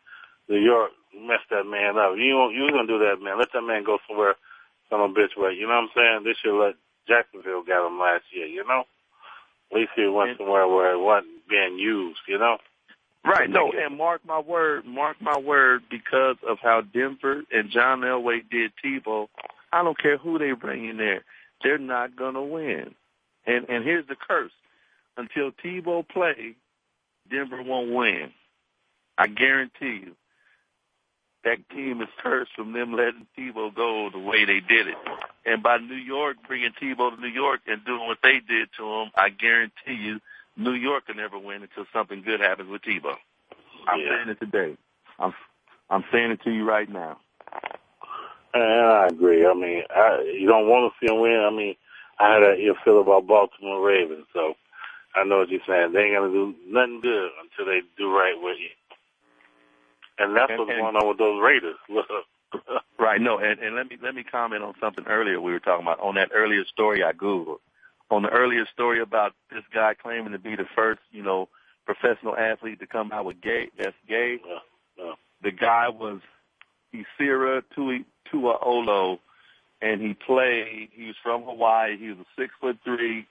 New 0.48 0.58
York 0.60 0.92
messed 1.14 1.50
that 1.50 1.66
man 1.66 1.98
up. 1.98 2.14
You 2.16 2.50
you 2.54 2.70
gonna 2.70 2.86
do 2.86 3.00
that, 3.00 3.20
man? 3.20 3.38
Let 3.38 3.52
that 3.52 3.62
man 3.62 3.82
go 3.84 3.98
somewhere, 4.06 4.36
some 4.88 5.14
bitch 5.14 5.36
way. 5.36 5.54
You 5.58 5.66
know 5.66 5.82
what 5.82 5.90
I'm 5.90 5.96
saying? 5.96 6.18
They 6.24 6.34
should 6.38 6.54
let 6.58 6.74
Jacksonville 7.08 7.64
got 7.66 7.86
him 7.86 7.98
last 7.98 8.24
year. 8.30 8.46
You 8.46 8.64
know, 8.66 8.84
at 9.72 9.76
least 9.76 9.92
he 9.96 10.06
went 10.06 10.38
somewhere 10.38 10.68
where 10.68 10.94
it 10.94 11.00
wasn't 11.02 11.41
being 11.52 11.78
used. 11.78 12.20
You 12.26 12.38
know. 12.38 12.58
Right. 13.24 13.48
No, 13.48 13.70
and 13.70 13.96
mark 13.96 14.22
my 14.26 14.40
word, 14.40 14.84
mark 14.84 15.16
my 15.20 15.38
word, 15.38 15.82
because 15.88 16.36
of 16.48 16.58
how 16.60 16.80
Denver 16.80 17.42
and 17.52 17.70
John 17.70 18.00
Elway 18.00 18.40
did 18.50 18.72
Tebow, 18.84 19.28
I 19.72 19.84
don't 19.84 19.96
care 19.96 20.18
who 20.18 20.38
they 20.40 20.52
bring 20.52 20.88
in 20.88 20.96
there, 20.96 21.22
they're 21.62 21.78
not 21.78 22.16
gonna 22.16 22.42
win. 22.42 22.96
And 23.46 23.68
and 23.68 23.84
here's 23.84 24.08
the 24.08 24.16
curse: 24.16 24.50
until 25.16 25.52
Tebow 25.52 26.08
play, 26.08 26.56
Denver 27.30 27.62
won't 27.62 27.92
win. 27.92 28.32
I 29.16 29.28
guarantee 29.28 30.00
you. 30.04 30.16
That 31.44 31.58
team 31.70 32.00
is 32.02 32.08
cursed 32.22 32.52
from 32.54 32.72
them 32.72 32.92
letting 32.92 33.26
Tebow 33.36 33.74
go 33.74 34.10
the 34.12 34.18
way 34.18 34.44
they 34.44 34.60
did 34.60 34.86
it. 34.86 34.96
And 35.44 35.62
by 35.62 35.78
New 35.78 35.96
York 35.96 36.36
bringing 36.46 36.70
Tebow 36.80 37.14
to 37.14 37.20
New 37.20 37.28
York 37.28 37.60
and 37.66 37.84
doing 37.84 38.06
what 38.06 38.18
they 38.22 38.40
did 38.40 38.68
to 38.78 38.84
him, 38.84 39.10
I 39.16 39.28
guarantee 39.28 39.94
you 40.00 40.20
New 40.56 40.72
York 40.72 41.06
can 41.06 41.16
never 41.16 41.38
win 41.38 41.62
until 41.62 41.86
something 41.92 42.22
good 42.22 42.40
happens 42.40 42.68
with 42.70 42.82
Tebow. 42.82 43.16
I'm 43.86 44.00
Yeah. 44.00 44.16
saying 44.16 44.28
it 44.30 44.40
today. 44.40 44.76
I'm 45.18 45.34
I'm 45.90 46.04
saying 46.12 46.30
it 46.30 46.42
to 46.42 46.50
you 46.50 46.64
right 46.64 46.88
now. 46.88 47.18
And 48.54 48.62
I 48.62 49.06
agree. 49.08 49.46
I 49.46 49.54
mean, 49.54 49.82
I, 49.90 50.20
you 50.38 50.46
don't 50.46 50.68
want 50.68 50.92
to 50.92 50.98
see 51.00 51.06
them 51.10 51.20
win. 51.20 51.40
I 51.40 51.50
mean, 51.50 51.74
I 52.18 52.32
had 52.34 52.42
a 52.42 52.54
ill 52.60 52.74
feel 52.84 53.00
about 53.00 53.26
Baltimore 53.26 53.80
Ravens, 53.86 54.26
so 54.32 54.54
I 55.14 55.24
know 55.24 55.38
what 55.38 55.48
you're 55.50 55.60
saying. 55.66 55.92
They 55.92 56.04
ain't 56.04 56.14
gonna 56.16 56.32
do 56.32 56.54
nothing 56.68 57.00
good 57.00 57.30
until 57.42 57.66
they 57.72 57.80
do 57.98 58.10
right 58.14 58.34
with 58.40 58.58
you. 58.58 58.68
And 60.18 60.36
that's 60.36 60.50
And- 60.50 60.58
what's 60.60 60.70
and- 60.70 60.80
going 60.80 60.96
on 60.96 61.08
with 61.08 61.18
those 61.18 61.40
Raiders. 61.42 61.76
Right. 62.98 63.20
No, 63.20 63.38
and, 63.38 63.58
and 63.60 63.74
let 63.74 63.88
me 63.90 63.96
let 64.00 64.14
me 64.14 64.22
comment 64.22 64.62
on 64.62 64.74
something 64.78 65.06
earlier 65.06 65.40
we 65.40 65.52
were 65.52 65.58
talking 65.58 65.84
about 65.86 65.98
on 66.00 66.14
that 66.16 66.30
earlier 66.34 66.64
story 66.66 67.02
I 67.02 67.12
googled. 67.12 67.58
On 68.12 68.22
the 68.22 68.28
earlier 68.28 68.66
story 68.70 69.00
about 69.00 69.32
this 69.50 69.64
guy 69.72 69.94
claiming 69.94 70.32
to 70.32 70.38
be 70.38 70.54
the 70.54 70.66
first, 70.76 71.00
you 71.12 71.22
know, 71.22 71.48
professional 71.86 72.36
athlete 72.36 72.78
to 72.80 72.86
come 72.86 73.10
out 73.10 73.24
with 73.24 73.40
gay 73.40 73.70
that's 73.78 73.96
gay. 74.06 74.38
Yeah, 74.46 74.58
yeah. 74.98 75.12
The 75.42 75.50
guy 75.50 75.88
was 75.88 76.20
Esera 76.94 77.62
Tui 77.74 78.04
Tua 78.30 78.58
Olo 78.60 79.18
and 79.80 80.02
he 80.02 80.12
played 80.12 80.90
he 80.92 81.06
was 81.06 81.16
from 81.22 81.44
Hawaii. 81.44 81.96
He 81.96 82.08
was 82.08 82.18
a 82.18 82.26
six 82.38 82.52
foot 82.60 82.76
three 82.84 83.26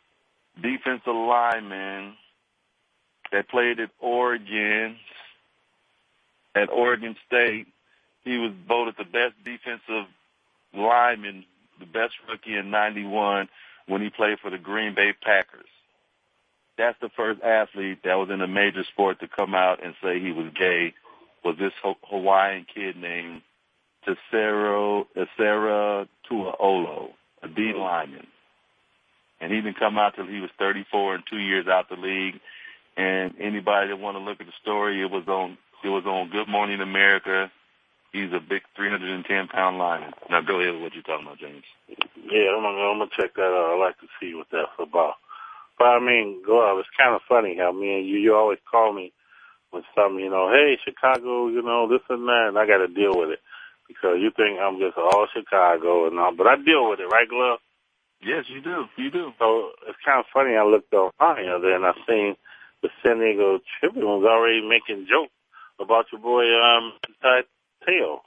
defensive 0.59 1.13
lineman 1.13 2.15
that 3.31 3.49
played 3.49 3.79
at 3.79 3.91
Oregon 3.99 4.97
at 6.55 6.71
Oregon 6.71 7.15
State. 7.27 7.67
He 8.23 8.39
was 8.39 8.51
voted 8.67 8.95
the 8.97 9.03
best 9.03 9.35
defensive 9.45 10.07
lineman, 10.73 11.45
the 11.79 11.85
best 11.85 12.15
rookie 12.27 12.57
in 12.57 12.71
91 12.71 13.47
when 13.91 14.01
he 14.01 14.09
played 14.09 14.39
for 14.39 14.49
the 14.49 14.57
Green 14.57 14.95
Bay 14.95 15.13
Packers. 15.21 15.67
That's 16.77 16.97
the 17.01 17.09
first 17.09 17.41
athlete 17.41 17.99
that 18.05 18.15
was 18.15 18.29
in 18.29 18.41
a 18.41 18.47
major 18.47 18.85
sport 18.85 19.19
to 19.19 19.27
come 19.27 19.53
out 19.53 19.83
and 19.83 19.93
say 20.01 20.19
he 20.19 20.31
was 20.31 20.47
gay 20.57 20.93
was 21.43 21.57
this 21.59 21.73
Hawaiian 21.83 22.65
kid 22.73 22.95
named 22.95 23.41
Tesero 24.07 25.05
Esera 25.17 26.07
Tuaolo, 26.29 27.09
a 27.43 27.49
D 27.49 27.73
lineman. 27.77 28.27
And 29.41 29.51
he 29.51 29.59
didn't 29.59 29.79
come 29.79 29.97
out 29.97 30.15
till 30.15 30.27
he 30.27 30.39
was 30.39 30.51
34 30.57 31.15
and 31.15 31.23
two 31.29 31.39
years 31.39 31.67
out 31.67 31.89
the 31.89 31.95
league. 31.97 32.39
And 32.95 33.33
anybody 33.41 33.89
that 33.89 33.99
want 33.99 34.15
to 34.15 34.23
look 34.23 34.39
at 34.39 34.47
the 34.47 34.53
story, 34.61 35.01
it 35.01 35.11
was 35.11 35.27
on 35.27 35.57
it 35.83 35.89
was 35.89 36.05
on 36.05 36.29
Good 36.29 36.47
Morning 36.47 36.79
America. 36.79 37.51
He's 38.11 38.31
a 38.33 38.39
big 38.43 38.63
310 38.75 39.47
pound 39.47 39.77
lineman. 39.77 40.13
Now 40.29 40.41
go 40.41 40.59
ahead 40.59 40.73
with 40.73 40.83
what 40.83 40.93
you're 40.93 41.03
talking 41.03 41.25
about, 41.25 41.39
James. 41.39 41.63
Yeah, 41.87 42.51
I'm 42.51 42.63
gonna, 42.63 42.83
I'm 42.83 42.99
gonna 42.99 43.11
check 43.15 43.35
that 43.35 43.55
out. 43.55 43.71
I 43.71 43.79
like 43.79 43.99
to 43.99 44.07
see 44.19 44.35
what 44.35 44.47
that's 44.51 44.75
about. 44.79 45.15
But 45.79 45.95
I 45.95 45.99
mean, 45.99 46.43
Glove, 46.45 46.79
it's 46.79 46.97
kind 46.97 47.15
of 47.15 47.21
funny 47.27 47.55
how 47.57 47.71
me 47.71 47.99
and 47.99 48.07
you, 48.07 48.17
you 48.19 48.35
always 48.35 48.59
call 48.69 48.91
me 48.93 49.13
with 49.71 49.85
something, 49.95 50.19
you 50.19 50.29
know, 50.29 50.51
hey, 50.51 50.77
Chicago, 50.83 51.47
you 51.47 51.63
know, 51.63 51.87
this 51.87 52.03
and 52.09 52.27
that, 52.27 52.51
and 52.51 52.59
I 52.59 52.67
got 52.67 52.83
to 52.83 52.91
deal 52.91 53.15
with 53.15 53.31
it 53.31 53.39
because 53.87 54.19
you 54.19 54.31
think 54.35 54.59
I'm 54.59 54.79
just 54.79 54.97
all 54.97 55.27
Chicago 55.31 56.07
and 56.07 56.19
all, 56.19 56.35
but 56.35 56.47
I 56.47 56.55
deal 56.57 56.89
with 56.89 56.99
it, 56.99 57.07
right, 57.07 57.27
Glove? 57.27 57.59
Yes, 58.21 58.45
you 58.47 58.61
do. 58.61 58.85
You 58.97 59.09
do. 59.09 59.31
So 59.39 59.71
it's 59.87 59.97
kind 60.05 60.19
of 60.19 60.25
funny. 60.33 60.55
I 60.55 60.63
looked 60.63 60.93
online 60.93 61.45
the 61.47 61.55
other 61.55 61.73
and 61.73 61.85
I 61.85 61.93
seen 62.07 62.35
the 62.83 62.89
San 63.01 63.19
Diego 63.19 63.59
Tribune 63.79 64.05
was 64.05 64.25
already 64.29 64.61
making 64.61 65.07
jokes 65.09 65.33
about 65.79 66.05
your 66.11 66.21
boy 66.21 66.45
um 66.45 66.93
Ty 67.21 67.41
Tail. 67.85 68.21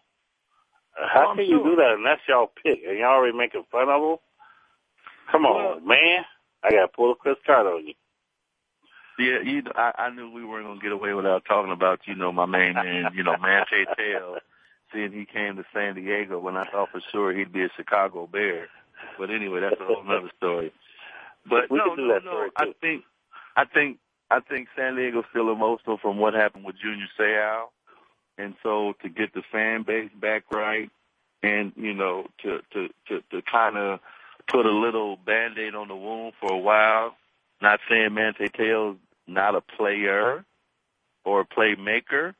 Uh, 1.00 1.08
How 1.12 1.26
Oh, 1.26 1.30
I'm 1.30 1.36
can 1.36 1.46
you 1.46 1.58
sure. 1.58 1.70
do 1.70 1.76
that? 1.76 1.94
And 1.94 2.06
that's 2.06 2.22
y'all 2.28 2.52
pick, 2.62 2.80
and 2.86 2.98
y'all 2.98 3.08
already 3.16 3.36
making 3.36 3.64
fun 3.70 3.88
of 3.88 4.02
him. 4.02 4.16
Come 5.32 5.46
on, 5.46 5.86
man! 5.86 6.24
I 6.62 6.70
got 6.70 6.82
to 6.82 6.88
pull 6.88 7.12
a 7.12 7.16
Cris 7.16 7.36
Carter 7.46 7.70
on 7.70 7.86
you. 7.86 7.94
Yeah, 9.18 9.40
you. 9.44 9.62
I, 9.76 9.92
I 9.98 10.10
knew 10.10 10.30
we 10.32 10.44
weren't 10.44 10.66
gonna 10.66 10.80
get 10.80 10.92
away 10.92 11.14
without 11.14 11.44
talking 11.46 11.72
about 11.72 12.00
you 12.06 12.14
know 12.14 12.32
my 12.32 12.46
main 12.46 12.74
man, 12.74 13.12
you 13.14 13.22
know 13.22 13.36
Manti 13.40 13.84
Te'o. 13.98 14.38
Seeing 14.92 15.12
he 15.12 15.24
came 15.26 15.56
to 15.56 15.64
San 15.74 15.94
Diego 15.96 16.38
when 16.38 16.56
I 16.56 16.64
thought 16.70 16.90
for 16.90 17.00
sure 17.12 17.32
he'd 17.32 17.52
be 17.52 17.64
a 17.64 17.68
Chicago 17.76 18.26
Bear. 18.26 18.68
But 19.18 19.30
anyway, 19.30 19.60
that's 19.60 19.80
a 19.80 19.84
whole 19.84 20.04
other 20.08 20.30
story. 20.36 20.72
But 21.48 21.70
We 21.70 21.78
no, 21.78 21.84
can 21.84 21.96
do 21.96 22.08
no, 22.08 22.14
that 22.14 22.24
no. 22.24 22.48
I 22.56 22.66
think, 22.80 23.04
I 23.56 23.64
think, 23.66 23.98
I 24.30 24.40
think 24.40 24.68
San 24.76 24.96
Diego's 24.96 25.24
still 25.30 25.50
emotional 25.52 25.98
from 26.00 26.18
what 26.18 26.34
happened 26.34 26.64
with 26.64 26.76
Junior 26.82 27.06
Seau, 27.18 27.66
and 28.38 28.54
so 28.62 28.94
to 29.02 29.08
get 29.08 29.32
the 29.34 29.42
fan 29.52 29.82
base 29.82 30.10
back 30.20 30.44
right, 30.50 30.90
and 31.42 31.72
you 31.76 31.94
know 31.94 32.26
to 32.42 32.60
to 32.72 32.88
to 33.08 33.22
to 33.30 33.42
kind 33.50 33.76
of 33.76 34.00
put 34.48 34.66
a 34.66 34.70
little 34.70 35.16
band-aid 35.16 35.74
on 35.74 35.88
the 35.88 35.96
wound 35.96 36.34
for 36.40 36.52
a 36.52 36.58
while. 36.58 37.14
Not 37.62 37.80
saying 37.88 38.12
Manti 38.12 38.48
Te'o's 38.48 38.96
not 39.26 39.54
a 39.54 39.60
player 39.60 40.44
or 41.24 41.40
a 41.40 41.46
playmaker. 41.46 42.34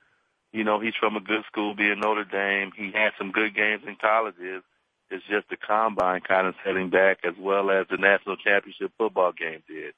You 0.52 0.64
know, 0.64 0.80
he's 0.80 0.94
from 1.00 1.16
a 1.16 1.20
good 1.20 1.44
school, 1.46 1.74
being 1.74 2.00
Notre 2.00 2.24
Dame. 2.24 2.72
He 2.76 2.92
had 2.92 3.12
some 3.18 3.32
good 3.32 3.54
games 3.56 3.82
in 3.86 3.96
colleges. 3.96 4.62
It's 5.10 5.24
just 5.28 5.48
the 5.48 5.56
combine 5.56 6.20
kind 6.20 6.46
of 6.46 6.54
setting 6.64 6.90
back 6.90 7.18
as 7.24 7.34
well 7.38 7.70
as 7.70 7.86
the 7.90 7.96
national 7.96 8.36
championship 8.36 8.92
football 8.98 9.32
game 9.32 9.62
did. 9.68 9.94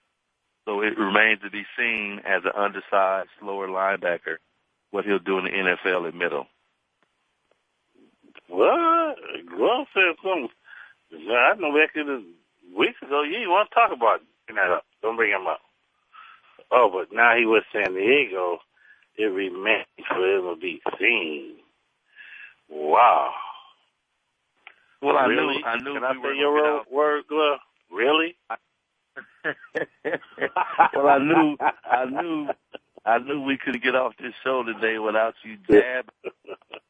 So 0.65 0.81
it 0.83 0.99
remains 0.99 1.41
to 1.43 1.51
be 1.51 1.65
seen 1.79 2.21
as 2.25 2.43
an 2.45 2.53
undersized, 2.57 3.31
slower 3.41 3.69
linebacker 3.69 4.37
what 4.91 5.05
he'll 5.05 5.19
do 5.19 5.39
in 5.39 5.45
the 5.45 5.51
NFL 5.51 6.09
at 6.09 6.15
middle. 6.15 6.47
Well, 8.51 9.15
Glove 9.49 9.87
said 9.95 10.17
something. 10.23 10.49
I 11.13 11.55
know 11.59 11.73
back 11.73 11.93
in 11.97 12.07
the 12.07 12.25
weeks 12.79 13.01
ago. 13.03 13.23
You 13.23 13.33
didn't 13.35 13.51
want 13.51 13.71
to 13.71 13.75
talk 13.75 13.93
about 13.97 14.17
it. 14.21 14.27
Bring 14.47 14.57
that 14.57 14.73
up. 14.73 14.85
Don't 15.03 15.17
bring 15.17 15.33
him 15.33 15.47
up. 15.47 15.61
Oh, 16.73 16.91
but 16.93 17.15
now 17.15 17.37
he 17.39 17.47
was 17.47 17.63
San 17.73 17.95
Diego. 17.95 18.59
It 19.17 19.25
remains 19.27 19.87
for 20.09 20.17
him 20.27 20.55
to 20.55 20.57
be 20.61 20.81
seen. 21.01 21.57
Wow. 22.71 23.33
Well, 25.03 25.17
I 25.17 25.27
really? 25.27 25.59
knew, 25.59 25.65
I 25.65 25.77
knew 25.79 25.95
Can 25.95 26.05
I 26.05 26.13
we 26.13 26.19
were 26.19 26.33
say 26.35 26.39
your 26.39 26.53
word, 26.55 26.83
word, 26.91 27.25
Glove? 27.29 27.59
Really? 27.93 28.37
well, 30.95 31.09
I 31.09 31.19
knew, 31.19 31.57
I 31.61 32.05
knew, 32.07 32.49
I 33.07 33.19
knew 33.21 33.43
we 33.43 33.59
could 33.59 33.83
get 33.83 33.97
off 33.97 34.15
this 34.21 34.35
show 34.45 34.65
today 34.65 34.99
without 35.01 35.35
you 35.45 35.59
jabbing 35.71 36.11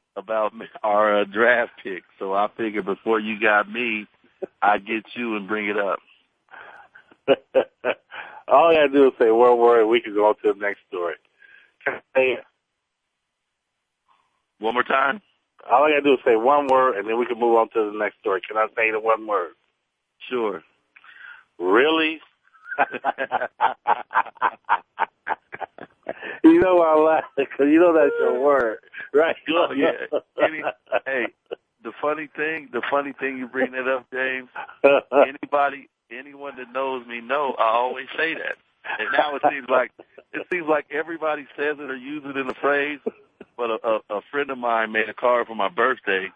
about 0.17 0.53
our 0.85 1.23
uh, 1.23 1.25
draft 1.27 1.73
pick. 1.85 2.05
So 2.19 2.35
I 2.35 2.49
figured 2.57 2.87
before 2.87 3.21
you 3.21 3.41
got 3.41 3.71
me, 3.71 4.07
I'd 4.63 4.87
get 4.87 5.05
you 5.17 5.37
and 5.37 5.49
bring 5.49 5.69
it 5.69 5.79
up. 5.79 6.01
All 8.49 8.71
I 8.71 8.75
gotta 8.75 8.91
do 8.91 9.09
is 9.09 9.15
say 9.21 9.31
one 9.31 9.59
word. 9.59 9.81
and 9.83 9.91
We 9.91 10.03
can 10.03 10.15
go 10.15 10.29
on 10.29 10.37
to 10.45 10.55
the 10.55 10.61
next 10.61 10.81
story. 10.89 11.15
Can 11.85 11.95
I 11.95 11.99
say 12.17 12.27
it? 12.35 12.45
One 14.61 14.75
more 14.75 14.85
time. 14.85 15.21
All 15.71 15.85
I 15.85 15.91
gotta 15.91 16.03
do 16.03 16.15
is 16.15 16.21
say 16.27 16.37
one 16.37 16.69
word, 16.69 16.97
and 16.99 17.09
then 17.09 17.19
we 17.19 17.27
can 17.27 17.41
move 17.41 17.57
on 17.57 17.71
to 17.71 17.93
the 17.93 17.99
next 17.99 18.19
story. 18.21 18.41
Can 18.47 18.57
I 18.59 18.67
say 18.77 18.91
the 18.93 19.01
one 19.01 19.27
word? 19.27 19.53
Sure. 20.31 20.63
Really? 21.59 22.21
you 26.45 26.61
know 26.61 26.81
I 26.83 26.95
laugh 27.01 27.25
because 27.37 27.67
you 27.69 27.81
know 27.81 27.93
that's 27.95 28.13
your 28.21 28.39
word, 28.41 28.79
right? 29.15 29.37
Oh 29.49 29.73
yeah. 29.73 29.93
Any, 30.43 30.63
hey, 31.07 31.27
the 31.85 31.93
funny 32.03 32.29
thing, 32.37 32.69
the 32.73 32.83
funny 32.91 33.13
thing 33.19 33.39
you 33.39 33.47
bring 33.49 33.71
that 33.73 33.89
up, 33.89 34.07
James. 34.13 34.49
Anybody, 35.23 35.89
anyone 36.11 36.55
that 36.59 36.71
knows 36.73 37.07
me 37.07 37.21
know 37.21 37.55
I 37.59 37.71
always 37.77 38.07
say 38.19 38.35
that. 38.35 38.57
And 38.99 39.09
now 39.13 39.35
it 39.37 39.43
seems 39.51 39.69
like 39.71 39.93
it 40.33 40.47
seems 40.53 40.67
like 40.69 40.87
everybody 40.93 41.47
says 41.57 41.77
it 41.81 41.91
or 41.91 41.97
uses 41.97 42.31
it 42.31 42.37
in 42.39 42.49
a 42.51 42.55
phrase. 42.55 42.99
But 43.57 43.71
a, 43.71 43.79
a, 43.85 44.01
a 44.19 44.21
friend 44.33 44.51
of 44.51 44.59
mine 44.59 44.93
made 44.93 45.09
a 45.09 45.15
card 45.15 45.47
for 45.49 45.55
my 45.57 45.69
birthday, 45.69 46.29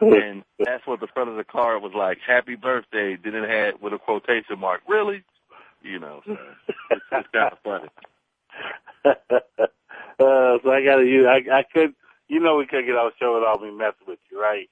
and 0.00 0.42
that's 0.64 0.86
what 0.86 1.00
the 1.00 1.06
front 1.14 1.30
of 1.30 1.36
the 1.36 1.44
card 1.44 1.82
was 1.82 1.92
like: 1.96 2.18
"Happy 2.26 2.54
birthday." 2.56 3.16
Then 3.22 3.34
it 3.34 3.48
had 3.48 3.80
with 3.82 3.92
a 3.94 3.98
quotation 3.98 4.58
mark. 4.60 4.80
Really? 4.88 5.22
You 5.84 6.00
know, 6.00 6.22
so 6.26 6.36
it's, 6.90 7.02
it's 7.12 7.28
kind 7.32 7.52
of 7.52 7.58
funny. 7.62 7.88
uh, 9.04 9.14
so 10.18 10.70
I 10.72 10.84
got 10.84 10.96
to 10.96 11.04
use. 11.06 11.26
I, 11.26 11.58
I 11.58 11.62
could. 11.62 11.94
You 12.28 12.40
know, 12.40 12.56
we 12.56 12.66
could 12.66 12.86
get 12.86 12.96
off 12.96 13.12
the 13.12 13.24
show 13.24 13.34
without 13.34 13.62
me 13.62 13.70
messing 13.70 14.06
with 14.08 14.18
you, 14.32 14.40
right? 14.40 14.70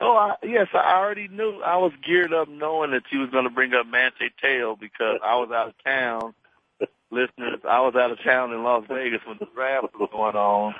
Oh, 0.00 0.16
I, 0.16 0.34
yes, 0.46 0.68
I 0.74 0.96
already 0.98 1.28
knew. 1.28 1.60
I 1.60 1.76
was 1.76 1.92
geared 2.06 2.32
up 2.32 2.48
knowing 2.48 2.92
that 2.92 3.04
you 3.12 3.20
was 3.20 3.30
going 3.30 3.44
to 3.44 3.50
bring 3.50 3.74
up 3.74 3.86
Manti 3.86 4.30
Te'o 4.42 4.76
because 4.78 5.20
I 5.22 5.36
was 5.36 5.50
out 5.52 5.68
of 5.68 5.74
town 5.84 6.34
listeners, 7.10 7.60
I 7.68 7.80
was 7.80 7.94
out 7.94 8.10
of 8.10 8.22
town 8.22 8.52
in 8.52 8.62
Las 8.62 8.84
Vegas 8.88 9.20
when 9.26 9.36
the 9.38 9.46
draft 9.54 9.86
was 9.98 10.08
going 10.12 10.36
on, 10.36 10.74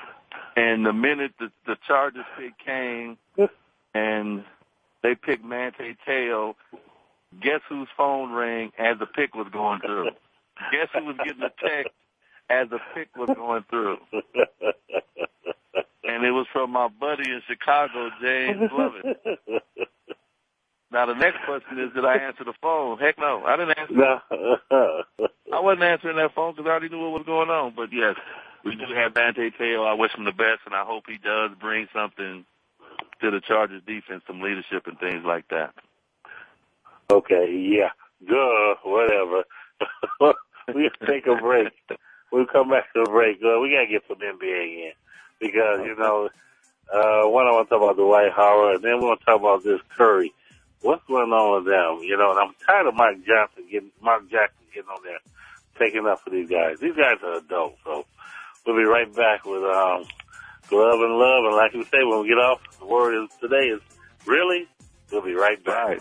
and 0.57 0.85
the 0.85 0.93
minute 0.93 1.33
the, 1.39 1.51
the 1.67 1.77
Chargers 1.87 2.25
pick 2.39 2.59
came, 2.65 3.17
and 3.95 4.45
they 5.03 5.15
picked 5.15 5.45
Manti 5.45 5.97
Te'o, 6.07 6.55
guess 7.41 7.61
whose 7.69 7.89
phone 7.97 8.33
rang 8.33 8.73
as 8.79 8.99
the 8.99 9.07
pick 9.07 9.35
was 9.35 9.49
going 9.53 9.81
through? 9.81 10.11
Guess 10.73 10.89
who 10.95 11.05
was 11.05 11.17
getting 11.25 11.43
a 11.43 11.51
text 11.51 11.93
as 12.49 12.69
the 12.71 12.79
pick 12.95 13.15
was 13.17 13.29
going 13.35 13.65
through? 13.69 13.99
And 16.05 16.25
it 16.25 16.31
was 16.31 16.47
from 16.53 16.71
my 16.71 16.89
buddy 16.89 17.31
in 17.31 17.43
Chicago, 17.49 18.11
James 18.23 18.71
Loving. 18.73 19.15
Now 20.93 21.07
the 21.07 21.15
next 21.15 21.39
question 21.45 21.79
is, 21.81 21.93
did 21.95 22.05
I 22.05 22.17
answer 22.17 22.45
the 22.45 22.55
phone? 22.63 22.99
Heck 22.99 23.19
no, 23.19 23.43
I 23.45 23.57
didn't 23.57 23.79
answer. 23.79 23.95
No. 23.95 24.21
I 25.53 25.61
wasn't 25.61 25.83
answering 25.83 26.17
that 26.17 26.35
phone 26.35 26.55
because 26.55 26.67
I 26.67 26.71
already 26.71 26.89
knew 26.89 27.01
what 27.01 27.13
was 27.13 27.27
going 27.27 27.51
on. 27.51 27.75
But 27.75 27.93
yes, 27.93 28.17
we 28.65 28.77
do 28.77 28.87
have 28.95 29.15
Manti 29.15 29.51
Te'o. 29.51 29.85
I 29.85 29.95
wish 29.95 30.15
him 30.15 30.25
the 30.25 30.33
best, 30.33 30.61
and 30.65 30.75
I 30.75 30.85
hope 30.85 31.05
he 31.09 31.19
does 31.19 31.51
bring 31.61 31.89
something 31.93 32.45
to 33.21 33.31
the 33.31 33.41
Chargers 33.41 33.83
defense, 33.87 34.23
some 34.27 34.41
leadership 34.41 34.87
and 34.87 34.99
things 34.99 35.25
like 35.25 35.49
that. 35.49 35.75
Okay, 37.11 37.53
yeah. 37.53 37.91
Duh, 38.27 38.75
whatever. 38.85 39.45
we'll 40.75 40.91
take 41.07 41.27
a 41.27 41.37
break. 41.37 41.73
We'll 42.33 42.47
come 42.47 42.71
back 42.71 42.93
to 42.93 43.05
the 43.05 43.11
break. 43.11 43.37
Uh, 43.37 43.61
we 43.61 43.71
gotta 43.71 43.87
get 43.89 44.03
some 44.09 44.19
NBA 44.19 44.89
in. 44.89 44.93
Because, 45.39 45.81
you 45.85 45.95
know, 45.97 46.29
uh, 46.93 47.29
one 47.29 47.47
I 47.47 47.53
want 47.53 47.69
to 47.69 47.75
talk 47.75 47.83
about 47.83 47.97
the 47.97 48.03
Dwight 48.03 48.33
Howard, 48.35 48.77
and 48.77 48.85
then 48.85 48.99
we 48.99 49.07
want 49.07 49.21
to 49.21 49.27
talk 49.27 49.41
about 49.41 49.63
this 49.63 49.81
Curry. 49.97 50.33
What's 50.81 51.05
going 51.07 51.31
on 51.33 51.57
with 51.57 51.67
them? 51.67 52.03
You 52.03 52.17
know, 52.17 52.31
and 52.31 52.41
I'm 52.41 52.55
tired 52.65 52.87
of 52.87 52.95
Mike 52.95 53.25
Johnson 53.27 53.65
getting, 53.71 53.91
Mark 54.01 54.31
Jackson 54.31 54.65
getting 54.73 54.89
on 54.89 55.03
there, 55.05 55.19
taking 55.79 56.07
up 56.07 56.21
for 56.21 56.31
these 56.31 56.49
guys. 56.49 56.79
These 56.81 56.97
guys 56.97 57.19
are 57.23 57.39
adults, 57.39 57.79
so 57.85 58.07
we'll 58.67 58.77
be 58.77 58.85
right 58.85 59.13
back 59.15 59.45
with, 59.45 59.63
um, 59.63 60.05
glove 60.69 61.01
and 61.01 61.19
love. 61.19 61.45
And 61.45 61.57
like 61.57 61.73
we 61.75 61.85
say, 61.85 62.03
when 62.03 62.23
we 62.23 62.29
get 62.29 62.39
off, 62.39 62.61
the 62.79 62.87
word 62.87 63.23
is 63.23 63.31
today 63.41 63.69
is 63.69 63.81
really. 64.27 64.67
We'll 65.13 65.23
be 65.23 65.35
right 65.35 65.63
back. 65.63 66.01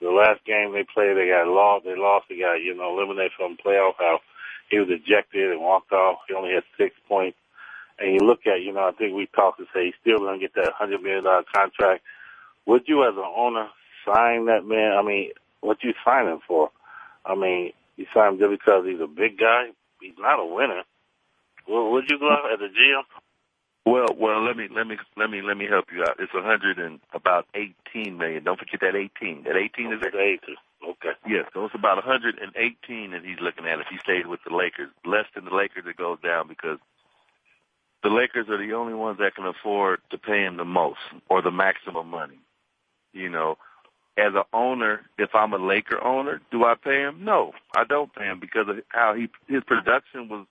the 0.00 0.10
last 0.10 0.44
game 0.44 0.72
they 0.72 0.84
played, 0.84 1.16
they 1.16 1.28
got 1.28 1.46
lost, 1.46 1.84
they 1.84 1.94
lost, 1.96 2.26
they 2.28 2.38
got, 2.38 2.62
you 2.62 2.74
know, 2.74 2.96
eliminated 2.96 3.32
from 3.36 3.56
the 3.56 3.62
playoff, 3.62 3.94
how 3.98 4.20
he 4.70 4.78
was 4.78 4.88
ejected 4.90 5.52
and 5.52 5.60
walked 5.60 5.92
off. 5.92 6.20
He 6.28 6.34
only 6.34 6.54
had 6.54 6.64
six 6.78 6.94
points. 7.08 7.36
And 8.02 8.14
you 8.14 8.26
look 8.26 8.40
at, 8.46 8.60
you 8.62 8.72
know, 8.72 8.88
I 8.88 8.92
think 8.92 9.14
we 9.14 9.26
talked 9.26 9.58
to 9.58 9.66
say 9.72 9.86
he's 9.86 9.94
still 10.00 10.18
going 10.18 10.40
to 10.40 10.44
get 10.44 10.54
that 10.56 10.72
$100 10.74 11.02
million 11.02 11.24
contract. 11.54 12.02
Would 12.66 12.82
you 12.86 13.04
as 13.04 13.14
an 13.14 13.30
owner 13.36 13.68
sign 14.04 14.46
that 14.46 14.66
man? 14.66 14.98
I 14.98 15.02
mean, 15.02 15.30
what 15.60 15.78
you 15.82 15.94
sign 16.04 16.26
him 16.26 16.40
for? 16.46 16.70
I 17.24 17.36
mean, 17.36 17.72
you 17.96 18.06
sign 18.12 18.34
him 18.34 18.38
just 18.38 18.50
because 18.50 18.84
he's 18.86 19.00
a 19.00 19.06
big 19.06 19.38
guy. 19.38 19.70
He's 20.00 20.18
not 20.18 20.40
a 20.40 20.46
winner. 20.46 20.82
Well, 21.68 21.92
would 21.92 22.10
you 22.10 22.18
go 22.18 22.28
out 22.28 22.52
as 22.52 22.58
a 22.60 22.70
GM? 22.74 23.06
Well, 23.84 24.14
well, 24.16 24.44
let 24.44 24.56
me 24.56 24.68
let 24.70 24.86
me 24.86 24.96
let 25.16 25.28
me 25.28 25.42
let 25.42 25.56
me 25.56 25.66
help 25.68 25.86
you 25.92 26.02
out. 26.02 26.14
It's 26.20 26.32
a 26.34 26.42
hundred 26.42 26.78
and 26.78 27.00
about 27.14 27.46
eighteen 27.54 28.16
million. 28.16 28.44
Don't 28.44 28.58
forget 28.58 28.80
that 28.80 28.94
eighteen. 28.94 29.42
That 29.42 29.56
eighteen 29.56 29.92
is 29.92 29.98
it? 30.02 30.14
Eighteen. 30.14 30.54
Okay. 30.82 31.14
Yes, 31.26 31.46
so 31.52 31.66
it's 31.66 31.74
about 31.74 31.98
a 31.98 32.02
hundred 32.02 32.38
and 32.38 32.54
eighteen 32.54 33.10
that 33.10 33.24
he's 33.24 33.42
looking 33.42 33.66
at 33.66 33.80
if 33.80 33.86
he 33.90 33.98
stays 33.98 34.26
with 34.26 34.38
the 34.46 34.54
Lakers. 34.54 34.90
Less 35.04 35.26
than 35.34 35.46
the 35.46 35.54
Lakers, 35.54 35.84
it 35.86 35.96
goes 35.96 36.18
down 36.22 36.46
because 36.46 36.78
the 38.02 38.10
Lakers 38.10 38.48
are 38.48 38.58
the 38.64 38.74
only 38.74 38.94
ones 38.94 39.18
that 39.18 39.34
can 39.34 39.46
afford 39.46 40.00
to 40.10 40.18
pay 40.18 40.42
him 40.44 40.56
the 40.56 40.64
most 40.64 40.98
or 41.28 41.42
the 41.42 41.50
maximum 41.50 42.08
money. 42.08 42.38
You 43.12 43.30
know, 43.30 43.56
as 44.18 44.34
an 44.34 44.44
owner, 44.52 45.02
if 45.18 45.30
I'm 45.34 45.52
a 45.52 45.58
Laker 45.58 46.02
owner, 46.02 46.40
do 46.50 46.64
I 46.64 46.74
pay 46.82 47.00
him? 47.02 47.24
No, 47.24 47.52
I 47.76 47.84
don't 47.84 48.14
pay 48.14 48.24
him 48.24 48.40
because 48.40 48.68
of 48.68 48.76
how 48.88 49.14
he 49.14 49.28
his 49.52 49.64
production 49.64 50.28
was 50.28 50.46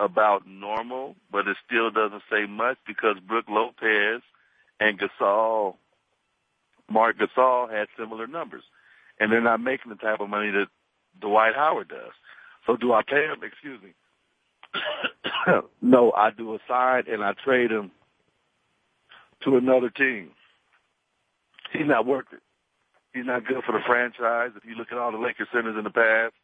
about 0.00 0.46
normal, 0.46 1.16
but 1.30 1.48
it 1.48 1.56
still 1.66 1.90
doesn't 1.90 2.22
say 2.30 2.46
much 2.48 2.78
because 2.86 3.16
Brook 3.26 3.46
Lopez 3.48 4.22
and 4.80 4.98
Gasol, 4.98 5.76
Marc 6.90 7.18
Gasol 7.18 7.70
had 7.70 7.88
similar 7.98 8.26
numbers. 8.26 8.64
And 9.20 9.30
they're 9.32 9.40
not 9.42 9.60
making 9.60 9.90
the 9.90 9.96
type 9.96 10.20
of 10.20 10.28
money 10.28 10.50
that 10.50 10.66
Dwight 11.20 11.54
Howard 11.54 11.88
does. 11.88 12.12
So 12.66 12.76
do 12.76 12.92
I 12.92 13.02
pay 13.02 13.26
him? 13.26 13.42
Excuse 13.44 13.82
me. 13.82 13.90
no, 15.82 16.12
I 16.12 16.30
do 16.30 16.54
a 16.54 16.58
side 16.68 17.08
and 17.08 17.22
I 17.22 17.32
trade 17.44 17.70
him 17.70 17.90
to 19.44 19.56
another 19.56 19.90
team. 19.90 20.30
He's 21.72 21.86
not 21.86 22.06
worth 22.06 22.26
it. 22.32 22.40
He's 23.14 23.26
not 23.26 23.46
good 23.46 23.62
for 23.64 23.72
the 23.72 23.84
franchise. 23.86 24.52
If 24.56 24.64
you 24.64 24.74
look 24.74 24.88
at 24.90 24.98
all 24.98 25.12
the 25.12 25.18
Lakers 25.18 25.48
centers 25.52 25.76
in 25.76 25.84
the 25.84 25.90
past 25.90 26.34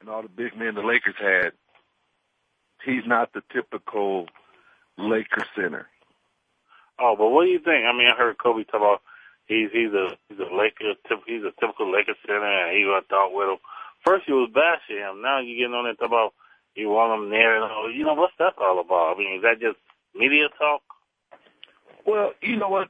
and 0.00 0.08
all 0.08 0.22
the 0.22 0.28
big 0.28 0.56
men 0.56 0.74
the 0.74 0.82
Lakers 0.82 1.16
had, 1.18 1.52
he's 2.84 3.06
not 3.06 3.32
the 3.32 3.42
typical 3.52 4.26
Laker 4.96 5.44
center. 5.56 5.86
Oh, 6.98 7.14
but 7.16 7.28
what 7.30 7.44
do 7.44 7.50
you 7.50 7.58
think? 7.58 7.86
I 7.86 7.96
mean, 7.96 8.06
I 8.06 8.16
heard 8.16 8.38
Kobe 8.38 8.64
talk 8.64 8.82
about 8.82 9.02
he's 9.46 9.70
he's 9.72 9.92
a 9.92 10.16
he's 10.28 10.38
a 10.38 10.50
Laker 10.54 10.94
he's 11.26 11.42
a 11.42 11.54
typical 11.60 11.90
Laker 11.90 12.14
center, 12.26 12.44
and 12.44 12.76
he 12.76 12.84
went 12.84 13.06
out 13.12 13.30
with 13.32 13.48
him. 13.48 13.58
First, 14.04 14.26
he 14.26 14.32
was 14.32 14.50
bashing 14.54 15.02
him. 15.02 15.22
Now 15.22 15.40
you 15.40 15.56
getting 15.56 15.74
on 15.74 15.84
there 15.84 15.94
talk 15.94 16.08
about 16.10 16.34
you 16.78 16.88
want 16.88 17.22
him 17.22 17.30
there. 17.30 17.56
And 17.56 17.64
all. 17.64 17.90
You 17.92 18.04
know 18.04 18.14
what's 18.14 18.34
that 18.38 18.54
all 18.58 18.80
about? 18.80 19.16
I 19.16 19.18
mean, 19.18 19.36
is 19.36 19.42
that 19.42 19.60
just 19.60 19.78
media 20.14 20.48
talk? 20.58 20.82
Well, 22.06 22.32
you 22.40 22.56
know 22.56 22.68
what? 22.68 22.88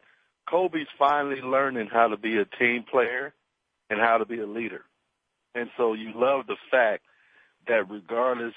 Kobe's 0.49 0.87
finally 0.99 1.41
learning 1.41 1.89
how 1.93 2.09
to 2.09 2.17
be 2.17 2.37
a 2.39 2.45
team 2.45 2.85
player 2.89 3.35
and 3.91 4.01
how 4.01 4.19
to 4.19 4.25
be 4.25 4.41
a 4.41 4.47
leader. 4.47 4.83
And 5.55 5.71
so 5.77 5.95
you 5.95 6.13
love 6.15 6.47
the 6.47 6.57
fact 6.71 7.03
that 7.67 7.91
regardless 7.91 8.55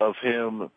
of 0.00 0.14
him 0.22 0.70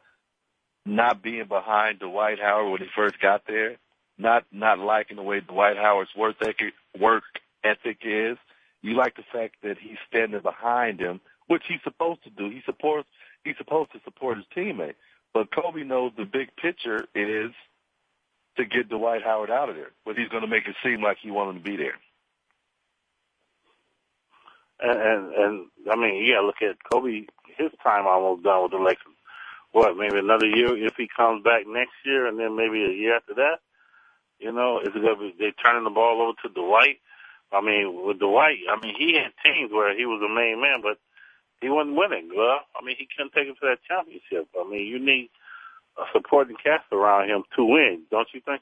not 0.86 1.22
being 1.22 1.48
behind 1.48 2.00
Dwight 2.00 2.40
Howard 2.40 2.72
when 2.72 2.82
he 2.82 2.88
first 2.96 3.20
got 3.20 3.44
there, 3.48 3.78
not 4.18 4.46
not 4.52 4.80
liking 4.80 5.18
the 5.18 5.24
way 5.24 5.42
Dwight 5.42 5.78
Howard's 5.78 6.16
work 6.16 6.38
ethic, 6.42 6.74
work 7.00 7.24
ethic 7.64 7.98
is. 8.04 8.38
You 8.82 8.96
like 8.96 9.16
the 9.16 9.24
fact 9.32 9.56
that 9.64 9.78
he's 9.80 9.98
standing 10.08 10.42
behind 10.42 11.00
him, 11.00 11.20
which 11.48 11.64
he's 11.68 11.82
supposed 11.84 12.24
to 12.24 12.30
do. 12.30 12.50
He 12.50 12.62
supports 12.66 13.08
he's 13.44 13.58
supposed 13.58 13.92
to 13.94 14.00
support 14.04 14.38
his 14.38 14.46
teammate. 14.56 14.96
But 15.34 15.50
Kobe 15.54 15.84
knows 15.84 16.12
the 16.18 16.26
big 16.26 16.56
picture 16.56 17.06
is 17.16 17.52
to 18.58 18.66
get 18.66 18.90
Dwight 18.90 19.24
Howard 19.24 19.52
out 19.52 19.70
of 19.70 19.76
there, 19.76 19.92
but 20.06 20.18
he's 20.18 20.30
going 20.30 20.42
to 20.42 20.48
make 20.48 20.68
it 20.68 20.76
seem 20.84 21.02
like 21.02 21.18
he 21.22 21.32
wanted 21.32 21.64
to 21.64 21.70
be 21.70 21.78
there. 21.78 21.98
And, 24.80 25.00
and 25.00 25.34
and 25.34 25.66
I 25.92 25.96
mean, 25.96 26.26
yeah, 26.26 26.40
look 26.40 26.62
at 26.62 26.78
Kobe. 26.92 27.26
His 27.58 27.72
time 27.84 28.06
almost 28.08 28.44
done 28.44 28.64
with 28.64 28.72
the 28.72 28.78
Lakers. 28.78 29.18
What, 29.72 29.98
maybe 29.98 30.18
another 30.18 30.46
year 30.48 30.78
if 30.78 30.94
he 30.98 31.08
comes 31.16 31.44
back 31.44 31.64
next 31.68 31.94
year, 32.06 32.28
and 32.28 32.40
then 32.40 32.56
maybe 32.56 32.84
a 32.84 32.94
year 32.94 33.16
after 33.18 33.34
that. 33.36 33.60
You 34.40 34.52
know, 34.52 34.80
is 34.80 34.90
it 34.90 35.02
gonna 35.02 35.18
be 35.18 35.34
they 35.40 35.52
turning 35.52 35.84
the 35.84 35.90
ball 35.90 36.22
over 36.22 36.38
to 36.44 36.54
Dwight? 36.54 37.00
I 37.52 37.62
mean, 37.62 38.06
with 38.06 38.20
Dwight, 38.20 38.60
I 38.70 38.80
mean, 38.86 38.96
he 38.98 39.16
had 39.16 39.34
teams 39.44 39.72
where 39.72 39.98
he 39.98 40.06
was 40.06 40.22
the 40.22 40.30
main 40.34 40.62
man, 40.62 40.82
but 40.84 41.00
he 41.62 41.70
wasn't 41.70 41.98
winning. 41.98 42.30
Well, 42.36 42.60
I 42.76 42.86
mean, 42.86 42.96
he 42.98 43.08
couldn't 43.16 43.34
take 43.34 43.48
him 43.48 43.56
to 43.56 43.68
that 43.68 43.80
championship. 43.88 44.48
I 44.60 44.70
mean, 44.70 44.88
you 44.88 45.00
need 45.00 45.30
a 45.98 46.04
supporting 46.14 46.56
cast 46.56 46.92
around 46.92 47.30
him 47.30 47.44
to 47.56 47.64
win, 47.64 48.04
don't 48.12 48.28
you 48.34 48.42
think? 48.42 48.62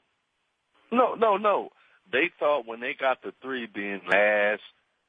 No, 0.90 1.14
no, 1.14 1.36
no. 1.36 1.70
They 2.10 2.30
thought 2.38 2.66
when 2.66 2.80
they 2.80 2.94
got 2.94 3.22
the 3.22 3.32
three 3.42 3.66
being 3.66 4.00
Nash 4.08 4.60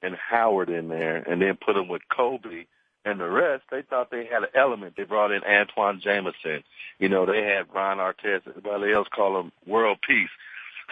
and 0.01 0.15
Howard 0.15 0.69
in 0.69 0.89
there, 0.89 1.17
and 1.17 1.41
then 1.41 1.57
put 1.63 1.73
them 1.73 1.87
with 1.87 2.01
Kobe 2.15 2.65
and 3.05 3.19
the 3.19 3.29
rest, 3.29 3.63
they 3.71 3.83
thought 3.83 4.11
they 4.11 4.25
had 4.25 4.43
an 4.43 4.49
element. 4.53 4.95
They 4.97 5.03
brought 5.03 5.31
in 5.31 5.43
Antawn 5.43 6.01
Jamison. 6.01 6.63
You 6.99 7.09
know, 7.09 7.25
they 7.25 7.43
had 7.43 7.73
Ron 7.73 7.97
Artest. 7.97 8.47
Everybody 8.47 8.91
else 8.91 9.07
called 9.13 9.45
him 9.45 9.51
World 9.65 9.99
Peace. 10.05 10.29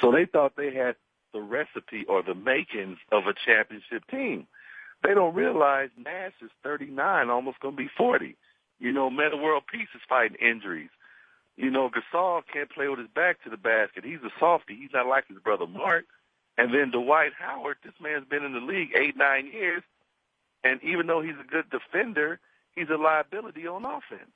So 0.02 0.12
they 0.12 0.26
thought 0.26 0.56
they 0.56 0.74
had 0.74 0.96
the 1.34 1.42
recipe 1.42 2.06
or 2.08 2.24
the 2.24 2.36
makings 2.36 2.98
of 3.12 3.24
a 3.28 3.34
championship 3.34 4.08
team. 4.10 4.48
They 5.06 5.14
don't 5.14 5.36
realize 5.36 5.90
Nash 5.98 6.34
is 6.42 6.50
39, 6.64 7.30
almost 7.30 7.60
going 7.60 7.76
to 7.76 7.84
be 7.84 7.90
40. 7.98 8.36
You 8.80 8.92
know, 8.92 9.10
Metta 9.10 9.38
World 9.38 9.64
Peace 9.72 9.88
is 9.94 10.02
fighting 10.10 10.38
injuries. 10.38 10.90
You 11.58 11.72
know, 11.72 11.90
Gasol 11.90 12.42
can't 12.52 12.70
play 12.70 12.88
with 12.88 13.00
his 13.00 13.08
back 13.16 13.44
to 13.44 13.50
the 13.50 13.58
basket. 13.58 14.04
He's 14.04 14.24
a 14.26 14.32
softie. 14.40 14.76
He's 14.76 14.92
not 14.94 15.08
like 15.08 15.28
his 15.28 15.38
brother 15.38 15.68
Marc. 15.68 16.06
And 16.58 16.74
then 16.74 16.92
Dwight 16.92 17.32
Howard, 17.38 17.78
this 17.84 17.94
man's 18.02 18.28
been 18.28 18.44
in 18.44 18.54
the 18.54 18.60
league 18.60 18.92
eight, 18.96 19.16
nine 19.16 19.48
years. 19.48 19.84
And 20.64 20.82
even 20.84 21.08
though 21.08 21.22
he's 21.22 21.36
a 21.40 21.50
good 21.50 21.70
defender, 21.70 22.40
he's 22.76 22.90
a 22.90 22.98
liability 22.98 23.68
on 23.68 23.86
offense. 23.86 24.32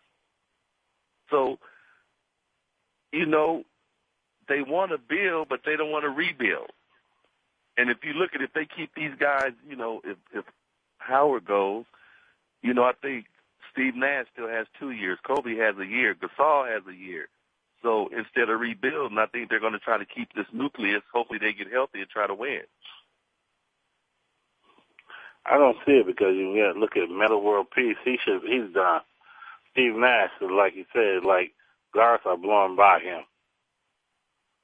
So, 1.30 1.59
you 3.11 3.26
know, 3.26 3.63
they 4.47 4.61
want 4.61 4.91
to 4.91 4.97
build, 4.97 5.49
but 5.49 5.61
they 5.65 5.76
don't 5.76 5.91
want 5.91 6.03
to 6.03 6.09
rebuild. 6.09 6.72
And 7.78 7.89
if 7.89 7.97
you 8.03 8.13
look 8.13 8.32
at 8.36 8.41
if 8.41 8.53
they 8.53 8.65
keep 8.65 8.93
these 8.95 9.13
guys, 9.20 9.51
you 9.67 9.76
know, 9.76 10.01
if 10.03 10.17
if 10.34 10.45
Howard 11.10 11.45
goes, 11.45 11.86
you 12.64 12.74
know, 12.76 12.84
I 12.84 12.93
think 13.01 13.26
Steve 13.74 13.95
Nash 13.95 14.28
still 14.34 14.49
has 14.49 14.68
two 14.80 14.91
years. 14.91 15.20
Kobe 15.26 15.57
has 15.57 15.76
a 15.80 15.86
year. 15.86 16.16
Gasol 16.16 16.72
has 16.72 16.84
a 16.89 16.95
year. 16.95 17.30
So 17.84 18.10
instead 18.18 18.49
of 18.49 18.60
rebuilding, 18.60 19.18
I 19.20 19.28
think 19.28 19.49
they're 19.49 19.62
going 19.62 19.74
to 19.74 19.80
try 19.80 19.97
to 19.99 20.05
keep 20.05 20.34
this 20.36 20.47
nucleus. 20.53 21.03
Hopefully, 21.14 21.39
they 21.39 21.53
get 21.53 21.72
healthy 21.72 22.01
and 22.01 22.10
try 22.10 22.28
to 22.28 22.36
win. 22.36 22.62
I 25.45 25.57
don't 25.57 25.78
see 25.86 25.93
it 25.93 26.07
because 26.07 26.36
you 26.36 26.55
got 26.57 26.78
look 26.80 26.97
at 26.97 27.10
Metta 27.10 27.38
World 27.38 27.68
Peace. 27.76 27.97
He 28.05 28.18
should 28.24 28.41
he's 28.43 28.74
done. 28.74 29.01
Steve 29.72 29.95
Nash 29.95 30.32
like 30.41 30.76
you 30.76 30.86
said, 30.93 31.26
like 31.26 31.53
guards 31.93 32.24
are 32.26 32.38
blowing 32.38 32.76
by 32.76 32.99
him. 32.99 33.24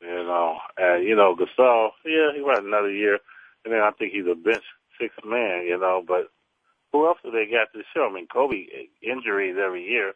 You 0.02 0.24
know, 0.26 0.58
and 0.78 1.04
you 1.08 1.16
know 1.16 1.36
Gasol, 1.36 1.92
yeah, 2.06 2.32
he 2.36 2.42
got 2.44 2.64
another 2.66 2.92
year, 2.92 3.20
and 3.66 3.74
then 3.74 3.82
I 3.82 3.92
think 3.92 4.14
he's 4.14 4.28
a 4.32 4.36
bench 4.36 4.64
sixth 5.02 5.20
man. 5.26 5.66
You 5.68 5.80
know, 5.80 6.04
but 6.08 6.30
who 6.98 7.08
else 7.08 7.18
do 7.24 7.32
they 7.32 7.46
got 7.46 7.72
to 7.74 7.84
show? 7.94 8.08
I 8.10 8.14
mean, 8.14 8.28
Kobe 8.28 8.66
eh, 8.74 8.88
injuries 9.02 9.56
every 9.64 9.84
year. 9.84 10.14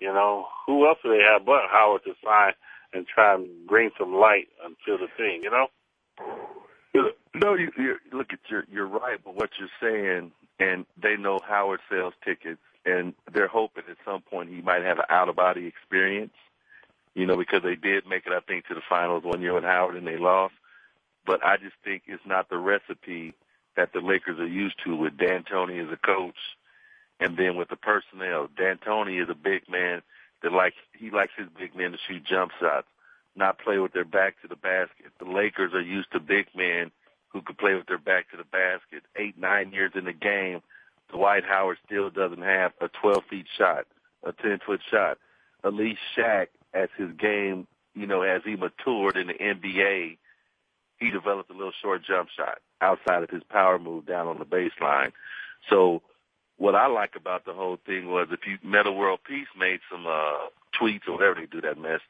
You 0.00 0.08
know, 0.08 0.46
who 0.66 0.86
else 0.86 0.98
do 1.02 1.10
they 1.10 1.22
have 1.22 1.46
but 1.46 1.70
Howard 1.70 2.02
to 2.04 2.14
sign 2.24 2.52
and 2.92 3.06
try 3.06 3.34
and 3.34 3.66
bring 3.66 3.90
some 3.98 4.14
light 4.14 4.48
into 4.64 4.98
the 4.98 5.06
thing? 5.16 5.42
You 5.42 5.50
know. 5.50 5.66
No, 7.34 7.54
you, 7.54 7.70
you 7.78 7.96
look 8.12 8.32
at 8.32 8.40
your 8.50 8.64
you're 8.70 8.86
right, 8.86 9.18
but 9.24 9.34
what 9.34 9.50
you're 9.58 9.68
saying, 9.80 10.32
and 10.58 10.84
they 11.00 11.16
know 11.16 11.38
Howard 11.48 11.80
sells 11.88 12.12
tickets, 12.24 12.60
and 12.84 13.14
they're 13.32 13.48
hoping 13.48 13.84
at 13.88 13.96
some 14.04 14.20
point 14.20 14.50
he 14.50 14.60
might 14.60 14.82
have 14.82 14.98
an 14.98 15.06
out 15.08 15.30
of 15.30 15.36
body 15.36 15.66
experience 15.66 16.34
you 17.14 17.26
know, 17.26 17.36
because 17.36 17.62
they 17.62 17.76
did 17.76 18.06
make 18.06 18.26
it, 18.26 18.32
I 18.32 18.40
think, 18.40 18.66
to 18.66 18.74
the 18.74 18.80
finals 18.88 19.24
one 19.24 19.42
year 19.42 19.54
with 19.54 19.64
Howard 19.64 19.96
and 19.96 20.06
they 20.06 20.16
lost. 20.16 20.54
But 21.26 21.44
I 21.44 21.56
just 21.56 21.76
think 21.84 22.04
it's 22.06 22.24
not 22.26 22.48
the 22.48 22.58
recipe 22.58 23.34
that 23.76 23.92
the 23.92 24.00
Lakers 24.00 24.38
are 24.38 24.46
used 24.46 24.76
to 24.84 24.94
with 24.94 25.16
D'Antoni 25.16 25.84
as 25.84 25.92
a 25.92 26.06
coach 26.06 26.36
and 27.20 27.36
then 27.36 27.56
with 27.56 27.68
the 27.68 27.76
personnel. 27.76 28.48
D'Antoni 28.56 29.22
is 29.22 29.28
a 29.30 29.34
big 29.34 29.68
man 29.68 30.02
that 30.42 30.52
likes, 30.52 30.76
he 30.98 31.10
likes 31.10 31.32
his 31.36 31.48
big 31.58 31.74
men 31.76 31.92
to 31.92 31.98
shoot 32.08 32.24
jump 32.24 32.52
shots, 32.60 32.88
not 33.36 33.58
play 33.58 33.78
with 33.78 33.92
their 33.92 34.04
back 34.04 34.40
to 34.42 34.48
the 34.48 34.56
basket. 34.56 35.12
The 35.18 35.30
Lakers 35.30 35.72
are 35.72 35.80
used 35.80 36.12
to 36.12 36.20
big 36.20 36.46
men 36.54 36.90
who 37.28 37.40
could 37.40 37.58
play 37.58 37.74
with 37.74 37.86
their 37.86 37.98
back 37.98 38.30
to 38.30 38.36
the 38.36 38.44
basket. 38.44 39.04
Eight, 39.16 39.38
nine 39.38 39.72
years 39.72 39.92
in 39.94 40.04
the 40.04 40.12
game, 40.12 40.60
Dwight 41.10 41.44
Howard 41.44 41.78
still 41.86 42.10
doesn't 42.10 42.42
have 42.42 42.72
a 42.80 42.88
12 42.88 43.24
feet 43.30 43.46
shot, 43.56 43.86
a 44.24 44.32
10 44.32 44.60
foot 44.66 44.80
shot. 44.90 45.18
At 45.64 45.74
least 45.74 46.00
Shaq 46.16 46.48
as 46.74 46.88
his 46.96 47.10
game, 47.12 47.66
you 47.94 48.06
know, 48.06 48.22
as 48.22 48.42
he 48.44 48.56
matured 48.56 49.16
in 49.16 49.28
the 49.28 49.34
NBA, 49.34 50.18
he 51.02 51.10
developed 51.10 51.50
a 51.50 51.54
little 51.54 51.72
short 51.82 52.02
jump 52.04 52.28
shot 52.36 52.58
outside 52.80 53.22
of 53.22 53.30
his 53.30 53.42
power 53.44 53.78
move 53.78 54.06
down 54.06 54.28
on 54.28 54.38
the 54.38 54.44
baseline. 54.44 55.12
So 55.68 56.02
what 56.56 56.74
I 56.74 56.86
like 56.86 57.16
about 57.16 57.44
the 57.44 57.52
whole 57.52 57.78
thing 57.84 58.08
was 58.08 58.28
if 58.30 58.40
you 58.46 58.58
Metta 58.62 58.92
World 58.92 59.20
Peace 59.26 59.48
made 59.58 59.80
some 59.90 60.06
uh 60.06 60.48
tweets 60.80 61.08
or 61.08 61.14
whatever 61.14 61.34
they 61.40 61.46
do 61.46 61.60
that 61.62 61.78
mess, 61.78 62.00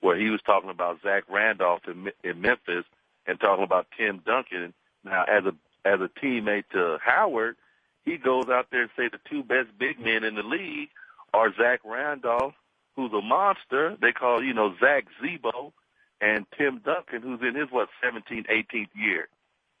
where 0.00 0.18
he 0.18 0.30
was 0.30 0.40
talking 0.42 0.70
about 0.70 1.02
Zach 1.02 1.24
Randolph 1.28 1.82
in, 1.86 2.10
in 2.22 2.40
Memphis 2.40 2.84
and 3.26 3.38
talking 3.38 3.64
about 3.64 3.86
Tim 3.96 4.22
Duncan. 4.24 4.74
Now, 5.04 5.24
as 5.24 5.44
a 5.44 5.54
as 5.84 6.00
a 6.00 6.10
teammate 6.22 6.68
to 6.72 6.98
Howard, 7.02 7.56
he 8.04 8.16
goes 8.16 8.48
out 8.48 8.66
there 8.70 8.82
and 8.82 8.90
say 8.96 9.08
the 9.08 9.20
two 9.30 9.42
best 9.42 9.68
big 9.78 9.98
men 10.00 10.24
in 10.24 10.34
the 10.34 10.42
league 10.42 10.88
are 11.32 11.54
Zach 11.54 11.80
Randolph, 11.84 12.54
who's 12.96 13.12
a 13.12 13.22
monster. 13.22 13.96
They 14.00 14.12
call, 14.12 14.42
you 14.42 14.52
know, 14.52 14.74
Zach 14.80 15.06
Z-Bo, 15.22 15.72
and 16.20 16.46
Tim 16.56 16.80
Duncan, 16.84 17.22
who's 17.22 17.40
in 17.42 17.54
his, 17.54 17.70
what, 17.70 17.88
17th, 18.04 18.46
18th 18.50 18.92
year. 18.94 19.28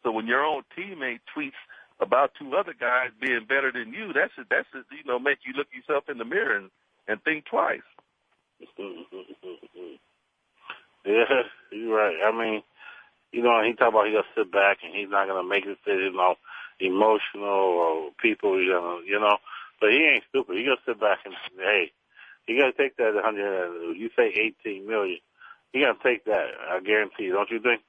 So 0.02 0.10
when 0.10 0.26
your 0.26 0.44
own 0.44 0.62
teammate 0.76 1.20
tweets 1.36 1.58
about 2.00 2.32
two 2.38 2.54
other 2.56 2.74
guys 2.78 3.10
being 3.20 3.44
better 3.46 3.70
than 3.72 3.92
you, 3.92 4.12
that's 4.14 4.32
a, 4.38 4.42
that's 4.48 4.68
a, 4.74 4.78
you 4.96 5.04
know 5.04 5.18
make 5.18 5.38
you 5.44 5.52
look 5.52 5.68
yourself 5.74 6.04
in 6.08 6.18
the 6.18 6.24
mirror 6.24 6.56
and, 6.56 6.70
and 7.06 7.22
think 7.22 7.44
twice. 7.44 7.84
yeah, 11.04 11.42
you're 11.72 11.94
right. 11.96 12.16
I 12.24 12.32
mean, 12.32 12.62
you 13.32 13.42
know, 13.42 13.62
he 13.64 13.74
talk 13.74 13.90
about 13.90 14.06
he 14.06 14.12
gonna 14.12 14.24
sit 14.36 14.50
back 14.50 14.78
and 14.82 14.94
he's 14.94 15.10
not 15.10 15.28
gonna 15.28 15.46
make 15.46 15.64
decisions 15.64 16.16
on 16.16 16.36
emotional 16.80 17.44
or 17.44 18.10
people, 18.20 18.60
you 18.60 18.70
know, 18.70 19.00
you 19.04 19.20
know. 19.20 19.36
But 19.80 19.90
he 19.90 19.98
ain't 19.98 20.24
stupid. 20.28 20.56
He 20.56 20.64
gonna 20.64 20.76
sit 20.86 21.00
back 21.00 21.20
and 21.24 21.34
hey, 21.56 21.92
he 22.46 22.58
gonna 22.58 22.72
take 22.72 22.96
that 22.96 23.12
hundred. 23.22 23.96
You 23.96 24.10
say 24.16 24.32
eighteen 24.34 24.86
million. 24.86 25.18
He 25.72 25.80
gonna 25.80 25.94
take 26.02 26.24
that. 26.24 26.46
I 26.70 26.80
guarantee. 26.80 27.24
You, 27.24 27.32
don't 27.32 27.50
you 27.50 27.60
think? 27.60 27.82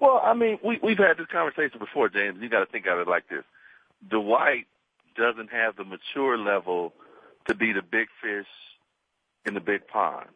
Well, 0.00 0.20
I 0.22 0.34
mean, 0.34 0.58
we 0.64 0.78
we've 0.82 0.98
had 0.98 1.16
this 1.16 1.26
conversation 1.30 1.78
before, 1.78 2.08
James. 2.08 2.38
You 2.40 2.48
got 2.48 2.60
to 2.60 2.66
think 2.66 2.86
of 2.86 2.98
it 2.98 3.08
like 3.08 3.28
this: 3.28 3.44
Dwight 4.08 4.66
doesn't 5.16 5.50
have 5.50 5.76
the 5.76 5.84
mature 5.84 6.36
level 6.36 6.92
to 7.46 7.54
be 7.54 7.72
the 7.72 7.82
big 7.82 8.08
fish 8.22 8.46
in 9.46 9.54
the 9.54 9.60
big 9.60 9.86
pond. 9.86 10.28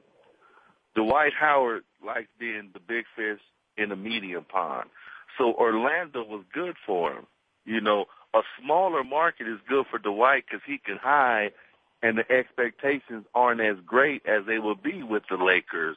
Dwight 0.95 1.33
Howard 1.39 1.85
likes 2.05 2.29
being 2.39 2.71
the 2.73 2.81
big 2.81 3.05
fish 3.15 3.41
in 3.77 3.91
the 3.91 3.97
medium 3.97 4.45
pond. 4.45 4.89
So 5.39 5.53
Orlando 5.53 6.25
was 6.25 6.45
good 6.53 6.77
for 6.87 7.13
him. 7.13 7.27
You 7.65 7.81
know, 7.81 8.07
a 8.35 8.41
smaller 8.63 9.05
market 9.05 9.47
is 9.47 9.59
good 9.69 9.87
for 9.91 9.99
Dwight 9.99 10.45
because 10.49 10.63
he 10.67 10.79
can 10.79 10.97
hide, 10.97 11.53
and 12.03 12.17
the 12.17 12.31
expectations 12.31 13.27
aren't 13.35 13.61
as 13.61 13.77
great 13.85 14.23
as 14.27 14.47
they 14.47 14.59
will 14.59 14.77
be 14.77 15.03
with 15.03 15.25
the 15.29 15.37
Lakers 15.37 15.97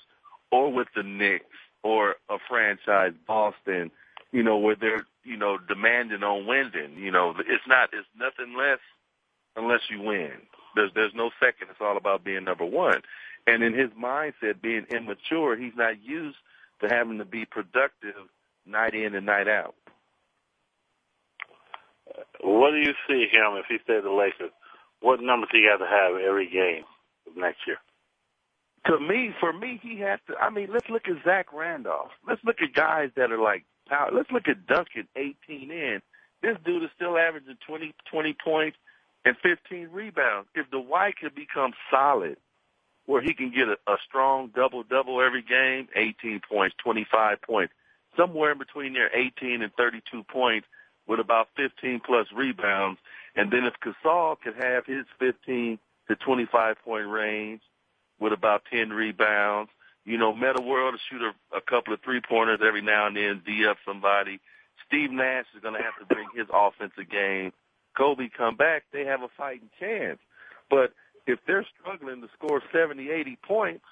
or 0.51 0.71
with 0.71 0.87
the 0.95 1.03
Knicks 1.03 1.45
or 1.83 2.15
a 2.29 2.37
franchise 2.47 3.13
Boston. 3.27 3.91
You 4.31 4.43
know, 4.43 4.57
where 4.57 4.75
they're 4.75 5.05
you 5.23 5.37
know 5.37 5.57
demanding 5.57 6.23
on 6.23 6.45
winning. 6.45 6.97
You 6.97 7.11
know, 7.11 7.33
it's 7.39 7.67
not 7.67 7.89
it's 7.93 8.07
nothing 8.17 8.55
less 8.57 8.79
unless 9.55 9.81
you 9.89 10.01
win. 10.01 10.31
There's 10.75 10.91
there's 10.93 11.13
no 11.15 11.31
second. 11.39 11.69
It's 11.71 11.81
all 11.81 11.97
about 11.97 12.23
being 12.23 12.43
number 12.43 12.65
one. 12.65 13.01
And 13.47 13.63
in 13.63 13.73
his 13.73 13.89
mindset, 13.91 14.61
being 14.61 14.85
immature, 14.91 15.55
he's 15.57 15.75
not 15.75 16.01
used 16.03 16.37
to 16.81 16.89
having 16.89 17.17
to 17.17 17.25
be 17.25 17.45
productive 17.45 18.15
night 18.65 18.93
in 18.93 19.15
and 19.15 19.25
night 19.25 19.47
out. 19.47 19.75
What 22.41 22.71
do 22.71 22.77
you 22.77 22.93
see 23.07 23.27
him 23.31 23.57
if 23.57 23.65
he 23.67 23.77
stayed 23.83 24.03
the 24.03 24.11
Lakers? 24.11 24.51
What 25.01 25.21
numbers 25.21 25.49
he 25.51 25.65
got 25.67 25.83
to 25.83 25.89
have 25.89 26.21
every 26.21 26.49
game 26.49 26.83
next 27.35 27.59
year? 27.67 27.77
To 28.85 28.99
me, 28.99 29.33
for 29.39 29.51
me, 29.51 29.79
he 29.81 29.99
has 29.99 30.19
to. 30.27 30.35
I 30.37 30.49
mean, 30.49 30.69
let's 30.71 30.89
look 30.89 31.07
at 31.07 31.23
Zach 31.23 31.51
Randolph. 31.53 32.11
Let's 32.27 32.43
look 32.43 32.57
at 32.61 32.73
guys 32.73 33.09
that 33.15 33.31
are 33.31 33.39
like 33.39 33.65
power. 33.87 34.09
Let's 34.13 34.31
look 34.31 34.47
at 34.47 34.65
Duncan, 34.67 35.07
18 35.15 35.71
in. 35.71 36.01
This 36.41 36.57
dude 36.65 36.83
is 36.83 36.89
still 36.95 37.17
averaging 37.17 37.57
20, 37.67 37.93
20 38.09 38.37
points 38.43 38.77
and 39.25 39.35
15 39.43 39.89
rebounds. 39.91 40.47
If 40.55 40.69
Dwight 40.71 41.15
could 41.17 41.35
become 41.35 41.73
solid, 41.91 42.37
where 43.05 43.21
he 43.21 43.33
can 43.33 43.51
get 43.51 43.67
a, 43.67 43.77
a 43.91 43.97
strong 44.07 44.51
double 44.55 44.83
double 44.83 45.21
every 45.21 45.41
game, 45.41 45.87
18 45.95 46.41
points, 46.47 46.75
25 46.83 47.41
points, 47.41 47.73
somewhere 48.15 48.51
in 48.51 48.57
between 48.57 48.93
there, 48.93 49.09
18 49.13 49.61
and 49.61 49.73
32 49.73 50.23
points 50.23 50.67
with 51.07 51.19
about 51.19 51.49
15 51.57 52.01
plus 52.05 52.27
rebounds. 52.33 52.99
And 53.35 53.51
then 53.51 53.65
if 53.65 53.73
Gasol 53.83 54.37
could 54.39 54.55
have 54.55 54.85
his 54.85 55.05
15 55.19 55.79
to 56.07 56.15
25 56.15 56.77
point 56.85 57.07
range 57.07 57.61
with 58.19 58.33
about 58.33 58.63
10 58.71 58.89
rebounds, 58.89 59.71
you 60.05 60.17
know, 60.17 60.33
Metta 60.33 60.61
World 60.61 60.95
to 60.95 60.99
shoot 61.09 61.21
a, 61.21 61.57
a 61.57 61.61
couple 61.61 61.93
of 61.93 62.01
three 62.01 62.21
pointers 62.21 62.59
every 62.65 62.81
now 62.81 63.07
and 63.07 63.15
then, 63.15 63.41
D 63.45 63.65
up 63.69 63.77
somebody. 63.85 64.39
Steve 64.87 65.11
Nash 65.11 65.45
is 65.55 65.61
going 65.61 65.75
to 65.75 65.83
have 65.83 65.97
to 65.99 66.13
bring 66.13 66.27
his 66.35 66.47
offensive 66.51 67.09
game. 67.09 67.51
Kobe 67.95 68.29
come 68.35 68.55
back, 68.55 68.83
they 68.91 69.05
have 69.05 69.21
a 69.21 69.29
fighting 69.37 69.69
chance. 69.79 70.19
But 70.69 70.93
if 71.27 71.39
they're 71.45 71.65
struggling 71.79 72.21
to 72.21 72.27
score 72.33 72.61
70, 72.73 73.09
80 73.09 73.37
points, 73.43 73.85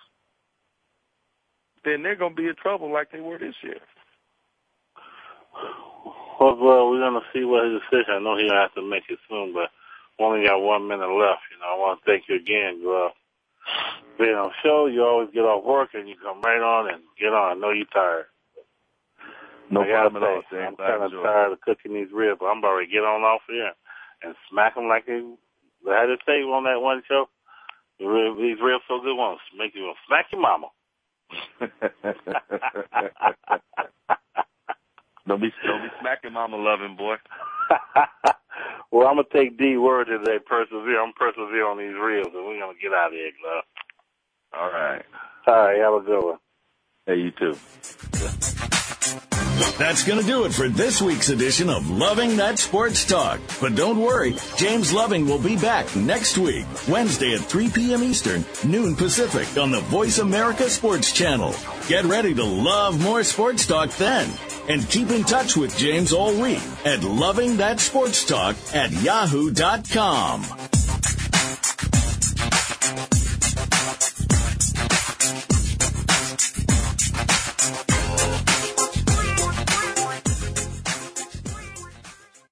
then 1.86 2.04
they're 2.04 2.16
going 2.16 2.36
to 2.36 2.42
be 2.42 2.48
in 2.48 2.56
trouble 2.56 2.92
like 2.92 3.12
they 3.12 3.20
were 3.20 3.38
this 3.38 3.56
year. 3.62 3.80
Well, 6.40 6.58
well 6.58 6.90
we're 6.90 7.00
going 7.00 7.22
to 7.22 7.28
see 7.34 7.46
what 7.46 7.66
his 7.66 7.82
decision. 7.82 8.14
I 8.16 8.20
know 8.20 8.38
he'll 8.38 8.54
have 8.54 8.74
to 8.76 8.82
make 8.82 9.04
it 9.10 9.20
soon, 9.30 9.54
but 9.54 9.70
only 10.20 10.46
got 10.46 10.60
one 10.60 10.88
minute 10.88 11.10
left. 11.10 11.46
You 11.52 11.60
know, 11.62 11.70
I 11.74 11.78
want 11.78 12.00
to 12.02 12.06
thank 12.06 12.24
you 12.28 12.36
again, 12.36 12.82
Gruff. 12.82 13.14
Being 14.18 14.36
on 14.36 14.52
show, 14.64 14.88
you 14.88 15.04
always 15.04 15.30
get 15.34 15.42
off 15.42 15.64
work 15.64 15.90
and 15.94 16.10
you 16.10 16.16
come 16.22 16.42
right 16.42 16.62
on 16.62 16.92
and 16.92 17.04
get 17.20 17.34
on. 17.34 17.58
I 17.58 17.60
know 17.60 17.72
you're 17.72 17.86
tired. 17.94 18.26
No 19.70 19.84
problem 19.84 20.24
at 20.24 20.30
all, 20.30 20.42
I'm 20.52 20.76
kind 20.78 21.04
of 21.04 21.12
tired 21.12 21.52
of 21.52 21.62
cooking 21.62 21.94
these 21.94 22.12
ribs. 22.14 22.42
I'm 22.42 22.60
about 22.60 22.80
to 22.80 22.88
get 22.88 23.04
on 23.04 23.24
off 23.24 23.42
here 23.50 23.74
and 24.24 24.34
smack 24.50 24.76
them 24.76 24.88
like 24.88 25.06
they, 25.06 25.22
had 25.86 26.08
to 26.08 26.16
say 26.26 26.42
on 26.42 26.64
that 26.64 26.82
one 26.82 27.04
show. 27.08 27.28
These 28.00 28.62
ribs 28.64 28.84
so 28.88 29.02
good, 29.02 29.16
ones 29.16 29.40
make 29.58 29.76
you 29.76 29.94
smack 30.08 30.28
your 30.32 30.42
mama. 30.42 30.68
don't 35.28 35.42
be 35.42 35.52
don't 35.66 35.84
be 35.84 35.90
smacking 36.00 36.34
mama 36.34 36.58
loving 36.58 36.96
boy. 36.96 37.16
well, 38.92 39.08
I'm 39.08 39.18
gonna 39.18 39.28
take 39.34 39.58
D 39.58 39.78
word 39.78 40.06
today. 40.06 40.40
Persevere. 40.46 41.02
I'm 41.02 41.14
persevere 41.14 41.68
on 41.68 41.78
these 41.78 41.96
reels, 42.00 42.32
and 42.34 42.46
we're 42.46 42.60
gonna 42.60 42.78
get 42.82 42.94
out 42.94 43.08
of 43.08 43.14
here, 43.14 43.32
Glove. 43.42 43.64
All 44.54 44.72
right. 44.72 45.06
All 45.46 45.56
right. 45.56 45.80
Have 45.80 45.94
a 45.94 46.06
good 46.06 46.24
one. 46.24 46.38
Hey, 47.06 47.18
you 47.18 47.32
too. 47.32 47.56
That's 49.78 50.04
going 50.04 50.20
to 50.20 50.26
do 50.26 50.46
it 50.46 50.54
for 50.54 50.68
this 50.70 51.02
week's 51.02 51.30
edition 51.30 51.70
of 51.70 51.90
Loving 51.90 52.38
That 52.38 52.58
Sports 52.58 53.06
Talk. 53.06 53.40
But 53.62 53.76
don't 53.76 54.00
worry, 54.00 54.36
James 54.56 54.92
Loving 54.92 55.28
will 55.28 55.38
be 55.38 55.56
back 55.56 55.96
next 55.96 56.38
week, 56.38 56.66
Wednesday 56.88 57.36
at 57.36 57.42
3 57.42 57.70
p.m. 57.70 58.04
Eastern, 58.04 58.44
noon 58.66 58.96
Pacific 58.96 59.56
on 59.62 59.70
the 59.70 59.82
Voice 59.82 60.18
America 60.18 60.68
Sports 60.70 61.12
Channel. 61.12 61.54
Get 61.88 62.06
ready 62.06 62.34
to 62.34 62.44
love 62.44 63.00
more 63.02 63.24
sports 63.24 63.68
talk 63.68 63.92
then. 63.98 64.28
And 64.68 64.88
keep 64.90 65.12
in 65.12 65.24
touch 65.24 65.56
with 65.56 65.78
James 65.78 66.12
all 66.12 66.34
week 66.34 66.62
at 66.86 67.04
Loving 67.04 67.58
That 67.58 67.80
Sports 67.80 68.26
Talk 68.26 68.56
at 68.74 68.92
yahoo.com. 68.92 70.77